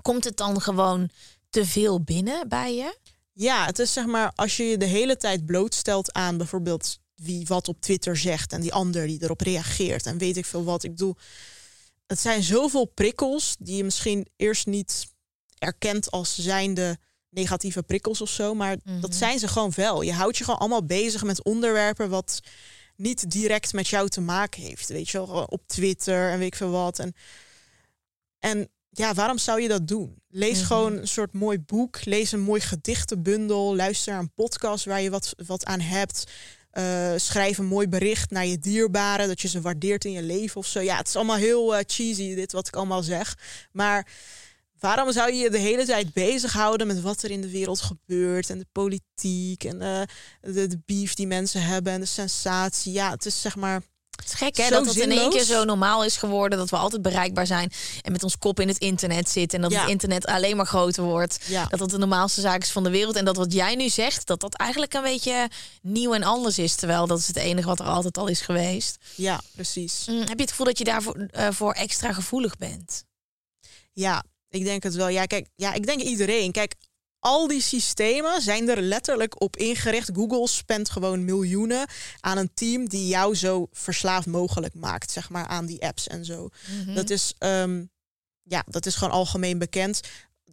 Komt 0.01 0.23
het 0.23 0.37
dan 0.37 0.61
gewoon 0.61 1.09
te 1.49 1.65
veel 1.65 2.01
binnen 2.01 2.49
bij 2.49 2.75
je? 2.75 2.97
Ja, 3.33 3.65
het 3.65 3.79
is 3.79 3.93
zeg 3.93 4.05
maar 4.05 4.31
als 4.35 4.57
je 4.57 4.63
je 4.63 4.77
de 4.77 4.85
hele 4.85 5.17
tijd 5.17 5.45
blootstelt 5.45 6.13
aan 6.13 6.37
bijvoorbeeld 6.37 6.99
wie 7.15 7.45
wat 7.47 7.67
op 7.67 7.81
Twitter 7.81 8.17
zegt 8.17 8.53
en 8.53 8.61
die 8.61 8.73
ander 8.73 9.07
die 9.07 9.23
erop 9.23 9.41
reageert 9.41 10.05
en 10.05 10.17
weet 10.17 10.37
ik 10.37 10.45
veel 10.45 10.63
wat. 10.63 10.83
Ik 10.83 10.91
bedoel, 10.91 11.15
het 12.07 12.19
zijn 12.19 12.43
zoveel 12.43 12.85
prikkels 12.85 13.55
die 13.59 13.75
je 13.75 13.83
misschien 13.83 14.27
eerst 14.35 14.65
niet 14.65 15.07
erkent 15.57 16.11
als 16.11 16.35
zijnde 16.35 16.97
negatieve 17.29 17.83
prikkels 17.83 18.21
of 18.21 18.29
zo, 18.29 18.53
maar 18.53 18.77
dat 19.01 19.15
zijn 19.15 19.39
ze 19.39 19.47
gewoon 19.47 19.71
wel. 19.75 20.01
Je 20.01 20.13
houdt 20.13 20.37
je 20.37 20.43
gewoon 20.43 20.59
allemaal 20.59 20.85
bezig 20.85 21.23
met 21.23 21.43
onderwerpen 21.43 22.09
wat 22.09 22.39
niet 22.95 23.31
direct 23.31 23.73
met 23.73 23.87
jou 23.87 24.09
te 24.09 24.21
maken 24.21 24.61
heeft, 24.61 24.89
weet 24.89 25.09
je 25.09 25.17
wel, 25.17 25.43
op 25.43 25.67
Twitter 25.67 26.31
en 26.31 26.37
weet 26.37 26.47
ik 26.47 26.55
veel 26.55 26.69
wat. 26.69 26.99
En, 26.99 27.13
en 28.39 28.69
ja, 28.89 29.13
waarom 29.13 29.37
zou 29.37 29.61
je 29.61 29.67
dat 29.67 29.87
doen? 29.87 30.21
Lees 30.27 30.61
gewoon 30.61 30.97
een 30.97 31.07
soort 31.07 31.33
mooi 31.33 31.59
boek, 31.59 32.05
lees 32.05 32.31
een 32.31 32.41
mooi 32.41 32.61
gedichtenbundel, 32.61 33.75
luister 33.75 34.11
naar 34.13 34.21
een 34.21 34.33
podcast 34.33 34.85
waar 34.85 35.01
je 35.01 35.09
wat, 35.09 35.33
wat 35.47 35.65
aan 35.65 35.79
hebt. 35.79 36.23
Eh, 36.69 37.13
schrijf 37.15 37.57
een 37.57 37.65
mooi 37.65 37.87
bericht 37.87 38.31
naar 38.31 38.45
je 38.45 38.59
dierbaren, 38.59 39.27
dat 39.27 39.41
je 39.41 39.47
ze 39.47 39.61
waardeert 39.61 40.05
in 40.05 40.11
je 40.11 40.21
leven 40.21 40.57
of 40.57 40.65
zo. 40.65 40.79
Ja, 40.79 40.97
het 40.97 41.07
is 41.07 41.15
allemaal 41.15 41.35
heel 41.35 41.75
eh, 41.75 41.83
cheesy, 41.87 42.35
dit 42.35 42.51
wat 42.51 42.67
ik 42.67 42.75
allemaal 42.75 43.03
zeg. 43.03 43.37
Maar 43.71 44.07
waarom 44.85 45.11
zou 45.11 45.31
je 45.31 45.37
je 45.37 45.49
de 45.49 45.57
hele 45.57 45.85
tijd 45.85 46.13
bezighouden 46.13 46.87
met 46.87 47.01
wat 47.01 47.21
er 47.23 47.31
in 47.31 47.41
de 47.41 47.49
wereld 47.49 47.81
gebeurt 47.81 48.49
en 48.49 48.57
de 48.59 48.65
politiek 48.71 49.63
en 49.63 49.81
eh, 49.81 50.01
de, 50.53 50.67
de 50.67 50.79
beef 50.85 51.13
die 51.13 51.27
mensen 51.27 51.61
hebben 51.61 51.93
en 51.93 51.99
de 51.99 52.05
sensatie? 52.05 52.93
Ja, 52.93 53.09
het 53.11 53.25
is 53.25 53.41
zeg 53.41 53.55
maar. 53.55 53.81
Het 54.15 54.25
is 54.25 54.33
gek 54.33 54.57
hè, 54.57 54.63
Zo 54.63 54.69
dat 54.69 54.85
het 54.85 54.95
in 54.95 55.11
één 55.11 55.29
keer 55.29 55.43
zo 55.43 55.63
normaal 55.63 56.03
is 56.03 56.17
geworden. 56.17 56.57
Dat 56.57 56.69
we 56.69 56.75
altijd 56.75 57.01
bereikbaar 57.01 57.47
zijn 57.47 57.71
en 58.01 58.11
met 58.11 58.23
ons 58.23 58.37
kop 58.37 58.59
in 58.59 58.67
het 58.67 58.77
internet 58.77 59.29
zitten. 59.29 59.57
En 59.57 59.63
dat 59.63 59.71
Ja. 59.71 59.81
het 59.81 59.89
internet 59.89 60.25
alleen 60.25 60.55
maar 60.55 60.65
groter 60.65 61.03
wordt. 61.03 61.39
Ja. 61.47 61.65
Dat 61.65 61.79
dat 61.79 61.89
de 61.89 61.97
normaalste 61.97 62.41
zaak 62.41 62.61
is 62.61 62.71
van 62.71 62.83
de 62.83 62.89
wereld. 62.89 63.15
En 63.15 63.25
dat 63.25 63.35
wat 63.35 63.53
jij 63.53 63.75
nu 63.75 63.89
zegt, 63.89 64.27
dat 64.27 64.39
dat 64.39 64.53
eigenlijk 64.55 64.93
een 64.93 65.01
beetje 65.01 65.49
nieuw 65.81 66.13
en 66.13 66.23
anders 66.23 66.57
is. 66.59 66.75
Terwijl 66.75 67.07
dat 67.07 67.19
is 67.19 67.27
het 67.27 67.35
enige 67.35 67.67
wat 67.67 67.79
er 67.79 67.85
altijd 67.85 68.17
al 68.17 68.27
is 68.27 68.41
geweest. 68.41 68.97
Ja, 69.15 69.41
precies. 69.55 70.05
Mm, 70.07 70.19
heb 70.19 70.35
je 70.35 70.41
het 70.41 70.49
gevoel 70.49 70.65
dat 70.65 70.77
je 70.77 70.83
daarvoor 70.83 71.15
eh, 71.15 71.47
voor 71.51 71.73
extra 71.73 72.13
gevoelig 72.13 72.57
bent? 72.57 73.03
Ja, 73.93 74.23
ik 74.55 74.63
denk 74.63 74.83
het 74.83 74.95
wel. 74.95 75.07
Ja, 75.07 75.25
kijk, 75.25 75.47
ja, 75.55 75.73
ik 75.73 75.85
denk 75.85 76.01
iedereen. 76.01 76.51
Kijk, 76.51 76.73
al 77.19 77.47
die 77.47 77.61
systemen 77.61 78.41
zijn 78.41 78.69
er 78.69 78.81
letterlijk 78.81 79.41
op 79.41 79.57
ingericht. 79.57 80.09
Google 80.13 80.47
spent 80.47 80.89
gewoon 80.89 81.25
miljoenen 81.25 81.87
aan 82.19 82.37
een 82.37 82.51
team 82.53 82.89
die 82.89 83.07
jou 83.07 83.35
zo 83.35 83.67
verslaafd 83.71 84.27
mogelijk 84.27 84.73
maakt, 84.73 85.11
zeg 85.11 85.29
maar, 85.29 85.45
aan 85.47 85.65
die 85.65 85.81
apps 85.85 86.07
en 86.07 86.25
zo. 86.25 86.49
Dat 86.95 87.09
is, 87.09 87.33
ehm, 87.37 87.83
ja, 88.43 88.63
dat 88.67 88.85
is 88.85 88.95
gewoon 88.95 89.13
algemeen 89.13 89.57
bekend. 89.57 89.99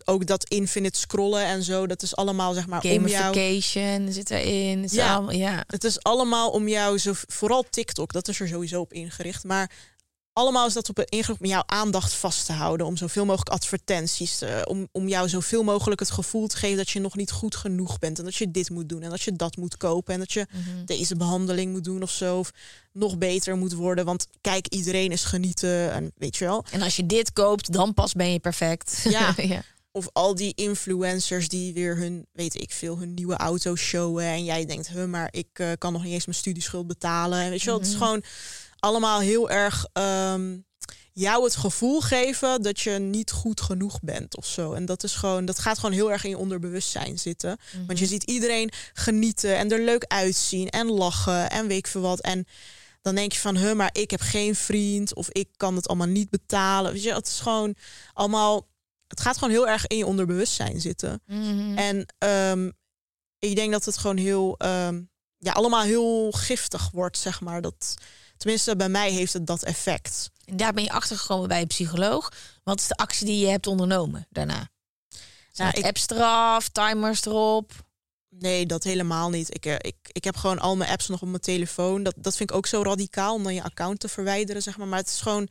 Ook 0.05 0.27
dat 0.27 0.49
infinite 0.49 0.99
scrollen 0.99 1.45
en 1.45 1.63
zo, 1.63 1.87
dat 1.87 2.03
is 2.03 2.17
allemaal 2.17 2.55
zeg 2.55 2.67
maar 2.67 2.83
om 2.83 2.89
jou. 3.09 3.35
Gamification 3.35 4.13
zit 4.13 4.31
erin. 4.31 4.87
Ja. 4.91 5.15
allemaal- 5.15 5.35
ja. 5.35 5.65
Het 5.67 5.85
is 5.85 6.03
allemaal 6.03 6.51
om 6.51 6.69
jou 6.69 6.99
zo, 6.99 7.13
vooral 7.15 7.65
TikTok, 7.71 8.13
dat 8.13 8.29
is 8.29 8.41
er 8.41 8.49
sowieso 8.49 8.81
op 8.81 8.93
ingericht. 8.93 9.45
Maar 9.45 9.71
allemaal 10.33 10.67
is 10.67 10.73
dat 10.73 10.89
op 10.89 10.99
ingericht 10.99 11.41
om 11.41 11.47
jouw 11.47 11.63
aandacht 11.67 12.13
vast 12.13 12.47
te 12.47 12.53
houden. 12.53 12.87
Om 12.87 12.97
zoveel 12.97 13.25
mogelijk 13.25 13.51
advertenties, 13.51 14.39
te, 14.39 14.65
om, 14.69 14.89
om 14.93 15.09
jou 15.09 15.29
zoveel 15.29 15.63
mogelijk 15.63 16.01
het 16.01 16.11
gevoel 16.11 16.47
te 16.47 16.57
geven 16.57 16.77
dat 16.77 16.91
je 16.91 17.01
nog 17.01 17.17
niet 17.17 17.31
goed 17.31 17.57
genoeg 17.57 17.99
bent. 17.99 18.19
En 18.19 18.25
dat 18.25 18.35
je 18.35 18.51
dit 18.51 18.71
moet 18.71 18.89
doen 18.89 19.03
en 19.03 19.11
dat 19.11 19.23
je 19.23 19.33
dat 19.33 19.57
moet 19.57 19.77
kopen. 19.77 20.15
En 20.15 20.19
dat 20.19 20.33
je 20.33 20.47
deze 20.85 21.17
behandeling 21.17 21.73
moet 21.73 21.85
doen 21.85 22.03
of 22.03 22.11
zo. 22.11 22.39
Of 22.39 22.51
nog 22.93 23.19
beter 23.19 23.57
moet 23.57 23.73
worden. 23.73 24.05
Want 24.05 24.27
kijk, 24.41 24.67
iedereen 24.67 25.13
is 25.13 25.25
genieten 25.25 25.93
en 25.93 26.13
weet 26.17 26.37
je 26.37 26.45
wel. 26.45 26.65
En 26.71 26.83
als 26.83 26.97
je 26.97 27.07
dit 27.07 27.33
koopt, 27.33 27.73
dan 27.73 27.95
pas 27.95 28.13
ben 28.13 28.33
je 28.33 28.39
perfect. 28.39 29.01
Ja. 29.13 29.35
ja. 29.37 29.63
Of 29.95 30.09
al 30.13 30.35
die 30.35 30.53
influencers 30.55 31.49
die 31.49 31.73
weer 31.73 31.97
hun, 31.97 32.27
weet 32.33 32.61
ik 32.61 32.73
veel, 32.73 32.99
hun 32.99 33.15
nieuwe 33.15 33.37
auto 33.37 33.77
showen. 33.77 34.25
En 34.25 34.45
jij 34.45 34.67
denkt, 34.67 34.89
huh, 34.89 35.05
maar 35.05 35.29
ik 35.31 35.49
eh, 35.53 35.69
kan 35.79 35.93
nog 35.93 36.03
niet 36.03 36.13
eens 36.13 36.27
mijn 36.27 36.39
studieschuld 36.39 36.87
betalen. 36.87 37.41
En 37.41 37.51
weet 37.51 37.61
je 37.61 37.67
wel, 37.67 37.79
het 37.79 37.87
is 37.87 37.95
gewoon 37.95 38.23
allemaal 38.83 39.21
heel 39.21 39.51
erg 39.51 39.87
ehm, 39.93 40.57
jou 41.13 41.45
het 41.45 41.57
gevoel 41.57 42.01
geven 42.01 42.63
dat 42.63 42.81
je 42.81 42.91
niet 42.91 43.31
goed 43.31 43.61
genoeg 43.61 44.01
bent 44.01 44.37
of 44.37 44.47
zo. 44.47 44.73
En 44.73 44.85
dat 44.85 45.03
is 45.05 45.15
gewoon, 45.15 45.45
dat 45.45 45.59
gaat 45.59 45.79
gewoon 45.79 45.95
heel 45.95 46.11
erg 46.11 46.25
in 46.25 46.31
je 46.31 46.39
onderbewustzijn 46.39 47.19
zitten. 47.19 47.59
Want 47.87 47.99
je 47.99 48.07
ziet 48.07 48.23
iedereen 48.23 48.71
genieten 48.93 49.57
en 49.57 49.71
er 49.71 49.85
leuk 49.85 50.05
uitzien 50.07 50.69
en 50.69 50.91
lachen 50.91 51.51
en 51.51 51.67
weet 51.67 51.79
ik 51.79 51.87
veel 51.87 52.01
wat. 52.01 52.21
En 52.21 52.47
dan 53.03 53.15
denk 53.15 53.33
je 53.33 53.39
van, 53.39 53.57
huh, 53.57 53.75
maar 53.75 53.91
ik 53.93 54.11
heb 54.11 54.21
geen 54.21 54.55
vriend 54.55 55.15
of 55.15 55.29
ik 55.31 55.49
kan 55.57 55.77
het 55.77 55.89
allemaal 55.89 56.07
niet 56.07 56.31
betalen. 56.31 56.93
Weet 56.93 57.03
je, 57.03 57.15
het 57.15 57.27
is 57.27 57.41
gewoon 57.41 57.75
allemaal, 58.13 58.69
het 59.07 59.21
gaat 59.21 59.39
gewoon 59.39 59.53
heel 59.53 59.69
erg 59.69 59.87
in 59.87 59.97
je 59.97 60.07
onderbewustzijn 60.07 60.81
zitten. 60.81 61.23
Mhm. 61.27 61.79
En 61.79 62.07
ehm, 62.19 62.71
ik 63.39 63.57
denk 63.57 63.73
dat 63.73 63.85
het 63.85 63.99
gewoon 63.99 64.17
heel, 64.17 64.55
ehm, 64.59 65.01
ja, 65.39 65.53
allemaal 65.53 65.83
heel 65.83 66.33
giftig 66.33 66.91
wordt, 66.91 67.19
zeg 67.19 67.41
maar. 67.41 67.61
Dat, 67.61 67.95
tenminste, 68.43 68.77
bij 68.77 68.89
mij 68.89 69.11
heeft 69.11 69.33
het 69.33 69.47
dat 69.47 69.63
effect. 69.63 70.31
En 70.45 70.57
daar 70.57 70.73
ben 70.73 70.85
je 70.85 70.91
achter 70.91 71.17
gekomen 71.19 71.49
bij 71.49 71.61
een 71.61 71.67
psycholoog. 71.67 72.33
Wat 72.65 72.81
is 72.81 72.87
de 72.87 72.95
actie 72.95 73.27
die 73.27 73.39
je 73.39 73.47
hebt 73.51 73.67
ondernomen 73.67 74.27
daarna? 74.31 74.71
Nou, 75.55 75.71
ik- 75.75 75.85
apps 75.85 76.09
eraf, 76.09 76.69
timers 76.69 77.25
erop? 77.25 77.73
Nee, 78.29 78.67
dat 78.67 78.83
helemaal 78.85 79.31
niet. 79.31 79.55
Ik, 79.55 79.67
eh, 79.67 79.75
ik, 79.79 79.97
ik 80.03 80.25
heb 80.25 80.37
gewoon 80.37 80.59
al 80.59 80.77
mijn 80.77 80.91
apps 80.91 81.09
nog 81.09 81.23
op 81.23 81.29
mijn 81.29 81.41
telefoon. 81.41 82.03
Dat, 82.03 82.15
dat 82.17 82.37
vind 82.37 82.51
ik 82.51 82.57
ook 82.57 82.67
zo 82.67 82.83
radicaal 82.83 83.35
om 83.35 83.43
dan 83.43 83.55
je 83.55 83.63
account 83.63 84.01
te 84.01 84.09
verwijderen, 84.09 84.63
zeg 84.63 84.77
maar. 84.79 84.87
Maar 84.89 84.99
het 84.99 85.09
is 85.09 85.21
gewoon, 85.21 85.49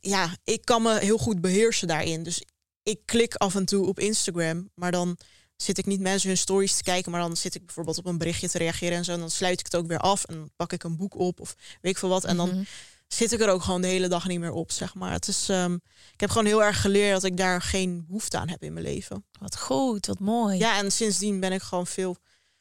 ja, 0.00 0.36
ik 0.44 0.64
kan 0.64 0.82
me 0.82 0.98
heel 0.98 1.18
goed 1.18 1.40
beheersen 1.40 1.88
daarin. 1.88 2.22
Dus 2.22 2.42
ik 2.82 3.00
klik 3.04 3.34
af 3.34 3.54
en 3.54 3.64
toe 3.64 3.86
op 3.86 3.98
Instagram, 3.98 4.70
maar 4.74 4.90
dan 4.92 5.16
zit 5.62 5.78
ik 5.78 5.86
niet 5.86 6.00
mensen 6.00 6.28
hun 6.28 6.38
stories 6.38 6.76
te 6.76 6.82
kijken, 6.82 7.10
maar 7.12 7.20
dan 7.20 7.36
zit 7.36 7.54
ik 7.54 7.64
bijvoorbeeld 7.66 7.98
op 7.98 8.06
een 8.06 8.18
berichtje 8.18 8.48
te 8.48 8.58
reageren 8.58 8.96
en 8.96 9.04
zo. 9.04 9.12
En 9.12 9.18
dan 9.20 9.30
sluit 9.30 9.58
ik 9.60 9.64
het 9.64 9.76
ook 9.76 9.86
weer 9.86 9.98
af 9.98 10.24
en 10.24 10.34
dan 10.34 10.50
pak 10.56 10.72
ik 10.72 10.82
een 10.84 10.96
boek 10.96 11.18
op 11.18 11.40
of 11.40 11.54
weet 11.80 11.92
ik 11.92 11.98
veel 11.98 12.08
wat. 12.08 12.24
En 12.24 12.36
dan 12.36 12.48
Mhm. 12.48 12.62
zit 13.08 13.32
ik 13.32 13.40
er 13.40 13.48
ook 13.50 13.62
gewoon 13.62 13.80
de 13.80 13.86
hele 13.86 14.08
dag 14.08 14.26
niet 14.26 14.40
meer 14.40 14.52
op, 14.52 14.70
zeg 14.72 14.94
maar. 14.94 15.12
Het 15.12 15.28
is, 15.28 15.48
ehm, 15.48 15.74
ik 16.12 16.20
heb 16.20 16.30
gewoon 16.30 16.46
heel 16.46 16.62
erg 16.64 16.80
geleerd 16.80 17.12
dat 17.12 17.24
ik 17.24 17.36
daar 17.36 17.62
geen 17.62 18.04
behoefte 18.06 18.38
aan 18.38 18.48
heb 18.48 18.62
in 18.62 18.72
mijn 18.72 18.84
leven. 18.84 19.24
Wat 19.40 19.58
goed, 19.58 20.06
wat 20.06 20.18
mooi. 20.18 20.58
Ja, 20.58 20.78
en 20.78 20.92
sindsdien 20.92 21.40
ben 21.40 21.52
ik 21.52 21.62
gewoon 21.62 21.86
veel 21.86 22.16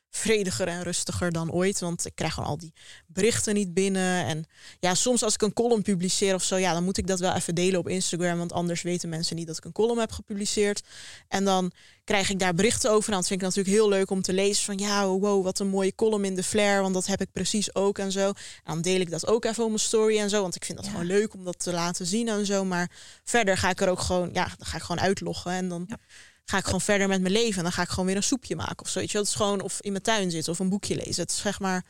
vrediger 0.10 0.68
en 0.68 0.84
rustiger 0.84 1.32
dan 1.32 1.52
ooit. 1.52 1.80
Want 1.80 2.06
ik 2.06 2.16
krijg 2.16 2.34
gewoon 2.34 2.50
al 2.50 2.58
die 2.58 2.74
berichten 3.08 3.54
niet 3.54 3.74
binnen. 3.74 4.26
En 4.26 4.46
ja, 4.80 4.94
soms 4.96 5.24
als 5.24 5.34
ik 5.34 5.42
een 5.42 5.54
column 5.54 5.82
publiceer 5.82 6.34
of 6.34 6.44
zo, 6.44 6.56
ja, 6.56 6.74
dan 6.74 6.84
moet 6.84 6.98
ik 6.98 7.08
dat 7.08 7.20
wel 7.20 7.34
even 7.36 7.56
delen 7.56 7.80
op 7.80 7.88
Instagram. 7.88 8.38
Want 8.38 8.54
anders 8.54 8.82
weten 8.82 9.10
mensen 9.10 9.36
niet 9.36 9.48
dat 9.48 9.58
ik 9.58 9.66
een 9.66 9.72
column 9.72 10.00
heb 10.00 10.12
gepubliceerd. 10.12 10.82
En 11.28 11.46
dan 11.46 11.72
krijg 12.04 12.30
ik 12.30 12.40
daar 12.40 12.54
berichten 12.54 12.92
over. 12.92 13.10
En 13.10 13.16
dat 13.18 13.28
vind 13.28 13.40
ik 13.42 13.48
natuurlijk 13.48 13.76
heel 13.76 13.90
leuk 13.90 14.10
om 14.12 14.22
te 14.22 14.34
lezen. 14.34 14.66
Van 14.66 14.78
ja, 14.78 15.08
wow, 15.08 15.44
wat 15.44 15.60
een 15.60 15.68
mooie 15.68 15.96
column 15.96 16.26
in 16.26 16.36
de 16.36 16.44
Flair. 16.44 16.82
Want 16.82 16.94
dat 16.94 17.06
heb 17.06 17.22
ik 17.22 17.32
precies 17.32 17.76
ook 17.76 17.98
en 17.98 18.12
zo. 18.12 18.28
En 18.28 18.34
dan 18.64 18.82
deel 18.82 19.00
ik 19.00 19.10
dat 19.10 19.28
ook 19.28 19.46
even 19.46 19.64
op 19.64 19.70
mijn 19.70 19.80
story 19.82 20.20
en 20.20 20.30
zo. 20.30 20.42
Want 20.42 20.56
ik 20.56 20.66
vind 20.66 20.78
dat 20.78 20.86
Ja. 20.88 20.92
gewoon 20.94 21.08
leuk 21.08 21.34
om 21.34 21.44
dat 21.44 21.60
te 21.60 21.72
laten 21.72 22.06
zien 22.06 22.28
en 22.28 22.46
zo. 22.46 22.66
Maar 22.66 22.92
verder 23.24 23.58
ga 23.58 23.70
ik 23.70 23.82
er 23.82 23.90
ook 23.90 24.00
gewoon, 24.00 24.30
ja, 24.34 24.46
dan 24.58 24.66
ga 24.68 24.78
ik 24.78 24.84
gewoon 24.84 25.02
uitloggen. 25.02 25.52
En 25.52 25.70
dan 25.70 25.86
Ja. 25.88 25.98
Ga 26.50 26.58
ik 26.58 26.64
gewoon 26.66 26.82
verder 26.82 27.08
met 27.08 27.22
mijn 27.22 27.34
leven. 27.34 27.58
En 27.58 27.64
dan 27.64 27.72
ga 27.72 27.82
ik 27.82 27.90
gewoon 27.90 28.06
weer 28.06 28.16
een 28.16 28.24
soepje 28.24 28.56
maken 28.56 28.86
of 28.86 28.90
zo. 28.90 29.00
Weet 29.00 29.08
je, 29.08 29.14
wel. 29.14 29.22
het 29.22 29.32
is 29.32 29.38
gewoon 29.38 29.62
of 29.62 29.82
in 29.82 29.92
mijn 29.92 30.04
tuin 30.04 30.32
zitten 30.32 30.52
of 30.54 30.60
een 30.60 30.70
boekje 30.70 30.96
lezen. 30.96 31.22
Het 31.22 31.32
is 31.32 31.38
zeg 31.38 31.60
maar. 31.60 31.86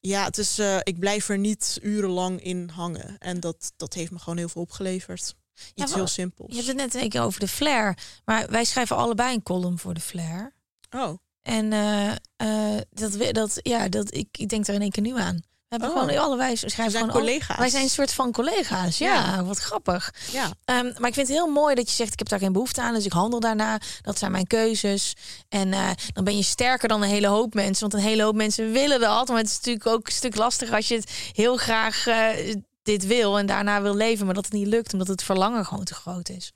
Ja, 0.00 0.24
het 0.24 0.38
is. 0.38 0.58
eh, 0.58 0.76
ik 0.82 0.98
blijf 0.98 1.28
er 1.28 1.38
niet 1.38 1.78
urenlang 1.82 2.42
in 2.42 2.68
hangen. 2.68 3.18
En 3.18 3.40
dat, 3.40 3.72
dat 3.76 3.94
heeft 3.94 4.10
me 4.10 4.18
gewoon 4.18 4.38
heel 4.38 4.48
veel 4.48 4.62
opgeleverd. 4.62 5.34
Ja, 5.54 5.64
Iets 5.74 5.84
wel- 5.90 5.94
heel 5.94 6.06
simpels. 6.06 6.48
Je 6.48 6.54
hebt 6.54 6.66
het 6.66 6.76
net 6.76 6.94
een 7.02 7.08
keer 7.08 7.22
over 7.22 7.40
de 7.40 7.48
Flair. 7.48 7.98
Maar 8.24 8.50
wij 8.50 8.64
schrijven 8.64 8.96
allebei 8.96 9.34
een 9.34 9.42
column 9.42 9.78
voor 9.78 9.94
de 9.94 10.00
Flair. 10.00 10.54
Oh, 10.90 11.18
En 11.42 11.72
eh, 11.72 12.10
eh, 12.36 12.80
dat, 12.90 13.34
dat, 13.34 13.58
ja, 13.62 13.88
dat, 13.88 14.14
ik, 14.14 14.28
ik 14.38 14.48
denk 14.48 14.66
er 14.66 14.74
in 14.74 14.80
één 14.80 14.90
keer 14.90 15.02
nu 15.02 15.18
aan. 15.18 15.42
We 15.70 15.76
hebben 15.76 15.96
Oh. 15.96 16.02
gewoon 16.02 16.22
allebei 16.24 16.56
schrijven 16.56 16.76
zijn 16.90 16.92
gewoon 17.04 17.10
al- 17.10 17.18
collega's. 17.20 17.56
wij 17.58 17.68
zijn 17.68 17.82
een 17.82 17.88
soort 17.90 18.12
van 18.12 18.32
collega's. 18.32 18.98
Ja, 18.98 19.14
Ja. 19.14 19.44
wat 19.44 19.58
grappig. 19.58 20.14
Ja, 20.32 20.50
Ehm, 20.64 20.84
maar 20.84 21.08
ik 21.08 21.14
vind 21.14 21.28
het 21.28 21.36
heel 21.36 21.46
mooi 21.46 21.74
dat 21.74 21.88
je 21.88 21.94
zegt: 21.94 22.12
ik 22.12 22.18
heb 22.18 22.28
daar 22.28 22.38
geen 22.38 22.52
behoefte 22.52 22.80
aan, 22.82 22.94
dus 22.94 23.04
ik 23.04 23.12
handel 23.12 23.40
daarna. 23.40 23.80
Dat 24.02 24.18
zijn 24.18 24.30
mijn 24.32 24.46
keuzes. 24.46 25.14
En 25.48 25.72
eh, 25.72 25.90
dan 26.12 26.24
ben 26.24 26.36
je 26.36 26.42
sterker 26.42 26.88
dan 26.88 27.02
een 27.02 27.08
hele 27.08 27.26
hoop 27.26 27.54
mensen, 27.54 27.90
want 27.90 28.02
een 28.02 28.08
hele 28.08 28.22
hoop 28.22 28.34
mensen 28.34 28.72
willen 28.72 29.00
dat. 29.00 29.28
Maar 29.28 29.36
het 29.36 29.46
is 29.46 29.54
natuurlijk 29.56 29.86
ook 29.86 30.06
een 30.06 30.12
stuk 30.12 30.36
lastiger 30.36 30.74
als 30.74 30.88
je 30.88 30.94
het 30.94 31.10
heel 31.32 31.56
graag 31.56 32.06
eh, 32.06 32.54
dit 32.82 33.06
wil 33.06 33.38
en 33.38 33.46
daarna 33.46 33.82
wil 33.82 33.94
leven, 33.94 34.24
maar 34.26 34.34
dat 34.34 34.44
het 34.44 34.54
niet 34.54 34.66
lukt 34.66 34.92
omdat 34.92 35.08
het 35.08 35.22
verlangen 35.22 35.66
gewoon 35.66 35.84
te 35.84 35.94
groot 35.94 36.28
is. 36.28 36.52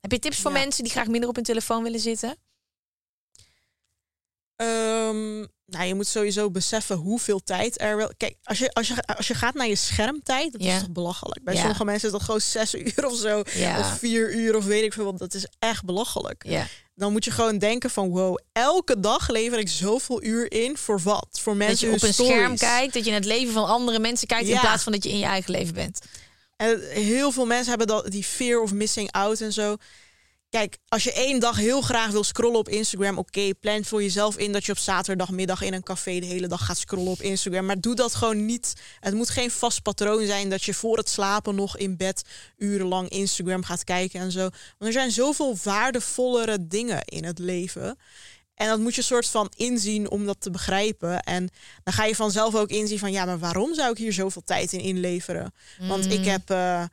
Heb 0.00 0.12
je 0.12 0.18
tips 0.18 0.38
voor 0.38 0.52
Ja. 0.52 0.58
mensen 0.58 0.82
die 0.84 0.92
graag 0.92 1.06
minder 1.06 1.28
op 1.28 1.34
hun 1.34 1.44
telefoon 1.44 1.82
willen 1.82 2.00
zitten? 2.00 2.36
Ehm, 4.60 5.38
nou, 5.66 5.84
je 5.86 5.94
moet 5.94 6.06
sowieso 6.06 6.50
beseffen 6.50 6.96
hoeveel 6.96 7.42
tijd 7.44 7.80
er 7.80 7.96
wel. 7.96 8.10
Kijk, 8.16 8.36
als 8.42 8.58
je, 8.58 8.72
als 8.72 8.88
je, 8.88 9.02
als 9.16 9.28
je 9.28 9.34
gaat 9.34 9.54
naar 9.54 9.66
je 9.66 9.76
schermtijd, 9.76 10.52
dat 10.52 10.60
is 10.60 10.78
toch 10.78 10.90
belachelijk. 10.90 11.44
Bij 11.44 11.56
sommige 11.56 11.84
mensen 11.84 12.06
is 12.06 12.12
dat 12.12 12.22
gewoon 12.22 12.40
zes 12.40 12.74
uur 12.74 13.06
of 13.06 13.16
zo. 13.16 13.42
Ja. 13.54 13.78
Of 13.78 13.98
vier 13.98 14.34
uur 14.34 14.56
of 14.56 14.64
weet 14.64 14.82
ik 14.82 14.92
veel 14.92 15.04
wat. 15.04 15.18
Dat 15.18 15.34
is 15.34 15.46
echt 15.58 15.84
belachelijk. 15.84 16.44
Dan 16.94 17.12
moet 17.12 17.24
je 17.24 17.30
gewoon 17.30 17.58
denken 17.58 17.90
van 17.90 18.08
wow, 18.08 18.38
elke 18.52 19.00
dag 19.00 19.28
lever 19.28 19.58
ik 19.58 19.68
zoveel 19.68 20.22
uur 20.22 20.52
in 20.52 20.76
voor 20.76 21.00
wat? 21.00 21.38
Voor 21.42 21.56
mensen 21.56 21.70
Dat 21.70 21.80
je 21.80 21.86
hun 21.86 21.96
op 21.96 22.02
een 22.02 22.12
stories. 22.12 22.32
scherm 22.32 22.56
kijkt, 22.56 22.94
dat 22.94 23.04
je 23.04 23.10
naar 23.10 23.20
het 23.20 23.28
leven 23.28 23.52
van 23.52 23.66
andere 23.66 23.98
mensen 23.98 24.26
kijkt 24.26 24.48
in 24.48 24.60
plaats 24.60 24.82
van 24.82 24.92
dat 24.92 25.04
je 25.04 25.10
in 25.10 25.18
je 25.18 25.24
eigen 25.24 25.50
leven 25.50 25.74
bent. 25.74 26.00
En 26.56 26.80
heel 26.90 27.32
veel 27.32 27.46
mensen 27.46 27.68
hebben 27.68 27.86
dat, 27.86 28.10
die 28.10 28.24
fear 28.24 28.60
of 28.60 28.72
missing 28.72 29.12
out 29.12 29.40
en 29.40 29.52
zo. 29.52 29.76
Kijk, 30.50 30.78
als 30.88 31.02
je 31.04 31.12
één 31.12 31.40
dag 31.40 31.56
heel 31.56 31.80
graag 31.80 32.10
wil 32.10 32.24
scrollen 32.24 32.58
op 32.58 32.68
Instagram, 32.68 33.18
oké, 33.18 33.54
plan 33.54 33.84
voor 33.84 34.02
jezelf 34.02 34.36
in 34.38 34.52
dat 34.52 34.64
je 34.66 34.72
op 34.72 34.78
zaterdagmiddag 34.78 35.62
in 35.62 35.72
een 35.72 35.82
café 35.82 36.18
de 36.20 36.26
hele 36.26 36.46
dag 36.46 36.64
gaat 36.64 36.78
scrollen 36.78 37.12
op 37.12 37.20
Instagram. 37.20 37.66
Maar 37.66 37.80
doe 37.80 37.94
dat 37.94 38.14
gewoon 38.14 38.44
niet. 38.46 38.74
Het 39.00 39.14
moet 39.14 39.30
geen 39.30 39.50
vast 39.50 39.82
patroon 39.82 40.26
zijn 40.26 40.50
dat 40.50 40.62
je 40.62 40.74
voor 40.74 40.96
het 40.96 41.08
slapen 41.08 41.54
nog 41.54 41.76
in 41.76 41.96
bed 41.96 42.22
urenlang 42.56 43.08
Instagram 43.08 43.62
gaat 43.64 43.84
kijken 43.84 44.20
en 44.20 44.32
zo. 44.32 44.40
Want 44.40 44.54
er 44.78 44.92
zijn 44.92 45.10
zoveel 45.10 45.56
waardevollere 45.62 46.66
dingen 46.66 47.04
in 47.04 47.24
het 47.24 47.38
leven. 47.38 47.98
En 48.54 48.68
dat 48.68 48.78
moet 48.78 48.94
je 48.94 49.02
soort 49.02 49.26
van 49.26 49.52
inzien 49.56 50.10
om 50.10 50.26
dat 50.26 50.40
te 50.40 50.50
begrijpen. 50.50 51.22
En 51.22 51.48
dan 51.84 51.94
ga 51.94 52.04
je 52.04 52.14
vanzelf 52.14 52.54
ook 52.54 52.68
inzien 52.68 52.98
van 52.98 53.12
ja, 53.12 53.24
maar 53.24 53.38
waarom 53.38 53.74
zou 53.74 53.90
ik 53.90 53.98
hier 53.98 54.12
zoveel 54.12 54.42
tijd 54.44 54.72
in 54.72 54.80
inleveren? 54.80 55.54
Want 55.78 56.04
Mm. 56.04 56.10
ik 56.10 56.24
heb, 56.24 56.50
eh, 56.50 56.84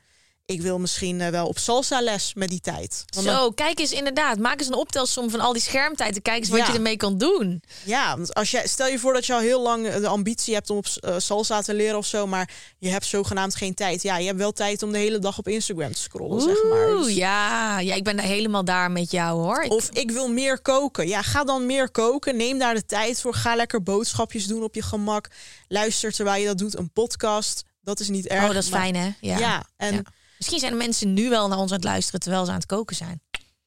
ik 0.47 0.61
wil 0.61 0.79
misschien 0.79 1.21
eh, 1.21 1.29
wel 1.29 1.47
op 1.47 1.57
salsa 1.57 2.01
les 2.01 2.33
met 2.33 2.49
die 2.49 2.59
tijd. 2.59 3.03
Want 3.13 3.25
dan- 3.25 3.35
Zo, 3.35 3.51
kijk 3.51 3.79
eens 3.79 3.91
inderdaad. 3.91 4.37
Maak 4.37 4.59
eens 4.59 4.67
een 4.67 4.73
optelsom 4.73 5.29
van 5.29 5.39
al 5.39 5.53
die 5.53 5.61
schermtijd. 5.61 6.15
En 6.15 6.21
kijk 6.21 6.39
eens 6.39 6.49
wat 6.49 6.59
Ja. 6.59 6.67
je 6.67 6.73
ermee 6.73 6.97
kan 6.97 7.17
doen. 7.17 7.61
ja, 7.83 8.15
want 8.17 8.33
als 8.33 8.51
je, 8.51 8.61
stel 8.65 8.87
je 8.87 8.99
voor 8.99 9.13
dat 9.13 9.25
je 9.25 9.33
al 9.33 9.39
heel 9.39 9.61
lang 9.61 9.93
de 9.93 10.07
ambitie 10.07 10.53
hebt 10.53 10.69
om 10.69 10.77
op 10.77 10.85
eh, 10.99 11.15
salsa 11.17 11.61
te 11.61 11.73
leren 11.73 11.97
of 11.97 12.05
zo, 12.05 12.27
maar 12.27 12.49
je 12.77 12.89
hebt 12.89 13.05
zogenaamd 13.05 13.55
geen 13.55 13.73
tijd. 13.73 14.01
Ja, 14.01 14.17
je 14.17 14.25
hebt 14.25 14.37
wel 14.37 14.51
tijd 14.51 14.83
om 14.83 14.91
de 14.91 14.97
hele 14.97 15.19
dag 15.19 15.37
op 15.37 15.47
Instagram 15.47 15.91
te 15.91 15.99
scrollen, 16.01 16.41
zeg 16.41 16.63
maar. 16.69 16.87
Oeh, 16.93 17.03
Dus- 17.03 17.15
ja. 17.15 17.79
ja, 17.79 17.95
ik 17.95 18.03
ben 18.03 18.15
daar 18.17 18.25
helemaal 18.25 18.65
daar 18.65 18.91
met 18.91 19.11
jou 19.11 19.39
hoor. 19.41 19.63
Ik- 19.63 19.71
Of 19.71 19.89
ik 19.89 20.11
wil 20.11 20.27
meer 20.29 20.59
koken. 20.61 21.07
Ja, 21.07 21.21
ga 21.21 21.43
dan 21.43 21.65
meer 21.65 21.89
koken. 21.91 22.37
Neem 22.37 22.59
daar 22.59 22.73
de 22.73 22.85
tijd 22.85 23.21
voor. 23.21 23.33
Ga 23.33 23.55
lekker 23.55 23.83
boodschapjes 23.83 24.45
doen 24.45 24.63
op 24.63 24.75
je 24.75 24.81
gemak. 24.81 25.27
Luister 25.67 26.11
terwijl 26.13 26.41
je 26.41 26.47
dat 26.47 26.57
doet 26.57 26.77
een 26.77 26.89
podcast. 26.91 27.63
Dat 27.81 27.99
is 27.99 28.09
niet 28.09 28.27
erg. 28.27 28.41
oh, 28.47 28.53
dat 28.53 28.63
is 28.63 28.69
maar- 28.69 28.79
fijn 28.81 28.95
hè? 28.95 29.09
Ja. 29.21 29.37
Ja, 29.37 29.63
en 29.77 29.93
Ja. 29.95 30.01
Misschien 30.37 30.59
zijn 30.59 30.71
de 30.71 30.77
mensen 30.77 31.13
nu 31.13 31.29
wel 31.29 31.47
naar 31.47 31.57
ons 31.57 31.69
aan 31.71 31.75
het 31.77 31.85
luisteren 31.85 32.19
terwijl 32.19 32.45
ze 32.45 32.51
aan 32.51 32.57
het 32.57 32.65
koken 32.65 32.95
zijn. 32.95 33.21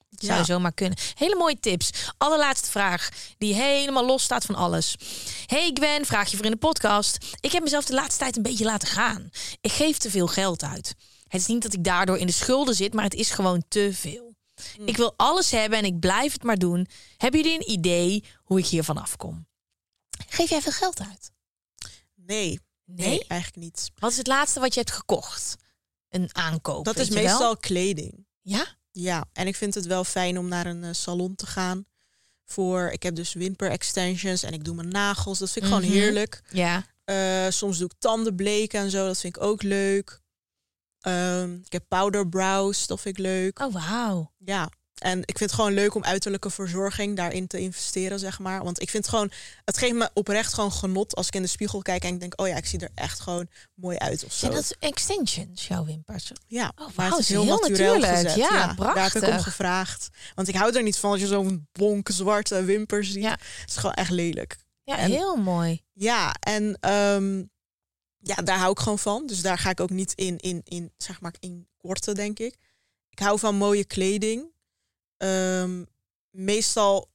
Dat 0.09 0.25
zou 0.29 0.39
Ja. 0.39 0.45
zomaar 0.45 0.73
kunnen. 0.73 0.99
Hele 1.15 1.37
mooie 1.37 1.61
tips. 1.61 1.91
Allerlaatste 2.19 2.71
vraag, 2.71 3.09
die 3.39 3.55
helemaal 3.55 4.07
los 4.07 4.23
staat 4.23 4.45
van 4.45 4.55
alles. 4.55 4.97
Hey 5.47 5.71
Gwen, 5.75 6.07
vraag 6.07 6.31
je 6.31 6.37
voor 6.37 6.45
in 6.45 6.51
de 6.51 6.57
podcast. 6.57 7.17
Ik 7.41 7.53
heb 7.53 7.63
mezelf 7.63 7.85
de 7.85 7.95
laatste 7.95 8.19
tijd 8.19 8.37
een 8.37 8.43
beetje 8.43 8.65
laten 8.65 8.89
gaan. 8.89 9.31
Ik 9.61 9.73
geef 9.73 9.97
te 9.99 10.11
veel 10.11 10.27
geld 10.27 10.63
uit. 10.63 10.95
Het 11.29 11.41
is 11.41 11.47
niet 11.47 11.63
dat 11.63 11.73
ik 11.73 11.85
daardoor 11.85 12.19
in 12.19 12.27
de 12.27 12.33
schulden 12.33 12.75
zit, 12.75 12.93
maar 12.95 13.05
het 13.05 13.15
is 13.15 13.31
gewoon 13.31 13.65
te 13.69 13.91
veel. 13.93 14.35
Ik 14.85 14.97
wil 14.97 15.15
alles 15.17 15.51
hebben 15.51 15.79
en 15.79 15.85
ik 15.85 15.99
blijf 16.01 16.33
het 16.33 16.43
maar 16.43 16.59
doen. 16.59 16.87
Hebben 17.17 17.41
jullie 17.43 17.57
een 17.59 17.71
idee 17.71 18.25
hoe 18.45 18.59
ik 18.59 18.67
hiervan 18.67 18.99
afkom? 18.99 19.47
Geef 20.29 20.51
jij 20.51 20.61
veel 20.63 20.73
geld 20.73 21.01
uit? 21.01 21.31
nee, 22.15 22.61
Nee? 22.85 23.09
nee, 23.09 23.25
eigenlijk 23.29 23.63
niet. 23.65 23.91
Wat 23.99 24.11
is 24.11 24.17
het 24.17 24.27
laatste 24.27 24.61
wat 24.61 24.75
je 24.75 24.81
hebt 24.81 24.93
gekocht? 24.93 25.57
Een 26.11 26.29
aankoop. 26.33 26.85
Dat 26.85 26.99
is 26.99 27.09
wel? 27.09 27.23
meestal 27.23 27.57
kleding. 27.57 28.27
Ja? 28.40 28.66
Ja, 28.92 29.25
en 29.33 29.46
ik 29.46 29.57
vind 29.57 29.75
het 29.75 29.87
wel 29.87 30.05
fijn 30.05 30.38
om 30.38 30.49
naar 30.49 30.66
een 30.66 30.85
eh, 30.85 30.92
salon 30.92 31.35
te 31.35 31.46
gaan. 31.46 31.85
Voor, 32.44 32.88
ik 32.90 33.03
heb 33.03 33.14
dus 33.14 33.33
wimper 33.33 33.70
extensions 33.70 34.42
en 34.42 34.53
ik 34.53 34.64
doe 34.64 34.75
mijn 34.75 34.88
nagels. 34.88 35.38
Dat 35.38 35.51
vind 35.51 35.64
ik 35.64 35.70
Mhm. 35.70 35.81
gewoon 35.81 35.96
heerlijk. 35.96 36.42
Ja. 36.51 36.85
Eh, 37.05 37.46
soms 37.51 37.79
doe 37.79 37.87
ik 37.92 37.99
tanden 37.99 38.35
bleken 38.37 38.81
en 38.81 38.90
zo. 38.90 39.07
Dat 39.07 39.18
vind 39.20 39.37
ik 39.37 39.42
ook 39.42 39.62
leuk. 39.62 40.20
Ehm, 41.01 41.55
ik 41.64 41.73
heb 41.73 41.85
powder 41.88 42.29
brows. 42.29 42.87
Dat 42.87 43.01
vind 43.01 43.18
ik 43.18 43.25
leuk. 43.25 43.59
Oh, 43.59 43.73
wauw. 43.73 44.33
Ja. 44.38 44.70
En 45.01 45.19
ik 45.21 45.39
vind 45.39 45.51
het 45.51 45.53
gewoon 45.53 45.73
leuk 45.73 45.95
om 45.95 46.05
uiterlijke 46.05 46.51
verzorging 46.51 47.17
daarin 47.17 47.47
te 47.47 47.59
investeren, 47.59 48.19
zeg 48.19 48.39
maar. 48.39 48.65
Want 48.65 48.81
ik 48.83 48.91
vind 48.91 49.05
het 49.05 49.15
gewoon, 49.15 49.31
het 49.65 49.79
geeft 49.79 49.95
me 49.95 50.11
oprecht 50.15 50.55
gewoon 50.55 50.73
genot 50.73 51.15
als 51.15 51.27
ik 51.27 51.35
in 51.35 51.43
de 51.43 51.49
spiegel 51.49 51.83
kijk 51.83 52.03
en 52.05 52.15
ik 52.15 52.21
denk, 52.21 52.41
oh 52.41 52.49
ja, 52.49 52.57
ik 52.57 52.67
zie 52.67 52.79
er 52.79 52.91
echt 52.95 53.21
gewoon 53.21 53.49
mooi 53.75 53.97
uit 53.99 54.25
of 54.25 54.33
zo. 54.33 54.39
Zijn 54.39 54.53
dat 54.53 54.77
extensions, 54.79 55.67
jouw 55.67 55.85
wimpers? 55.85 56.33
Ja, 56.47 56.73
Oh, 56.75 56.87
maar 56.87 56.93
wauw, 56.95 57.11
het 57.11 57.19
is 57.19 57.29
heel, 57.29 57.43
heel 57.43 57.59
natuurlijk 57.59 58.05
gezet. 58.05 58.35
Ja, 58.35 58.49
Daar 58.51 58.61
heb 58.69 58.71
ik 58.71 58.79
om 58.85 58.93
prachtig. 58.93 59.43
gevraagd. 59.43 60.09
Want 60.35 60.49
ik 60.49 60.55
hou 60.55 60.77
er 60.77 60.83
niet 60.83 60.97
van 60.97 61.11
als 61.11 61.21
je 61.21 61.27
zo'n 61.27 61.69
bonk 61.73 62.09
zwarte 62.13 62.65
wimpers 62.65 63.11
ziet. 63.11 63.23
Ja. 63.23 63.31
Het 63.61 63.69
is 63.69 63.77
gewoon 63.77 63.95
echt 63.95 64.11
lelijk. 64.11 64.57
Ja, 64.85 64.99
En- 64.99 65.11
heel 65.11 65.37
mooi. 65.37 65.83
Ja, 65.93 66.35
en 66.41 66.77
ehm, 66.81 67.39
ja, 68.19 68.35
daar 68.35 68.59
hou 68.59 68.71
ik 68.71 68.79
gewoon 68.79 68.99
van. 68.99 69.27
Dus 69.27 69.43
daar 69.43 69.59
ga 69.59 69.71
ik 69.71 69.81
ook 69.81 69.91
niet 69.91 70.13
in, 70.13 70.39
in, 70.39 70.61
in 70.65 70.93
zeg 70.97 71.21
maar, 71.21 71.35
in 71.41 71.69
korten, 71.77 72.15
denk 72.15 72.39
ik. 72.39 72.57
Ik 73.11 73.19
hou 73.19 73.39
van 73.39 73.55
mooie 73.55 73.85
kleding. 73.85 74.45
Ehm, 75.21 75.85
meestal, 76.31 77.09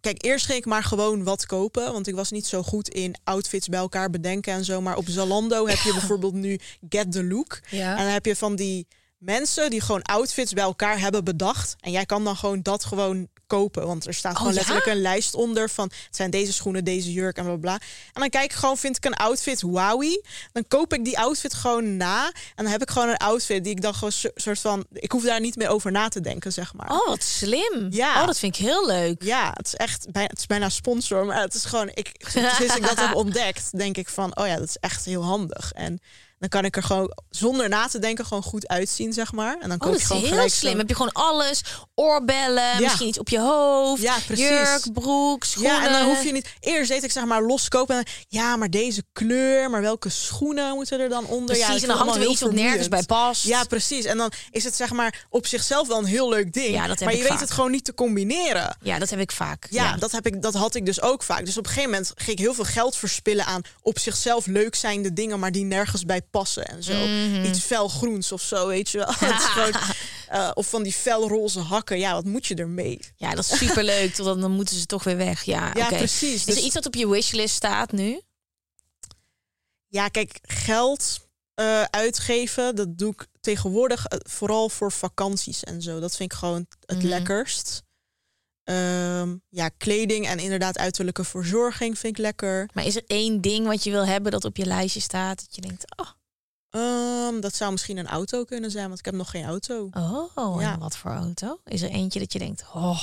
kijk, 0.00 0.24
eerst 0.24 0.46
ging 0.46 0.58
ik 0.58 0.64
maar 0.66 0.84
gewoon 0.84 1.24
wat 1.24 1.46
kopen, 1.46 1.92
want 1.92 2.06
ik 2.06 2.14
was 2.14 2.30
niet 2.30 2.46
zo 2.46 2.62
goed 2.62 2.88
in 2.88 3.14
outfits 3.24 3.68
bij 3.68 3.78
elkaar 3.78 4.10
bedenken 4.10 4.52
en 4.52 4.64
zo. 4.64 4.80
Maar 4.80 4.96
op 4.96 5.08
Zalando 5.08 5.66
heb 5.66 5.78
je 5.78 5.92
bijvoorbeeld 5.98 6.34
nu 6.34 6.58
Get 6.88 7.12
the 7.12 7.24
Look. 7.24 7.60
Ja. 7.70 7.90
En 7.90 8.04
dan 8.04 8.12
heb 8.12 8.26
je 8.26 8.36
van 8.36 8.56
die 8.56 8.86
mensen 9.18 9.70
die 9.70 9.80
gewoon 9.80 10.02
outfits 10.02 10.52
bij 10.52 10.64
elkaar 10.64 11.00
hebben 11.00 11.24
bedacht. 11.24 11.76
En 11.80 11.90
jij 11.90 12.06
kan 12.06 12.24
dan 12.24 12.36
gewoon 12.36 12.62
dat 12.62 12.84
gewoon 12.84 13.28
kopen. 13.50 13.86
Want 13.86 14.06
er 14.06 14.14
staat 14.14 14.32
Oh, 14.32 14.36
gewoon 14.38 14.52
ja? 14.52 14.58
letterlijk 14.58 14.86
een 14.86 15.00
lijst 15.00 15.34
onder 15.34 15.70
van 15.70 15.84
het 16.06 16.16
zijn 16.16 16.30
deze 16.30 16.52
schoenen, 16.52 16.84
deze 16.84 17.12
jurk 17.12 17.36
en 17.36 17.44
bla 17.44 17.56
bla. 17.56 17.72
En 18.12 18.20
dan 18.20 18.28
kijk 18.28 18.44
ik 18.44 18.52
gewoon, 18.52 18.76
vind 18.76 18.96
ik 18.96 19.04
een 19.04 19.14
outfit 19.14 19.60
wowie. 19.62 20.24
Dan 20.52 20.64
koop 20.68 20.92
ik 20.94 21.04
die 21.04 21.18
outfit 21.18 21.54
gewoon 21.54 21.96
na. 21.96 22.26
En 22.26 22.64
dan 22.64 22.66
heb 22.72 22.82
ik 22.82 22.90
gewoon 22.90 23.08
een 23.08 23.16
outfit 23.16 23.64
die 23.64 23.72
ik 23.72 23.82
dan 23.82 23.94
gewoon 23.94 24.12
so- 24.12 24.30
soort 24.34 24.58
van. 24.60 24.86
Ik 24.92 25.12
hoef 25.12 25.24
daar 25.24 25.40
niet 25.40 25.56
meer 25.56 25.68
over 25.68 25.92
na 25.92 26.08
te 26.08 26.20
denken, 26.20 26.52
zeg 26.52 26.74
maar. 26.74 26.90
Oh, 26.90 27.06
wat 27.06 27.22
slim. 27.22 27.86
Ja. 27.90 28.20
Oh, 28.20 28.26
dat 28.26 28.38
vind 28.38 28.56
ik 28.58 28.64
heel 28.64 28.86
leuk. 28.86 29.22
Ja, 29.22 29.50
het 29.56 29.66
is 29.66 29.74
echt 29.74 30.10
bijna, 30.12 30.28
het 30.28 30.38
is 30.38 30.46
bijna 30.46 30.68
sponsor, 30.68 31.24
maar 31.26 31.40
het 31.40 31.54
is 31.54 31.64
gewoon. 31.64 31.88
Ik, 31.94 32.12
sinds 32.28 32.76
ik 32.76 32.82
dat 32.86 32.98
heb 33.00 33.14
ontdekt, 33.24 33.78
denk 33.78 33.96
ik 33.96 34.08
van, 34.08 34.36
oh 34.36 34.46
ja, 34.46 34.56
dat 34.58 34.68
is 34.68 34.76
echt 34.80 35.04
heel 35.04 35.24
handig. 35.24 35.72
En 35.72 36.00
dan 36.40 36.48
kan 36.48 36.64
ik 36.64 36.76
er 36.76 36.82
gewoon 36.82 37.12
zonder 37.30 37.68
na 37.68 37.86
te 37.86 37.98
denken 37.98 38.24
gewoon 38.26 38.42
goed 38.42 38.68
uitzien, 38.68 39.12
zeg 39.12 39.32
maar. 39.32 39.56
En 39.60 39.68
dan 39.68 39.72
Oh, 39.72 39.78
koop 39.78 39.86
dat 39.92 39.94
ik 39.94 40.00
is 40.00 40.06
gewoon 40.06 40.38
heel 40.40 40.48
slim. 40.48 40.78
Heb 40.78 40.88
je 40.88 40.94
gewoon 40.94 41.12
alles, 41.12 41.62
oorbellen, 41.94 42.62
Ja. 42.62 42.78
misschien 42.80 43.08
iets 43.08 43.18
op 43.18 43.28
je 43.28 43.40
hoofd, 43.40 44.02
Ja, 44.02 44.16
precies. 44.26 44.48
jurk, 44.48 44.92
broek, 44.92 45.44
schoenen. 45.44 45.72
Ja, 45.72 45.86
en 45.86 45.92
dan 45.92 46.04
hoef 46.04 46.24
je 46.24 46.32
niet. 46.32 46.48
Eerst 46.60 46.90
deed 46.90 47.02
ik 47.04 47.10
zeg 47.10 47.24
maar 47.24 47.42
loskopen. 47.42 47.96
En, 47.96 48.04
ja, 48.28 48.56
maar 48.56 48.70
deze 48.70 49.02
kleur, 49.12 49.70
maar 49.70 49.80
welke 49.82 50.08
schoenen 50.08 50.74
moeten 50.74 51.00
er 51.00 51.08
dan 51.08 51.24
onder? 51.26 51.56
ja, 51.56 51.64
Precies, 51.64 51.82
en 51.82 51.88
dan 51.88 51.96
hangt 51.98 52.14
er 52.16 52.26
iets 52.26 52.40
wat 52.40 52.52
nergens 52.52 52.88
bij 52.88 53.02
past. 53.02 53.44
Ja, 53.44 53.64
precies. 53.64 54.04
En 54.04 54.16
dan 54.18 54.32
is 54.50 54.64
het 54.64 54.74
zeg 54.74 54.90
maar 54.92 55.26
op 55.30 55.46
zichzelf 55.46 55.88
wel 55.88 55.98
een 55.98 56.04
heel 56.04 56.28
leuk 56.28 56.52
ding. 56.52 56.68
Ja, 56.74 56.86
dat 56.86 56.98
heb 56.98 57.08
maar 57.08 57.16
je 57.18 57.28
weet 57.28 57.40
het 57.40 57.50
gewoon 57.50 57.70
niet 57.70 57.84
te 57.84 57.94
combineren. 57.94 58.76
Ja, 58.82 58.98
dat 58.98 59.10
heb 59.10 59.18
ik 59.20 59.32
vaak. 59.32 59.66
Ja, 59.70 59.96
Dat, 59.96 60.12
heb 60.12 60.26
ik, 60.26 60.42
dat 60.42 60.54
had 60.54 60.74
ik 60.74 60.86
dus 60.86 61.00
ook 61.02 61.22
vaak. 61.22 61.44
Dus 61.44 61.56
op 61.58 61.64
een 61.64 61.70
gegeven 61.72 61.90
moment 61.90 62.12
ging 62.14 62.30
ik 62.30 62.38
heel 62.38 62.54
veel 62.54 62.64
geld 62.64 62.96
verspillen 62.96 63.44
aan 63.44 63.62
op 63.82 63.98
zichzelf 63.98 64.46
leuk 64.46 64.74
zijnde 64.74 65.12
dingen, 65.12 65.38
maar 65.38 65.52
die 65.52 65.64
nergens 65.64 66.04
bij 66.04 66.22
passen 66.30 66.64
en 66.66 66.82
zo. 66.82 66.92
Mhm. 67.06 67.44
Iets 67.44 67.60
felgroens 67.60 68.32
of 68.32 68.42
zo, 68.42 68.66
weet 68.66 68.88
je 68.90 68.98
wel. 68.98 69.12
Gewoon, 69.52 69.72
eh, 70.28 70.50
of 70.54 70.66
van 70.68 70.82
die 70.82 70.92
felroze 70.92 71.60
hakken. 71.60 71.98
Ja, 71.98 72.12
wat 72.14 72.24
moet 72.24 72.46
je 72.46 72.54
ermee? 72.54 72.98
Ja, 73.16 73.34
dat 73.34 73.44
is 73.44 73.58
superleuk. 73.58 74.14
Totdat 74.14 74.40
dan 74.40 74.50
moeten 74.50 74.76
ze 74.76 74.86
toch 74.86 75.04
weer 75.04 75.16
weg. 75.16 75.42
Ja, 75.42 75.70
Ja, 75.74 75.86
precies. 75.88 76.34
Is 76.34 76.44
Dus- 76.44 76.56
er 76.56 76.62
iets 76.62 76.74
dat 76.74 76.86
op 76.86 76.94
je 76.94 77.08
wishlist 77.08 77.54
staat 77.54 77.92
nu? 77.92 78.20
Ja, 79.86 80.08
kijk, 80.08 80.38
geld 80.42 81.28
eh, 81.54 81.82
uitgeven, 81.82 82.76
dat 82.76 82.98
doe 82.98 83.12
ik 83.12 83.26
tegenwoordig 83.40 84.06
eh, 84.06 84.18
vooral 84.22 84.68
voor 84.68 84.92
vakanties 84.92 85.64
en 85.64 85.82
zo. 85.82 86.00
Dat 86.00 86.16
vind 86.16 86.32
ik 86.32 86.38
gewoon 86.38 86.66
het 86.86 86.98
Mhm. 86.98 87.06
lekkerst. 87.06 87.82
Ehm, 88.64 89.36
ja, 89.48 89.68
kleding 89.68 90.26
en 90.26 90.38
inderdaad 90.38 90.78
uiterlijke 90.78 91.24
verzorging 91.24 91.98
vind 91.98 92.16
ik 92.18 92.22
lekker. 92.22 92.68
Maar 92.74 92.84
is 92.86 92.96
er 92.96 93.02
één 93.06 93.40
ding 93.40 93.66
wat 93.66 93.84
je 93.84 93.90
wil 93.90 94.06
hebben 94.06 94.32
dat 94.32 94.44
op 94.44 94.56
je 94.56 94.66
lijstje 94.66 95.00
staat? 95.00 95.38
Dat 95.38 95.54
je 95.54 95.60
denkt, 95.60 95.84
oh, 96.00 96.06
Ehm, 96.70 97.40
dat 97.40 97.54
zou 97.54 97.70
misschien 97.72 97.96
een 97.96 98.08
auto 98.08 98.44
kunnen 98.44 98.70
zijn, 98.70 98.86
want 98.86 98.98
ik 98.98 99.04
heb 99.04 99.14
nog 99.14 99.30
geen 99.30 99.44
auto. 99.44 99.88
oh 100.34 100.60
Ja. 100.60 100.72
en 100.72 100.78
wat 100.78 100.96
voor 100.96 101.10
auto? 101.10 101.60
Is 101.64 101.82
er 101.82 101.90
eentje 101.90 102.18
dat 102.18 102.32
je 102.32 102.38
denkt, 102.38 102.64
oh. 102.74 103.00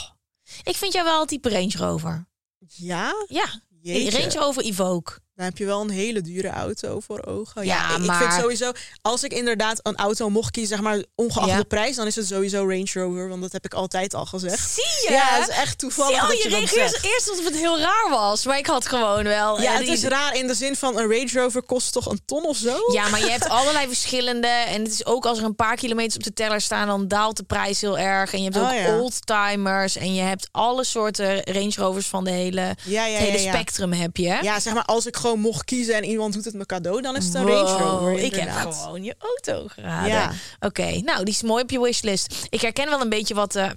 Ik 0.64 0.76
vind 0.76 0.94
jou 0.94 1.06
wel 1.06 1.26
type 1.26 1.50
Range 1.50 1.74
Rover. 1.78 2.28
Ja? 2.68 3.26
Ja, 3.28 3.62
Jeetje. 3.82 4.20
Range 4.20 4.38
Rover 4.38 4.64
Evoque. 4.64 5.20
Dan 5.38 5.46
heb 5.46 5.58
je 5.58 5.66
wel 5.66 5.82
een 5.82 5.90
hele 5.90 6.22
dure 6.22 6.48
auto 6.50 7.00
voor 7.00 7.26
ogen. 7.26 7.66
Ja, 7.66 7.76
Ja, 7.90 7.96
ik, 7.96 8.06
maar- 8.06 8.18
vind 8.22 8.34
sowieso, 8.42 8.72
als 9.02 9.24
ik 9.24 9.34
inderdaad 9.34 9.80
een 9.84 9.96
auto 9.96 10.30
mocht 10.30 10.52
kiezen, 10.52 10.76
zeg 10.76 10.86
maar 10.86 11.04
ongeacht 11.16 11.48
Ja. 11.48 11.58
de 11.58 11.64
prijs, 11.66 11.96
dan 11.96 12.08
is 12.08 12.16
het 12.16 12.28
sowieso 12.28 12.58
Range 12.60 12.90
Rover, 12.94 13.30
want 13.30 13.42
dat 13.42 13.52
heb 13.52 13.66
ik 13.66 13.74
altijd 13.74 14.14
al 14.14 14.26
gezegd. 14.26 14.70
Zie 14.72 14.84
je? 15.08 15.14
Ja, 15.14 15.28
het 15.40 15.50
is 15.50 15.56
echt 15.56 15.78
toevallig 15.80 16.20
Zie, 16.20 16.28
dat 16.28 16.44
je 16.44 16.50
je 16.50 16.50
dat 16.60 16.70
reageert 16.70 17.04
eerst 17.04 17.30
alsof 17.30 17.46
het 17.46 17.56
heel 17.56 17.80
raar 17.80 18.08
was. 18.10 18.46
Maar 18.46 18.58
ik 18.58 18.66
had 18.66 18.88
gewoon 18.88 19.24
wel... 19.24 19.62
Ja, 19.62 19.72
eh, 19.72 19.78
het 19.78 19.86
die- 19.86 19.94
is 19.96 20.04
raar 20.04 20.36
in 20.36 20.48
de 20.48 20.54
zin 20.54 20.76
van 20.76 20.98
een 20.98 21.12
Range 21.12 21.30
Rover 21.34 21.64
kost 21.64 21.92
toch 21.94 22.06
een 22.06 22.22
ton 22.26 22.46
of 22.46 22.58
zo? 22.58 22.78
Ja, 22.92 23.08
maar 23.10 23.20
je 23.20 23.30
hebt 23.32 23.50
allerlei 23.60 23.88
verschillende. 23.88 24.48
En 24.48 24.84
het 24.84 24.92
is 24.92 25.06
ook 25.06 25.26
als 25.26 25.38
er 25.38 25.44
een 25.44 25.56
paar 25.56 25.76
kilometers 25.76 26.16
op 26.16 26.24
de 26.24 26.34
teller 26.34 26.62
staan, 26.62 26.88
dan 26.88 27.08
daalt 27.08 27.38
de 27.38 27.44
prijs 27.44 27.82
heel 27.82 27.98
erg. 27.98 28.34
En 28.34 28.38
je 28.44 28.50
hebt 28.50 28.58
ook 28.58 28.72
Oh, 28.72 28.76
ja. 28.80 28.98
oldtimers. 29.00 29.96
En 29.98 30.14
je 30.14 30.22
hebt 30.22 30.48
alle 30.52 30.84
soorten 30.84 31.44
Range 31.44 31.74
Rovers 31.76 32.08
van 32.08 32.24
de 32.24 32.32
hele, 32.32 32.62
het 32.62 32.78
hele 33.18 33.38
spectrum 33.38 33.94
heb 33.94 34.18
je. 34.18 34.38
Ja, 34.42 34.60
zeg 34.60 34.74
maar, 34.74 34.86
als 34.86 35.06
ik 35.06 35.16
gewoon 35.28 35.42
mocht 35.42 35.64
kiezen 35.64 35.96
en 35.96 36.04
iemand 36.04 36.34
doet 36.34 36.46
het 36.46 36.54
me 36.54 36.66
cadeau, 36.66 37.02
dan 37.02 37.16
is 37.16 37.26
het 37.26 37.34
een 37.34 37.46
Range 37.46 37.84
Rover. 37.84 38.12
Wow, 38.12 38.20
ik 38.20 38.36
heb 38.36 38.72
gewoon 38.72 39.04
je 39.04 39.16
auto 39.18 39.68
geraden. 39.68 40.10
Ja. 40.10 40.34
Oké, 40.60 41.00
nou, 41.00 41.24
die 41.24 41.34
is 41.34 41.42
mooi 41.42 41.64
op 41.64 41.70
je 41.70 41.82
wishlist. 41.82 42.48
Ik 42.50 42.62
herken 42.62 42.90
wel 42.90 43.02
een 43.02 43.10
beetje 43.10 43.34
wat 43.34 43.56
eh, 43.56 43.70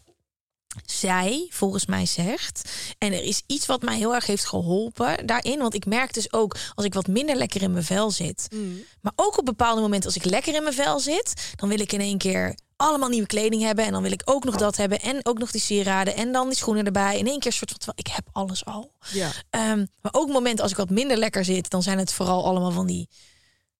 zij 0.84 1.46
volgens 1.50 1.86
mij 1.86 2.06
zegt. 2.06 2.70
En 2.98 3.12
er 3.12 3.22
is 3.22 3.42
iets 3.46 3.66
wat 3.66 3.82
mij 3.82 3.96
heel 3.96 4.14
erg 4.14 4.26
heeft 4.26 4.46
geholpen 4.46 5.26
daarin. 5.26 5.58
Want 5.58 5.74
ik 5.74 5.86
merk 5.86 6.14
dus 6.14 6.32
ook 6.32 6.56
als 6.74 6.84
ik 6.84 6.94
wat 6.94 7.06
minder 7.06 7.36
lekker 7.36 7.62
in 7.62 7.72
mijn 7.72 7.84
vel 7.84 8.10
zit. 8.10 8.46
Mm. 8.52 8.82
Maar 9.00 9.12
ook 9.16 9.38
op 9.38 9.44
bepaalde 9.44 9.80
momenten 9.80 10.06
als 10.08 10.16
ik 10.16 10.24
lekker 10.24 10.54
in 10.54 10.62
mijn 10.62 10.74
vel 10.74 11.00
zit, 11.00 11.52
dan 11.56 11.68
wil 11.68 11.80
ik 11.80 11.92
in 11.92 12.00
één 12.00 12.18
keer 12.18 12.54
allemaal 12.80 13.08
nieuwe 13.08 13.26
kleding 13.26 13.62
hebben. 13.62 13.84
En 13.84 13.92
dan 13.92 14.02
wil 14.02 14.12
ik 14.12 14.22
ook 14.24 14.44
nog 14.44 14.56
dat 14.56 14.76
hebben. 14.76 15.00
En 15.00 15.20
ook 15.22 15.38
nog 15.38 15.50
die 15.50 15.60
sieraden. 15.60 16.16
En 16.16 16.32
dan 16.32 16.48
die 16.48 16.56
schoenen 16.56 16.84
erbij. 16.84 17.18
In 17.18 17.26
één 17.26 17.38
keer 17.38 17.52
soort 17.52 17.84
van, 17.84 17.92
ik 17.96 18.06
heb 18.06 18.28
alles 18.32 18.64
al. 18.64 18.92
Ja. 19.12 19.30
Ehm, 19.50 19.86
maar 20.00 20.12
ook 20.12 20.28
momenten 20.28 20.62
als 20.62 20.72
ik 20.72 20.76
wat 20.76 20.90
minder 20.90 21.16
lekker 21.16 21.44
zit, 21.44 21.70
dan 21.70 21.82
zijn 21.82 21.98
het 21.98 22.12
vooral 22.12 22.44
allemaal 22.44 22.70
van 22.70 22.86
die 22.86 23.08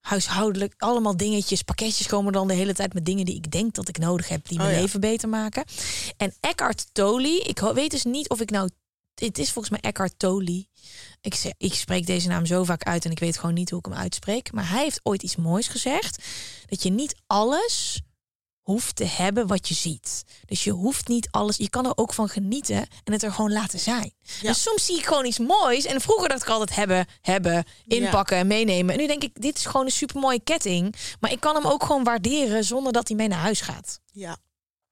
huishoudelijk, 0.01 0.75
allemaal 0.79 1.17
dingetjes, 1.17 1.63
pakketjes 1.63 2.07
komen 2.07 2.33
dan 2.33 2.49
de 2.49 2.55
hele 2.55 2.75
tijd 2.75 2.95
met 2.95 3.05
dingen 3.05 3.25
die 3.25 3.35
ik 3.35 3.51
denk 3.51 3.75
dat 3.75 3.89
ik 3.89 3.99
nodig 3.99 4.29
heb, 4.29 4.49
die 4.49 4.57
mijn 4.57 4.71
Oh 4.71 4.75
ja. 4.75 4.81
leven 4.81 5.01
beter 5.01 5.29
maken. 5.29 5.65
En 6.17 6.35
Eckhart 6.41 6.87
Tolle, 6.93 7.41
ik 7.41 7.59
weet 7.59 7.91
dus 7.91 8.05
niet 8.05 8.29
of 8.29 8.41
ik 8.41 8.51
nou, 8.51 8.71
het 9.15 9.39
is 9.39 9.53
volgens 9.53 9.81
mij 9.81 9.91
Eckhart 9.91 10.15
Tolle. 10.17 10.67
Ik, 11.21 11.35
zeg, 11.35 11.53
ik 11.57 11.75
spreek 11.75 12.07
deze 12.07 12.29
naam 12.29 12.47
zo 12.47 12.65
vaak 12.65 12.83
uit 12.83 13.05
en 13.05 13.11
ik 13.11 13.19
weet 13.19 13.39
gewoon 13.39 13.55
niet 13.55 13.71
hoe 13.71 13.79
ik 13.79 13.85
hem 13.85 13.95
uitspreek. 13.95 14.53
Maar 14.53 14.69
hij 14.69 14.83
heeft 14.83 15.01
ooit 15.03 15.23
iets 15.23 15.37
moois 15.37 15.69
gezegd, 15.69 16.25
dat 16.67 16.83
je 16.83 16.91
niet 16.91 17.15
alles 17.27 18.01
hoeft 18.63 18.97
te 18.97 19.05
hebben 19.05 19.47
wat 19.47 19.69
je 19.69 19.75
ziet. 19.75 20.25
Dus 20.45 20.65
je 20.65 20.71
hoeft 20.71 21.09
niet 21.09 21.29
alles, 21.31 21.57
je 21.57 21.71
kan 21.71 21.87
er 21.87 21.97
ook 21.97 22.15
van 22.15 22.29
genieten 22.29 22.77
en 23.05 23.13
het 23.13 23.23
er 23.23 23.33
gewoon 23.33 23.53
laten 23.53 23.79
zijn. 23.79 24.13
Ja. 24.41 24.49
Dus 24.49 24.63
soms 24.63 24.87
zie 24.87 24.97
ik 24.99 25.07
gewoon 25.07 25.25
iets 25.27 25.39
moois 25.39 25.85
en 25.85 26.01
vroeger 26.01 26.29
dacht 26.29 26.43
ik 26.43 26.49
altijd 26.49 26.75
hebben, 26.75 27.07
hebben, 27.21 27.65
inpakken 27.87 28.37
en 28.37 28.47
meenemen. 28.47 28.95
En 28.95 29.01
nu 29.01 29.07
denk 29.07 29.23
ik, 29.23 29.41
dit 29.43 29.57
is 29.57 29.67
gewoon 29.67 29.87
een 29.87 29.93
supermooie 29.93 30.41
ketting, 30.41 30.95
maar 31.21 31.33
ik 31.33 31.41
kan 31.41 31.55
hem 31.55 31.67
ook 31.67 31.83
gewoon 31.85 32.05
waarderen 32.05 32.65
zonder 32.65 32.93
dat 32.93 33.09
hij 33.09 33.17
mee 33.17 33.29
naar 33.29 33.39
huis 33.39 33.61
gaat. 33.61 34.01
Ja. 34.13 34.31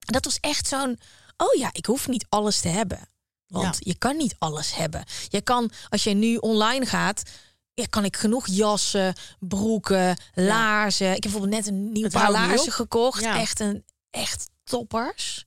En 0.06 0.12
dat 0.12 0.24
was 0.24 0.38
echt 0.40 0.66
zo'n, 0.68 0.98
oh 1.36 1.54
ja, 1.58 1.68
ik 1.72 1.86
hoef 1.86 2.08
niet 2.08 2.26
alles 2.28 2.60
te 2.60 2.68
hebben. 2.68 3.08
Want 3.46 3.74
Ja. 3.74 3.80
je 3.92 3.98
kan 3.98 4.16
niet 4.16 4.34
alles 4.38 4.74
hebben. 4.74 5.04
Je 5.28 5.40
kan, 5.40 5.70
als 5.88 6.04
je 6.04 6.14
nu 6.14 6.36
online 6.36 6.86
gaat, 6.86 7.22
ja, 7.78 7.84
kan 7.90 8.04
ik 8.04 8.16
genoeg 8.16 8.46
jassen, 8.46 9.14
broeken, 9.38 10.16
laarzen. 10.34 11.06
Ik 11.06 11.12
heb 11.22 11.32
bijvoorbeeld 11.32 11.52
net 11.52 11.66
een 11.66 11.92
nieuw 11.92 12.08
paar 12.08 12.30
laarzen 12.30 12.72
gekocht. 12.72 13.22
Ja. 13.22 13.38
Echt 13.40 13.60
een 13.60 13.84
echt 14.10 14.48
toppers. 14.64 15.44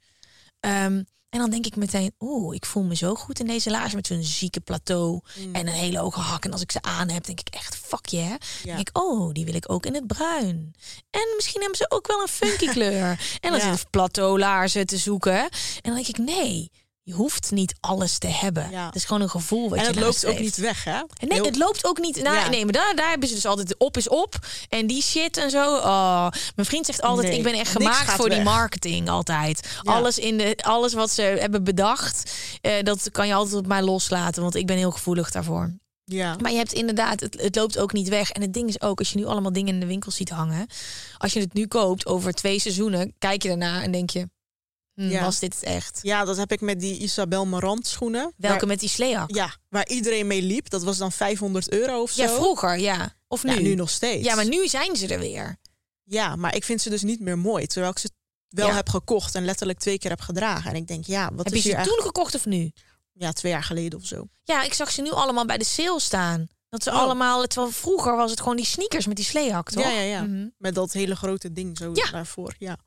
Ehm, 0.59 1.03
en 1.29 1.39
dan 1.39 1.49
denk 1.49 1.65
ik 1.65 1.75
meteen, 1.75 2.13
oeh, 2.19 2.55
ik 2.55 2.65
voel 2.65 2.83
me 2.83 2.95
zo 2.95 3.15
goed 3.15 3.39
in 3.39 3.45
deze 3.47 3.69
laarzen 3.69 3.95
met 3.95 4.07
zo'n 4.07 4.23
zieke 4.23 4.59
plateau 4.59 5.19
Mm. 5.39 5.55
en 5.55 5.67
een 5.67 5.73
hele 5.73 5.97
hoge 5.99 6.19
hak. 6.19 6.45
En 6.45 6.51
als 6.51 6.61
ik 6.61 6.71
ze 6.71 6.81
aan 6.81 7.09
heb, 7.09 7.23
denk 7.25 7.39
ik 7.39 7.47
echt, 7.49 7.75
fuck 7.75 8.05
yeah. 8.05 8.29
Ja. 8.29 8.37
Dan 8.63 8.75
denk 8.75 8.89
ik, 8.89 8.97
oh, 8.97 9.31
die 9.31 9.45
wil 9.45 9.53
ik 9.53 9.71
ook 9.71 9.85
in 9.85 9.93
het 9.93 10.07
bruin. 10.07 10.73
En 11.09 11.33
misschien 11.35 11.59
hebben 11.61 11.77
ze 11.77 11.85
ook 11.89 12.07
wel 12.07 12.21
een 12.21 12.27
funky 12.27 12.67
kleur. 12.75 13.19
En 13.39 13.51
dan 13.51 13.59
Ja. 13.59 13.71
zit 13.71 13.81
ik 13.81 13.89
plateau 13.89 14.39
laarzen 14.39 14.85
te 14.85 14.97
zoeken. 14.97 15.39
En 15.41 15.49
dan 15.81 15.93
denk 15.93 16.07
ik, 16.07 16.17
nee, 16.17 16.71
je 17.03 17.13
hoeft 17.13 17.51
niet 17.51 17.73
alles 17.79 18.17
te 18.17 18.27
hebben. 18.27 18.69
Ja. 18.71 18.85
Het 18.85 18.95
is 18.95 19.05
gewoon 19.05 19.21
een 19.21 19.29
gevoel 19.29 19.69
wat 19.69 19.77
En 19.77 19.83
je 19.83 19.89
het 19.89 19.99
loopt 19.99 20.25
ook 20.25 20.39
niet 20.39 20.55
weg, 20.55 20.83
hè? 20.83 20.97
En 20.97 21.27
nee, 21.27 21.41
het 21.41 21.57
loopt 21.57 21.85
ook 21.85 21.99
niet. 21.99 22.23
Nou, 22.23 22.35
Ja. 22.35 22.49
Nee, 22.49 22.63
maar 22.63 22.73
daar, 22.73 22.95
daar 22.95 23.09
hebben 23.09 23.27
ze 23.27 23.33
dus 23.33 23.45
altijd 23.45 23.77
op 23.77 23.97
is 23.97 24.09
op. 24.09 24.35
En 24.69 24.87
die 24.87 25.01
shit 25.01 25.37
en 25.37 25.49
zo. 25.49 25.75
Oh, 25.75 26.29
mijn 26.55 26.67
vriend 26.67 26.85
zegt 26.85 27.01
altijd: 27.01 27.27
Nee, 27.27 27.37
ik 27.37 27.43
ben 27.43 27.53
echt 27.53 27.71
gemaakt 27.71 28.11
voor 28.11 28.29
die 28.29 28.41
marketing 28.41 29.09
altijd. 29.09 29.79
Ja. 29.81 29.93
Alles, 29.93 30.17
in 30.17 30.37
de, 30.37 30.57
alles 30.61 30.93
wat 30.93 31.11
ze 31.11 31.21
hebben 31.21 31.63
bedacht, 31.63 32.31
eh, 32.61 32.83
dat 32.83 33.11
kan 33.11 33.27
je 33.27 33.33
altijd 33.33 33.55
op 33.55 33.67
mij 33.67 33.81
loslaten. 33.81 34.41
Want 34.41 34.55
ik 34.55 34.67
ben 34.67 34.77
heel 34.77 34.91
gevoelig 34.91 35.31
daarvoor. 35.31 35.73
Ja. 36.03 36.35
Maar 36.41 36.51
je 36.51 36.57
hebt 36.57 36.73
inderdaad, 36.73 37.19
het, 37.19 37.41
het 37.41 37.55
loopt 37.55 37.77
ook 37.77 37.93
niet 37.93 38.09
weg. 38.09 38.31
En 38.31 38.41
het 38.41 38.53
ding 38.53 38.69
is 38.69 38.81
ook, 38.81 38.99
als 38.99 39.11
je 39.11 39.17
nu 39.17 39.25
allemaal 39.25 39.53
dingen 39.53 39.73
in 39.73 39.79
de 39.79 39.85
winkel 39.85 40.11
ziet 40.11 40.29
hangen. 40.29 40.67
Als 41.17 41.33
je 41.33 41.39
het 41.39 41.53
nu 41.53 41.67
koopt 41.67 42.05
over 42.05 42.33
twee 42.33 42.59
seizoenen, 42.59 43.13
kijk 43.17 43.41
je 43.41 43.47
daarna 43.47 43.83
en 43.83 43.91
denk 43.91 44.09
je: 44.09 44.27
Ja. 44.93 45.23
was 45.23 45.39
dit 45.39 45.53
het 45.55 45.63
echt? 45.63 45.99
ja, 46.01 46.25
dat 46.25 46.37
heb 46.37 46.51
ik 46.51 46.61
met 46.61 46.79
die 46.79 46.97
Isabel 46.99 47.45
Marant 47.45 47.87
schoenen. 47.87 48.33
Welke 48.37 48.57
Waar, 48.57 48.67
met 48.67 48.79
die 48.79 48.89
sleehak? 48.89 49.35
ja, 49.35 49.55
waar 49.69 49.87
iedereen 49.87 50.27
mee 50.27 50.41
liep. 50.41 50.69
Dat 50.69 50.83
was 50.83 50.97
dan 50.97 51.11
500 51.11 51.71
euro 51.71 52.01
of 52.01 52.11
zo. 52.11 52.21
Ja, 52.21 52.29
vroeger, 52.29 52.79
ja. 52.79 53.13
Of 53.27 53.43
nu? 53.43 53.53
Ja, 53.53 53.59
nu 53.59 53.75
nog 53.75 53.89
steeds. 53.89 54.25
Ja, 54.27 54.35
maar 54.35 54.47
nu 54.47 54.67
zijn 54.67 54.95
ze 54.95 55.07
er 55.07 55.19
weer. 55.19 55.55
Ja, 56.03 56.35
maar 56.35 56.55
ik 56.55 56.63
vind 56.63 56.81
ze 56.81 56.89
dus 56.89 57.01
niet 57.03 57.19
meer 57.19 57.37
mooi. 57.37 57.67
Terwijl 57.67 57.91
ik 57.91 57.99
ze 57.99 58.09
wel 58.49 58.67
Ja. 58.67 58.73
heb 58.75 58.89
gekocht 58.89 59.35
en 59.35 59.45
letterlijk 59.45 59.79
twee 59.79 59.97
keer 59.97 60.09
heb 60.09 60.21
gedragen. 60.21 60.69
En 60.69 60.75
ik 60.75 60.87
denk, 60.87 61.05
ja, 61.05 61.29
wat 61.33 61.45
Heb 61.45 61.53
is 61.53 61.63
je 61.63 61.69
hier 61.75 61.83
ze 61.83 61.89
toen 61.89 62.01
gekocht 62.05 62.35
of 62.35 62.45
nu? 62.45 62.71
Ja, 63.13 63.31
twee 63.31 63.51
jaar 63.51 63.63
geleden 63.63 63.99
of 63.99 64.05
zo. 64.05 64.27
Ja, 64.43 64.63
ik 64.63 64.73
zag 64.73 64.91
ze 64.91 65.01
nu 65.01 65.09
allemaal 65.11 65.45
bij 65.45 65.57
de 65.57 65.65
sale 65.65 65.99
staan. 65.99 66.47
Dat 66.69 66.83
ze 66.83 66.89
Oh. 66.89 66.97
allemaal, 66.99 67.45
terwijl 67.47 67.71
vroeger 67.71 68.15
was 68.15 68.31
het 68.31 68.39
gewoon 68.39 68.55
die 68.55 68.65
sneakers 68.65 69.05
met 69.07 69.15
die 69.15 69.25
sleehak, 69.25 69.69
toch? 69.69 69.83
Ja, 69.83 69.89
ja, 69.89 70.01
ja. 70.01 70.21
Mhm. 70.21 70.47
Met 70.57 70.75
dat 70.75 70.91
hele 70.91 71.15
grote 71.15 71.51
ding 71.51 71.77
zo 71.77 71.91
Ja. 71.93 72.11
daarvoor. 72.11 72.55
Ja. 72.57 72.77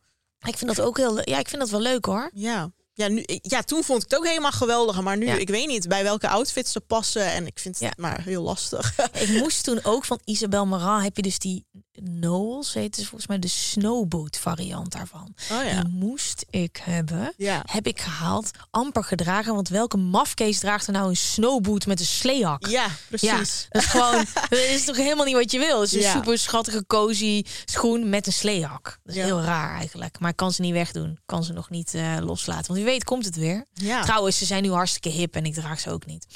Ik 0.47 0.59
vind 0.59 0.76
dat 0.76 0.86
ook 0.86 0.97
heel, 0.97 1.20
ja, 1.30 1.38
ik 1.38 1.49
vind 1.49 1.61
dat 1.61 1.70
wel 1.70 1.80
leuk 1.80 2.05
hoor. 2.05 2.30
Ja. 2.34 2.70
Ja, 2.97 3.09
nu, 3.09 3.22
ja, 3.26 3.62
toen 3.62 3.82
vond 3.84 4.03
ik 4.03 4.11
het 4.11 4.18
ook 4.18 4.26
helemaal 4.26 4.51
geweldig. 4.51 5.01
Maar 5.01 5.16
nu, 5.16 5.26
Ja. 5.26 5.34
ik 5.34 5.49
weet 5.49 5.66
niet 5.66 5.88
bij 5.88 6.03
welke 6.03 6.28
outfits 6.28 6.72
ze 6.72 6.80
passen. 6.80 7.26
En 7.32 7.47
ik 7.47 7.59
vind 7.59 7.78
het 7.78 7.84
Ja. 7.88 7.92
maar 7.97 8.22
heel 8.22 8.42
lastig. 8.42 8.97
Ik 9.12 9.28
moest 9.28 9.64
toen 9.64 9.80
ook 9.84 10.05
van 10.05 10.20
Isabel 10.24 10.66
Marant, 10.66 11.03
heb 11.03 11.16
je 11.16 11.22
dus 11.22 11.38
die 11.38 11.64
Knowles, 12.03 12.74
heet 12.74 12.97
het 12.97 13.05
volgens 13.05 13.26
mij 13.26 13.38
de 13.38 13.49
snowboot 13.49 14.38
variant 14.38 14.92
daarvan. 14.92 15.34
Oh 15.53 15.64
ja. 15.64 15.80
Die 15.82 15.92
moest 15.92 16.45
ik 16.51 16.80
hebben. 16.84 17.32
Ja. 17.36 17.62
Heb 17.66 17.86
ik 17.86 18.01
gehaald, 18.01 18.51
amper 18.70 19.05
gedragen. 19.05 19.55
Want 19.55 19.68
welke 19.68 19.97
mafkees 19.97 20.59
draagt 20.59 20.86
er 20.86 20.92
nou 20.92 21.09
een 21.09 21.16
snowboot 21.16 21.86
met 21.86 22.01
een 22.01 22.07
sleehak? 22.07 22.66
Ja, 22.66 22.70
Ja, 22.84 22.86
precies. 23.09 23.66
dat 23.70 23.82
is 23.82 23.88
gewoon, 23.88 24.24
dat 24.51 24.59
is 24.59 24.84
toch 24.84 24.97
helemaal 24.97 25.24
niet 25.24 25.34
wat 25.34 25.51
je 25.51 25.59
wil. 25.59 25.80
Het 25.80 25.88
is 25.88 25.95
een 25.95 26.01
Ja. 26.01 26.12
super 26.12 26.38
schattige, 26.38 26.84
cozy 26.86 27.45
schoen 27.64 28.09
met 28.09 28.26
een 28.26 28.32
sleehak. 28.32 28.82
Dat 28.84 29.14
is 29.14 29.20
Ja. 29.20 29.24
heel 29.24 29.42
raar 29.42 29.76
eigenlijk. 29.78 30.18
Maar 30.18 30.30
ik 30.30 30.36
kan 30.36 30.53
ze 30.53 30.61
niet 30.61 30.72
wegdoen. 30.72 31.11
Ik 31.11 31.18
kan 31.26 31.45
ze 31.45 31.53
nog 31.53 31.70
niet 31.70 31.95
eh, 31.95 32.16
loslaten. 32.20 32.66
Want 32.66 32.78
wie 32.78 32.84
weet 32.88 33.05
komt 33.05 33.24
het 33.24 33.36
weer. 33.36 33.64
Ja. 33.74 34.03
Trouwens, 34.03 34.38
ze 34.38 34.45
zijn 34.45 34.62
nu 34.62 34.70
hartstikke 34.72 35.09
hip 35.09 35.34
en 35.34 35.45
ik 35.45 35.55
draag 35.55 35.80
ze 35.80 35.90
ook 35.90 36.07
niet. 36.07 36.26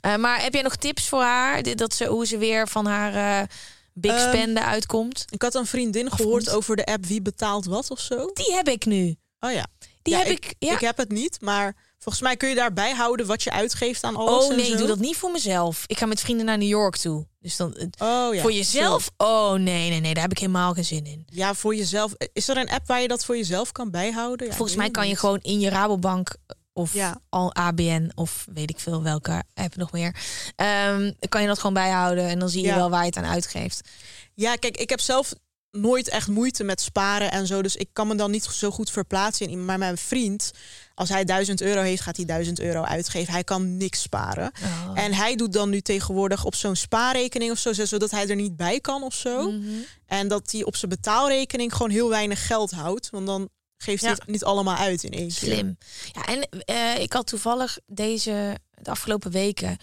Eh, 0.00 0.16
maar 0.16 0.42
heb 0.42 0.52
jij 0.52 0.62
nog 0.62 0.76
tips 0.76 1.08
voor 1.08 1.22
haar? 1.22 1.62
Dat 1.76 1.94
ze, 1.94 2.04
hoe 2.06 2.26
ze 2.26 2.38
weer 2.38 2.68
van 2.68 2.86
haar 2.86 3.40
eh 3.42 3.48
big 3.94 4.12
Ehm, 4.12 4.28
spenden 4.28 4.64
uitkomt? 4.66 5.24
Ik 5.30 5.42
had 5.42 5.54
een 5.54 5.66
vriendin 5.66 6.10
gehoord 6.10 6.50
over 6.50 6.76
de 6.76 6.84
app 6.84 7.06
Wie 7.06 7.22
betaalt 7.22 7.64
wat 7.64 7.90
of 7.90 8.00
zo. 8.00 8.30
Die 8.34 8.54
heb 8.54 8.68
ik 8.68 8.86
nu. 8.86 9.16
Oh 9.40 9.52
ja. 9.52 9.66
Die 10.02 10.12
Ja, 10.14 10.18
heb 10.18 10.28
ik. 10.28 10.54
Ja. 10.58 10.72
Ik 10.72 10.80
heb 10.80 10.96
het 10.96 11.10
niet, 11.10 11.40
maar 11.40 11.76
volgens 11.98 12.24
mij 12.24 12.36
kun 12.36 12.48
je 12.48 12.54
daarbij 12.54 12.92
houden 12.94 13.26
wat 13.26 13.42
je 13.42 13.50
uitgeeft 13.50 14.04
aan 14.04 14.16
alles. 14.16 14.44
oh 14.44 14.50
en 14.50 14.56
nee, 14.56 14.70
ik 14.70 14.78
doe 14.78 14.86
dat 14.86 14.98
niet 14.98 15.16
voor 15.16 15.30
mezelf. 15.30 15.84
Ik 15.86 15.98
ga 15.98 16.06
met 16.06 16.20
vrienden 16.20 16.46
naar 16.46 16.58
New 16.58 16.68
York 16.68 16.96
toe. 16.96 17.26
Dus 17.40 17.56
dan 17.56 17.74
Oh 17.98 18.34
ja. 18.34 18.40
voor 18.42 18.52
jezelf? 18.52 19.10
Oh 19.16 19.52
nee, 19.52 19.90
nee, 19.90 20.00
nee, 20.00 20.14
daar 20.14 20.22
heb 20.22 20.32
ik 20.32 20.38
helemaal 20.38 20.72
geen 20.72 20.84
zin 20.84 21.06
in. 21.06 21.22
Ja, 21.26 21.54
voor 21.54 21.74
jezelf. 21.74 22.12
Is 22.32 22.48
er 22.48 22.56
een 22.56 22.70
app 22.70 22.86
waar 22.86 23.00
je 23.00 23.08
dat 23.08 23.24
voor 23.24 23.36
jezelf 23.36 23.72
kan 23.72 23.90
bijhouden? 23.90 24.46
Ja, 24.46 24.52
Volgens 24.54 24.76
mij 24.76 24.90
kan 24.90 25.08
je 25.08 25.16
gewoon 25.16 25.38
in 25.42 25.60
je 25.60 25.68
Rabobank 25.68 26.34
of 26.72 26.94
Ja. 26.94 27.20
al 27.28 27.54
ABN 27.54 28.10
of 28.14 28.46
weet 28.52 28.70
ik 28.70 28.78
veel 28.80 29.02
welke 29.02 29.42
app 29.54 29.76
nog 29.76 29.92
meer. 29.92 30.16
ehm, 30.56 31.12
kan 31.28 31.40
je 31.40 31.46
dat 31.46 31.58
gewoon 31.58 31.74
bijhouden 31.74 32.28
en 32.28 32.38
dan 32.38 32.48
zie 32.48 32.60
je 32.62 32.66
Ja. 32.68 32.74
wel 32.74 32.90
waar 32.90 33.00
je 33.00 33.06
het 33.06 33.16
aan 33.16 33.24
uitgeeft. 33.32 33.88
Ja, 34.34 34.54
kijk, 34.56 34.76
ik 34.76 34.90
heb 34.90 35.00
zelf 35.00 35.32
nooit 35.70 36.08
echt 36.08 36.28
moeite 36.28 36.64
met 36.64 36.80
sparen 36.80 37.30
en 37.30 37.46
zo. 37.46 37.62
Dus 37.62 37.76
ik 37.76 37.88
kan 37.92 38.06
me 38.06 38.14
dan 38.14 38.30
niet 38.30 38.44
zo 38.44 38.70
goed 38.70 38.90
verplaatsen 38.90 39.48
in. 39.48 39.64
Maar 39.64 39.78
mijn 39.78 39.96
vriend, 39.98 40.50
als 40.94 41.08
hij 41.08 41.24
1000 41.24 41.60
euro 41.60 41.80
heeft, 41.80 42.02
gaat 42.02 42.16
hij 42.16 42.24
1000 42.24 42.60
euro 42.60 42.82
uitgeven. 42.82 43.32
Hij 43.32 43.44
kan 43.44 43.76
niks 43.76 44.02
sparen. 44.02 44.52
Oh. 44.62 44.98
En 44.98 45.14
hij 45.14 45.36
doet 45.36 45.52
dan 45.52 45.70
nu 45.70 45.80
tegenwoordig 45.80 46.44
op 46.44 46.54
zo'n 46.54 46.76
spaarrekening 46.76 47.50
of 47.50 47.58
zo, 47.58 47.72
zodat 47.72 48.10
hij 48.10 48.28
er 48.28 48.36
niet 48.36 48.56
bij 48.56 48.80
kan 48.80 49.02
of 49.02 49.14
zo. 49.14 49.50
Mhm. 49.50 49.62
En 50.06 50.28
dat 50.28 50.50
hij 50.52 50.64
op 50.64 50.76
zijn 50.76 50.90
betaalrekening 50.90 51.72
gewoon 51.72 51.90
heel 51.90 52.08
weinig 52.08 52.46
geld 52.46 52.70
houdt. 52.70 53.10
Want 53.10 53.26
dan 53.26 53.48
geeft 53.82 54.02
Ja. 54.02 54.10
het 54.10 54.26
niet 54.26 54.44
allemaal 54.44 54.76
uit 54.76 55.02
in 55.04 55.10
één 55.10 55.28
keer. 55.28 55.36
Slim. 55.36 55.78
Ja, 56.12 56.24
en 56.24 56.48
eh, 56.64 56.98
ik 57.02 57.12
had 57.12 57.26
toevallig 57.26 57.78
deze 57.86 58.56
de 58.74 58.90
afgelopen 58.90 59.30
weken 59.30 59.76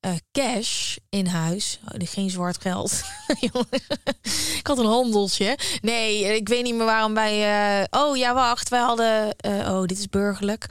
eh, 0.00 0.12
cash 0.32 0.96
in 1.08 1.26
huis. 1.26 1.78
Oh, 1.84 2.08
geen 2.08 2.30
zwart 2.30 2.60
geld. 2.60 3.00
Ik 4.58 4.66
had 4.66 4.78
een 4.78 4.86
handeltje. 4.86 5.58
Nee, 5.80 6.36
ik 6.36 6.48
weet 6.48 6.62
niet 6.62 6.74
meer 6.74 6.84
waarom 6.84 7.14
wij. 7.14 7.34
eh, 7.80 7.84
oh 8.02 8.16
ja, 8.16 8.34
wacht. 8.34 8.68
Wij 8.68 8.80
hadden. 8.80 9.34
oh, 9.44 9.84
dit 9.84 9.98
is 9.98 10.08
burgerlijk. 10.08 10.66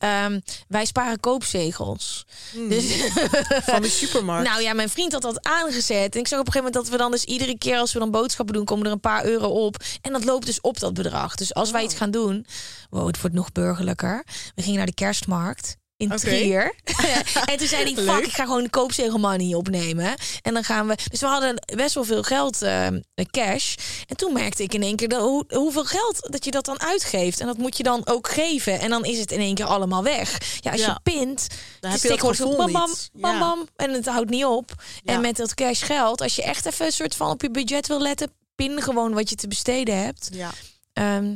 Ehm, 0.00 0.40
wij 0.68 0.84
sparen 0.84 1.20
koopzegels. 1.20 2.26
Hmm. 2.52 2.68
Dus 2.68 2.84
Van 3.72 3.82
de 3.82 3.88
supermarkt. 3.88 4.48
nou 4.48 4.62
ja, 4.62 4.72
mijn 4.72 4.88
vriend 4.88 5.12
had 5.12 5.22
dat 5.22 5.44
aangezet. 5.46 6.14
En 6.14 6.20
ik 6.20 6.28
zag 6.28 6.38
op 6.40 6.46
een 6.46 6.52
gegeven 6.52 6.72
moment 6.72 6.74
dat 6.74 6.88
we 6.88 6.96
dan 6.96 7.10
dus 7.10 7.24
iedere 7.24 7.58
keer 7.58 7.78
als 7.78 7.92
we 7.92 7.98
dan 7.98 8.10
boodschappen 8.10 8.54
doen, 8.54 8.64
komen 8.64 8.86
er 8.86 8.92
een 8.92 9.00
paar 9.00 9.24
euro 9.24 9.46
op. 9.46 9.76
En 10.00 10.12
dat 10.12 10.24
loopt 10.24 10.46
dus 10.46 10.60
op 10.60 10.78
dat 10.78 10.94
bedrag. 10.94 11.34
Dus 11.34 11.54
als 11.54 11.70
wij 11.70 11.84
iets 11.84 11.94
gaan 11.94 12.10
doen, 12.10 12.46
wow, 12.90 13.06
het 13.06 13.20
wordt 13.20 13.36
nog 13.36 13.52
burgerlijker. 13.52 14.24
We 14.54 14.62
gingen 14.62 14.76
naar 14.76 14.86
de 14.86 14.94
kerstmarkt. 14.94 15.76
In. 16.00 16.08
Trier. 16.16 16.74
en 17.50 17.56
toen 17.56 17.66
zei 17.66 17.94
hij, 17.94 18.04
fuck, 18.04 18.26
ik 18.26 18.32
ga 18.32 18.44
gewoon 18.44 18.62
de 18.62 18.70
koopzegel 18.70 19.18
money 19.18 19.54
opnemen. 19.54 20.14
En 20.42 20.54
dan 20.54 20.64
gaan 20.64 20.86
we... 20.86 20.96
Dus 21.10 21.20
we 21.20 21.26
hadden 21.26 21.62
best 21.76 21.94
wel 21.94 22.04
veel 22.04 22.22
geld, 22.22 22.62
eh, 22.62 22.86
cash. 23.30 23.74
En 24.06 24.16
toen 24.16 24.32
merkte 24.32 24.62
ik 24.62 24.74
in 24.74 24.82
één 24.82 24.96
keer 24.96 25.08
dat, 25.08 25.20
hoe, 25.20 25.44
hoeveel 25.48 25.84
geld 25.84 26.26
dat 26.32 26.44
je 26.44 26.50
dat 26.50 26.64
dan 26.64 26.80
uitgeeft. 26.80 27.40
En 27.40 27.46
dat 27.46 27.56
moet 27.58 27.76
je 27.76 27.82
dan 27.82 28.02
ook 28.06 28.28
geven. 28.28 28.80
En 28.80 28.90
dan 28.90 29.04
is 29.04 29.18
het 29.18 29.32
in 29.32 29.40
één 29.40 29.54
keer 29.54 29.64
allemaal 29.64 30.02
weg. 30.02 30.38
Ja, 30.60 30.70
als 30.70 30.80
Ja. 30.80 30.86
je 31.04 31.12
pint, 31.12 31.46
Dan 31.80 31.90
de 31.90 31.98
heb 32.00 32.00
je 32.00 32.18
zo 32.18 32.28
gevoel 32.28 32.56
bam, 32.56 32.72
bam, 32.72 32.88
niet. 32.88 33.10
bam, 33.12 33.32
Ja. 33.58 33.64
En 33.76 33.90
het 33.92 34.06
houdt 34.06 34.30
niet 34.30 34.44
op. 34.44 34.70
Ja. 35.02 35.12
En 35.12 35.20
met 35.20 35.36
dat 35.36 35.54
cash 35.54 35.84
geld, 35.84 36.20
als 36.20 36.36
je 36.36 36.42
echt 36.42 36.66
even 36.66 36.86
een 36.86 36.92
soort 36.92 37.14
van 37.14 37.30
op 37.30 37.42
je 37.42 37.50
budget 37.50 37.86
wil 37.86 38.00
letten, 38.00 38.32
pin 38.54 38.82
gewoon 38.82 39.14
wat 39.14 39.28
je 39.30 39.34
te 39.36 39.48
besteden 39.48 40.02
hebt. 40.02 40.28
Ja. 40.32 40.50
Ehm 40.92 41.34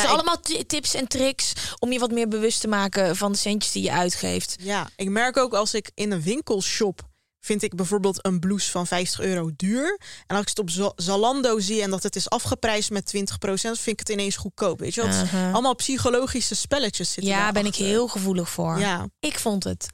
dus 0.00 0.10
allemaal 0.10 0.40
ti- 0.40 0.66
tips 0.66 0.94
en 0.94 1.08
tricks 1.08 1.52
om 1.78 1.92
je 1.92 1.98
wat 1.98 2.10
meer 2.10 2.28
bewust 2.28 2.60
te 2.60 2.68
maken 2.68 3.16
van 3.16 3.32
de 3.32 3.38
centjes 3.38 3.72
die 3.72 3.82
je 3.82 3.92
uitgeeft. 3.92 4.56
Ja, 4.60 4.88
ik 4.96 5.08
merk 5.08 5.36
ook 5.36 5.54
als 5.54 5.74
ik 5.74 5.90
in 5.94 6.12
een 6.12 6.22
winkel 6.22 6.62
shop, 6.62 7.10
vind 7.40 7.62
ik 7.62 7.74
bijvoorbeeld 7.74 8.24
een 8.26 8.40
blouse 8.40 8.70
van 8.70 8.86
50 8.86 9.20
euro 9.20 9.50
duur. 9.56 9.98
En 10.26 10.36
als 10.36 10.40
ik 10.42 10.48
het 10.48 10.58
op 10.58 10.70
Za- 10.70 10.92
Zalando 10.96 11.58
zie 11.60 11.82
en 11.82 11.90
dat 11.90 12.02
het 12.02 12.16
is 12.16 12.28
afgeprijsd 12.30 12.90
met 12.90 13.06
20% 13.06 13.78
vind 13.80 13.86
ik 13.86 13.98
het 13.98 14.08
ineens 14.08 14.36
goedkoop. 14.36 14.78
Weet 14.78 14.94
je, 14.94 15.02
is 15.02 15.16
Uh-huh. 15.22 15.52
allemaal 15.52 15.74
psychologische 15.74 16.54
spelletjes 16.54 17.12
zitten 17.12 17.32
Ja, 17.32 17.52
ben 17.52 17.66
ik 17.66 17.74
heel 17.74 18.08
gevoelig 18.08 18.48
voor. 18.50 18.78
Ja, 18.78 19.06
Ik 19.20 19.38
vond 19.38 19.64
het 19.64 19.86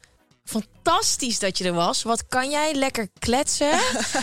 fantastisch 0.49 1.39
dat 1.39 1.59
je 1.59 1.65
er 1.65 1.73
was. 1.73 2.03
Wat 2.03 2.29
kan 2.29 2.51
jij 2.51 2.75
lekker 2.75 3.09
kletsen? 3.19 3.71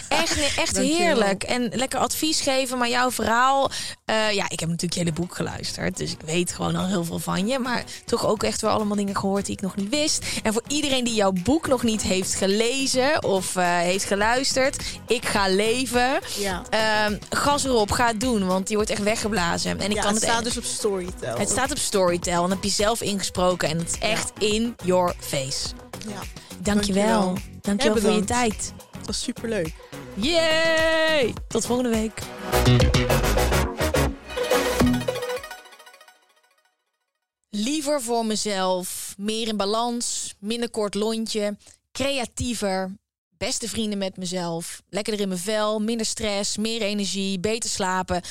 Echt, 0.09 0.57
echt 0.57 0.77
heerlijk. 0.77 1.43
En 1.43 1.69
lekker 1.73 1.99
advies 1.99 2.41
geven, 2.41 2.77
maar 2.77 2.89
jouw 2.89 3.11
verhaal... 3.11 3.71
eh, 4.05 4.31
ja, 4.31 4.49
ik 4.49 4.59
heb 4.59 4.69
natuurlijk 4.69 4.93
je 4.93 4.99
hele 4.99 5.13
boek 5.13 5.35
geluisterd. 5.35 5.97
Dus 5.97 6.11
ik 6.11 6.21
weet 6.25 6.51
gewoon 6.51 6.75
al 6.75 6.87
heel 6.87 7.03
veel 7.03 7.19
van 7.19 7.47
je. 7.47 7.59
Maar 7.59 7.83
toch 8.05 8.25
ook 8.25 8.43
echt 8.43 8.61
wel 8.61 8.71
allemaal 8.71 8.95
dingen 8.95 9.15
gehoord 9.15 9.45
die 9.45 9.55
ik 9.55 9.61
nog 9.61 9.75
niet 9.75 9.89
wist. 9.89 10.25
En 10.43 10.53
voor 10.53 10.63
iedereen 10.67 11.03
die 11.03 11.13
jouw 11.13 11.31
boek 11.31 11.67
nog 11.67 11.83
niet 11.83 12.01
heeft 12.01 12.35
gelezen 12.35 13.23
of 13.23 13.55
eh, 13.55 13.77
heeft 13.77 14.05
geluisterd... 14.05 14.83
Ik 15.07 15.25
ga 15.25 15.47
leven. 15.47 16.19
ja. 16.37 16.61
Ehm, 16.69 17.17
gas 17.29 17.63
erop, 17.63 17.91
ga 17.91 18.07
het 18.07 18.19
doen. 18.19 18.45
Want 18.45 18.67
die 18.67 18.75
wordt 18.75 18.91
echt 18.91 19.03
weggeblazen. 19.03 19.79
En 19.79 19.89
ik 19.89 19.95
ja 19.95 20.01
kan 20.01 20.13
het 20.13 20.21
het 20.21 20.29
staat 20.31 20.43
dus 20.43 20.57
op 20.57 20.63
Storytel. 20.63 21.37
het 21.37 21.49
staat 21.49 21.71
op 21.71 21.77
Storytel 21.77 22.43
en 22.43 22.49
heb 22.49 22.63
je 22.63 22.69
zelf 22.69 23.01
ingesproken. 23.01 23.69
En 23.69 23.77
het 23.77 23.87
is 23.91 23.99
echt 23.99 24.31
in 24.39 24.75
your 24.83 25.15
face. 25.19 25.84
Ja, 26.07 26.21
Dankjewel. 26.61 27.21
Dankjewel. 27.21 27.61
Dankjewel 27.61 28.01
voor 28.01 28.11
je 28.11 28.23
tijd. 28.23 28.73
dat 28.91 29.05
was 29.05 29.23
superleuk. 29.23 29.73
Yay! 30.13 31.33
Tot 31.47 31.65
volgende 31.65 31.89
week. 31.89 32.21
Liever 37.49 38.01
voor 38.01 38.25
mezelf, 38.25 39.13
meer 39.17 39.47
in 39.47 39.57
balans, 39.57 40.35
minder 40.39 40.69
kort 40.69 40.93
lontje, 40.93 41.57
creatiever, 41.91 42.95
beste 43.37 43.69
vrienden 43.69 43.97
met 43.97 44.17
mezelf, 44.17 44.81
lekkerder 44.89 45.21
in 45.21 45.27
mijn 45.27 45.39
vel, 45.39 45.79
minder 45.79 46.05
stress, 46.05 46.57
meer 46.57 46.81
energie, 46.81 47.39
beter 47.39 47.69
slapen. 47.69 48.21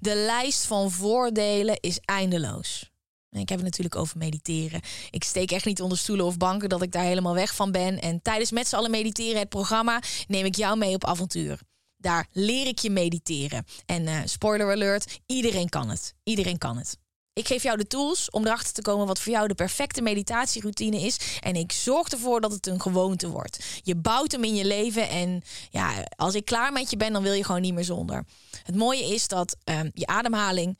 De 0.00 0.14
lijst 0.14 0.64
van 0.64 0.90
voordelen 0.90 1.78
is 1.80 1.98
eindeloos. 2.04 2.89
Ik 3.30 3.48
heb 3.48 3.58
het 3.58 3.66
natuurlijk 3.66 3.96
over 3.96 4.18
mediteren. 4.18 4.80
Ik 5.10 5.24
steek 5.24 5.50
echt 5.50 5.64
niet 5.64 5.80
onder 5.80 5.98
stoelen 5.98 6.26
of 6.26 6.36
banken 6.36 6.68
dat 6.68 6.82
ik 6.82 6.92
daar 6.92 7.04
helemaal 7.04 7.34
weg 7.34 7.54
van 7.54 7.72
ben. 7.72 8.00
En 8.00 8.22
tijdens 8.22 8.50
Met 8.50 8.68
z'n 8.68 8.76
allen 8.76 8.90
mediteren, 8.90 9.38
het 9.38 9.48
programma, 9.48 10.02
neem 10.28 10.44
ik 10.44 10.56
jou 10.56 10.78
mee 10.78 10.94
op 10.94 11.04
avontuur. 11.04 11.60
Daar 11.96 12.26
leer 12.32 12.66
ik 12.66 12.78
je 12.78 12.90
mediteren. 12.90 13.66
En 13.86 14.06
eh, 14.06 14.18
spoiler 14.24 14.70
alert, 14.70 15.20
iedereen 15.26 15.68
kan 15.68 15.88
het. 15.88 16.14
Iedereen 16.22 16.58
kan 16.58 16.76
het. 16.76 16.98
Ik 17.32 17.46
geef 17.46 17.62
jou 17.62 17.76
de 17.76 17.86
tools 17.86 18.30
om 18.30 18.46
erachter 18.46 18.72
te 18.72 18.82
komen 18.82 19.06
wat 19.06 19.20
voor 19.20 19.32
jou 19.32 19.48
de 19.48 19.54
perfecte 19.54 20.02
meditatieroutine 20.02 21.00
is. 21.00 21.38
En 21.40 21.56
ik 21.56 21.72
zorg 21.72 22.08
ervoor 22.08 22.40
dat 22.40 22.52
het 22.52 22.66
een 22.66 22.80
gewoonte 22.80 23.28
wordt. 23.28 23.80
Je 23.82 23.96
bouwt 23.96 24.32
hem 24.32 24.44
in 24.44 24.54
je 24.54 24.64
leven. 24.64 25.08
En 25.08 25.42
ja, 25.70 26.04
als 26.16 26.34
ik 26.34 26.44
klaar 26.44 26.72
met 26.72 26.90
je 26.90 26.96
ben, 26.96 27.12
dan 27.12 27.22
wil 27.22 27.32
je 27.32 27.44
gewoon 27.44 27.60
niet 27.60 27.74
meer 27.74 27.84
zonder. 27.84 28.24
Het 28.62 28.76
mooie 28.76 29.14
is 29.14 29.28
dat 29.28 29.56
ehm, 29.64 29.90
je 29.94 30.06
ademhaling 30.06 30.78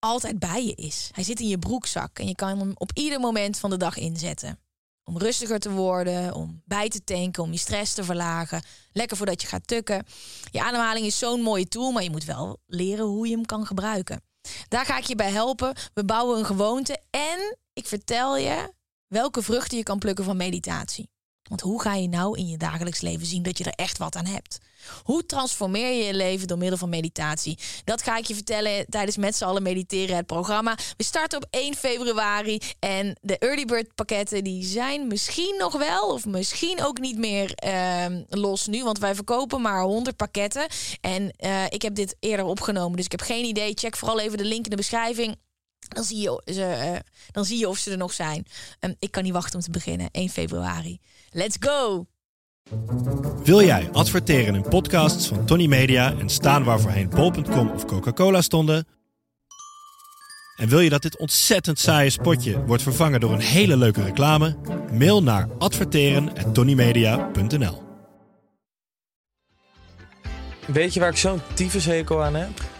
altijd 0.00 0.38
bij 0.38 0.64
je 0.66 0.74
is. 0.74 1.10
Hij 1.12 1.24
zit 1.24 1.40
in 1.40 1.48
je 1.48 1.58
broekzak 1.58 2.18
en 2.18 2.26
je 2.26 2.34
kan 2.34 2.58
hem 2.58 2.72
op 2.74 2.90
ieder 2.94 3.20
moment 3.20 3.58
van 3.58 3.70
de 3.70 3.76
dag 3.76 3.96
inzetten. 3.96 4.58
Om 5.04 5.18
rustiger 5.18 5.58
te 5.58 5.70
worden, 5.70 6.34
om 6.34 6.62
bij 6.64 6.88
te 6.88 7.04
tanken, 7.04 7.42
om 7.42 7.52
je 7.52 7.58
stress 7.58 7.94
te 7.94 8.04
verlagen. 8.04 8.62
Lekker 8.92 9.16
voordat 9.16 9.42
je 9.42 9.48
gaat 9.48 9.66
tukken. 9.66 10.06
Je 10.50 10.62
ademhaling 10.62 11.06
is 11.06 11.18
zo'n 11.18 11.42
mooie 11.42 11.68
tool, 11.68 11.90
maar 11.92 12.02
je 12.02 12.10
moet 12.10 12.24
wel 12.24 12.60
leren 12.66 13.04
hoe 13.04 13.28
je 13.28 13.34
hem 13.34 13.46
kan 13.46 13.66
gebruiken. 13.66 14.22
Daar 14.68 14.84
ga 14.84 14.98
ik 14.98 15.04
je 15.04 15.14
bij 15.14 15.30
helpen. 15.30 15.74
We 15.94 16.04
bouwen 16.04 16.38
een 16.38 16.46
gewoonte 16.46 16.98
en 17.10 17.58
ik 17.72 17.86
vertel 17.86 18.36
je 18.36 18.72
welke 19.06 19.42
vruchten 19.42 19.78
je 19.78 19.82
kan 19.82 19.98
plukken 19.98 20.24
van 20.24 20.36
meditatie. 20.36 21.10
Want 21.50 21.62
hoe 21.62 21.82
ga 21.82 21.94
je 21.94 22.08
nou 22.08 22.38
in 22.38 22.48
je 22.48 22.56
dagelijks 22.56 23.00
leven 23.00 23.26
zien 23.26 23.42
dat 23.42 23.58
je 23.58 23.64
er 23.64 23.72
echt 23.72 23.98
wat 23.98 24.16
aan 24.16 24.26
hebt? 24.26 24.58
Hoe 25.02 25.26
transformeer 25.26 25.92
je 25.92 26.04
je 26.04 26.14
leven 26.14 26.46
door 26.46 26.58
middel 26.58 26.78
van 26.78 26.88
meditatie? 26.88 27.58
Dat 27.84 28.02
ga 28.02 28.16
ik 28.16 28.24
je 28.24 28.34
vertellen 28.34 28.86
tijdens 28.88 29.16
Met 29.16 29.36
z'n 29.36 29.44
allen 29.44 29.62
mediteren 29.62 30.16
het 30.16 30.26
programma. 30.26 30.76
We 30.96 31.04
starten 31.04 31.38
op 31.38 31.46
1 31.50 31.74
februari 31.74 32.60
en 32.78 33.16
de 33.20 33.38
early 33.38 33.64
bird 33.64 33.94
pakketten 33.94 34.44
die 34.44 34.64
zijn 34.64 35.06
misschien 35.06 35.54
nog 35.58 35.78
wel 35.78 36.08
of 36.08 36.26
misschien 36.26 36.82
ook 36.82 37.00
niet 37.00 37.18
meer 37.18 37.52
ehm, 37.54 38.22
los 38.28 38.66
nu, 38.66 38.84
want 38.84 38.98
wij 38.98 39.14
verkopen 39.14 39.60
maar 39.60 39.82
100 39.82 40.16
pakketten. 40.16 40.66
En 41.00 41.34
uh, 41.44 41.64
ik 41.68 41.82
heb 41.82 41.94
dit 41.94 42.16
eerder 42.20 42.44
opgenomen, 42.44 42.96
dus 42.96 43.04
ik 43.04 43.10
heb 43.10 43.20
geen 43.20 43.44
idee. 43.44 43.72
Check 43.74 43.96
vooral 43.96 44.20
even 44.20 44.38
de 44.38 44.44
link 44.44 44.64
in 44.64 44.70
de 44.70 44.76
beschrijving. 44.76 45.36
Dan 45.94 46.04
zie, 46.04 46.20
je, 46.20 46.42
ze, 46.44 46.90
uh, 46.92 46.98
dan 47.30 47.44
zie 47.44 47.58
je 47.58 47.68
of 47.68 47.78
ze 47.78 47.90
er 47.90 47.96
nog 47.96 48.12
zijn. 48.12 48.46
Um, 48.80 48.94
ik 48.98 49.10
kan 49.10 49.22
niet 49.22 49.32
wachten 49.32 49.54
om 49.54 49.60
te 49.60 49.70
beginnen. 49.70 50.08
1 50.10 50.28
februari. 50.28 50.98
Let's 51.30 51.56
go! 51.60 52.06
Wil 53.44 53.62
jij 53.62 53.88
adverteren 53.92 54.54
in 54.54 54.62
podcasts 54.62 55.28
van 55.28 55.46
Tony 55.46 55.66
Media 55.66 56.14
en 56.18 56.28
staan 56.28 56.64
waar 56.64 56.80
voorheen 56.80 57.08
bol.com 57.08 57.70
of 57.70 57.86
Coca-Cola 57.86 58.42
stonden? 58.42 58.86
En 60.56 60.68
wil 60.68 60.80
je 60.80 60.90
dat 60.90 61.02
dit 61.02 61.18
ontzettend 61.18 61.78
saaie 61.78 62.10
spotje 62.10 62.64
wordt 62.64 62.82
vervangen 62.82 63.20
door 63.20 63.32
een 63.32 63.40
hele 63.40 63.76
leuke 63.76 64.02
reclame? 64.02 64.56
Mail 64.92 65.22
naar 65.22 65.48
adverteren@tonymedia.nl. 65.58 67.82
Weet 70.66 70.94
je 70.94 71.00
waar 71.00 71.08
ik 71.08 71.16
zo'n 71.16 71.40
tyfushekel 71.54 72.24
aan 72.24 72.34
heb? 72.34 72.79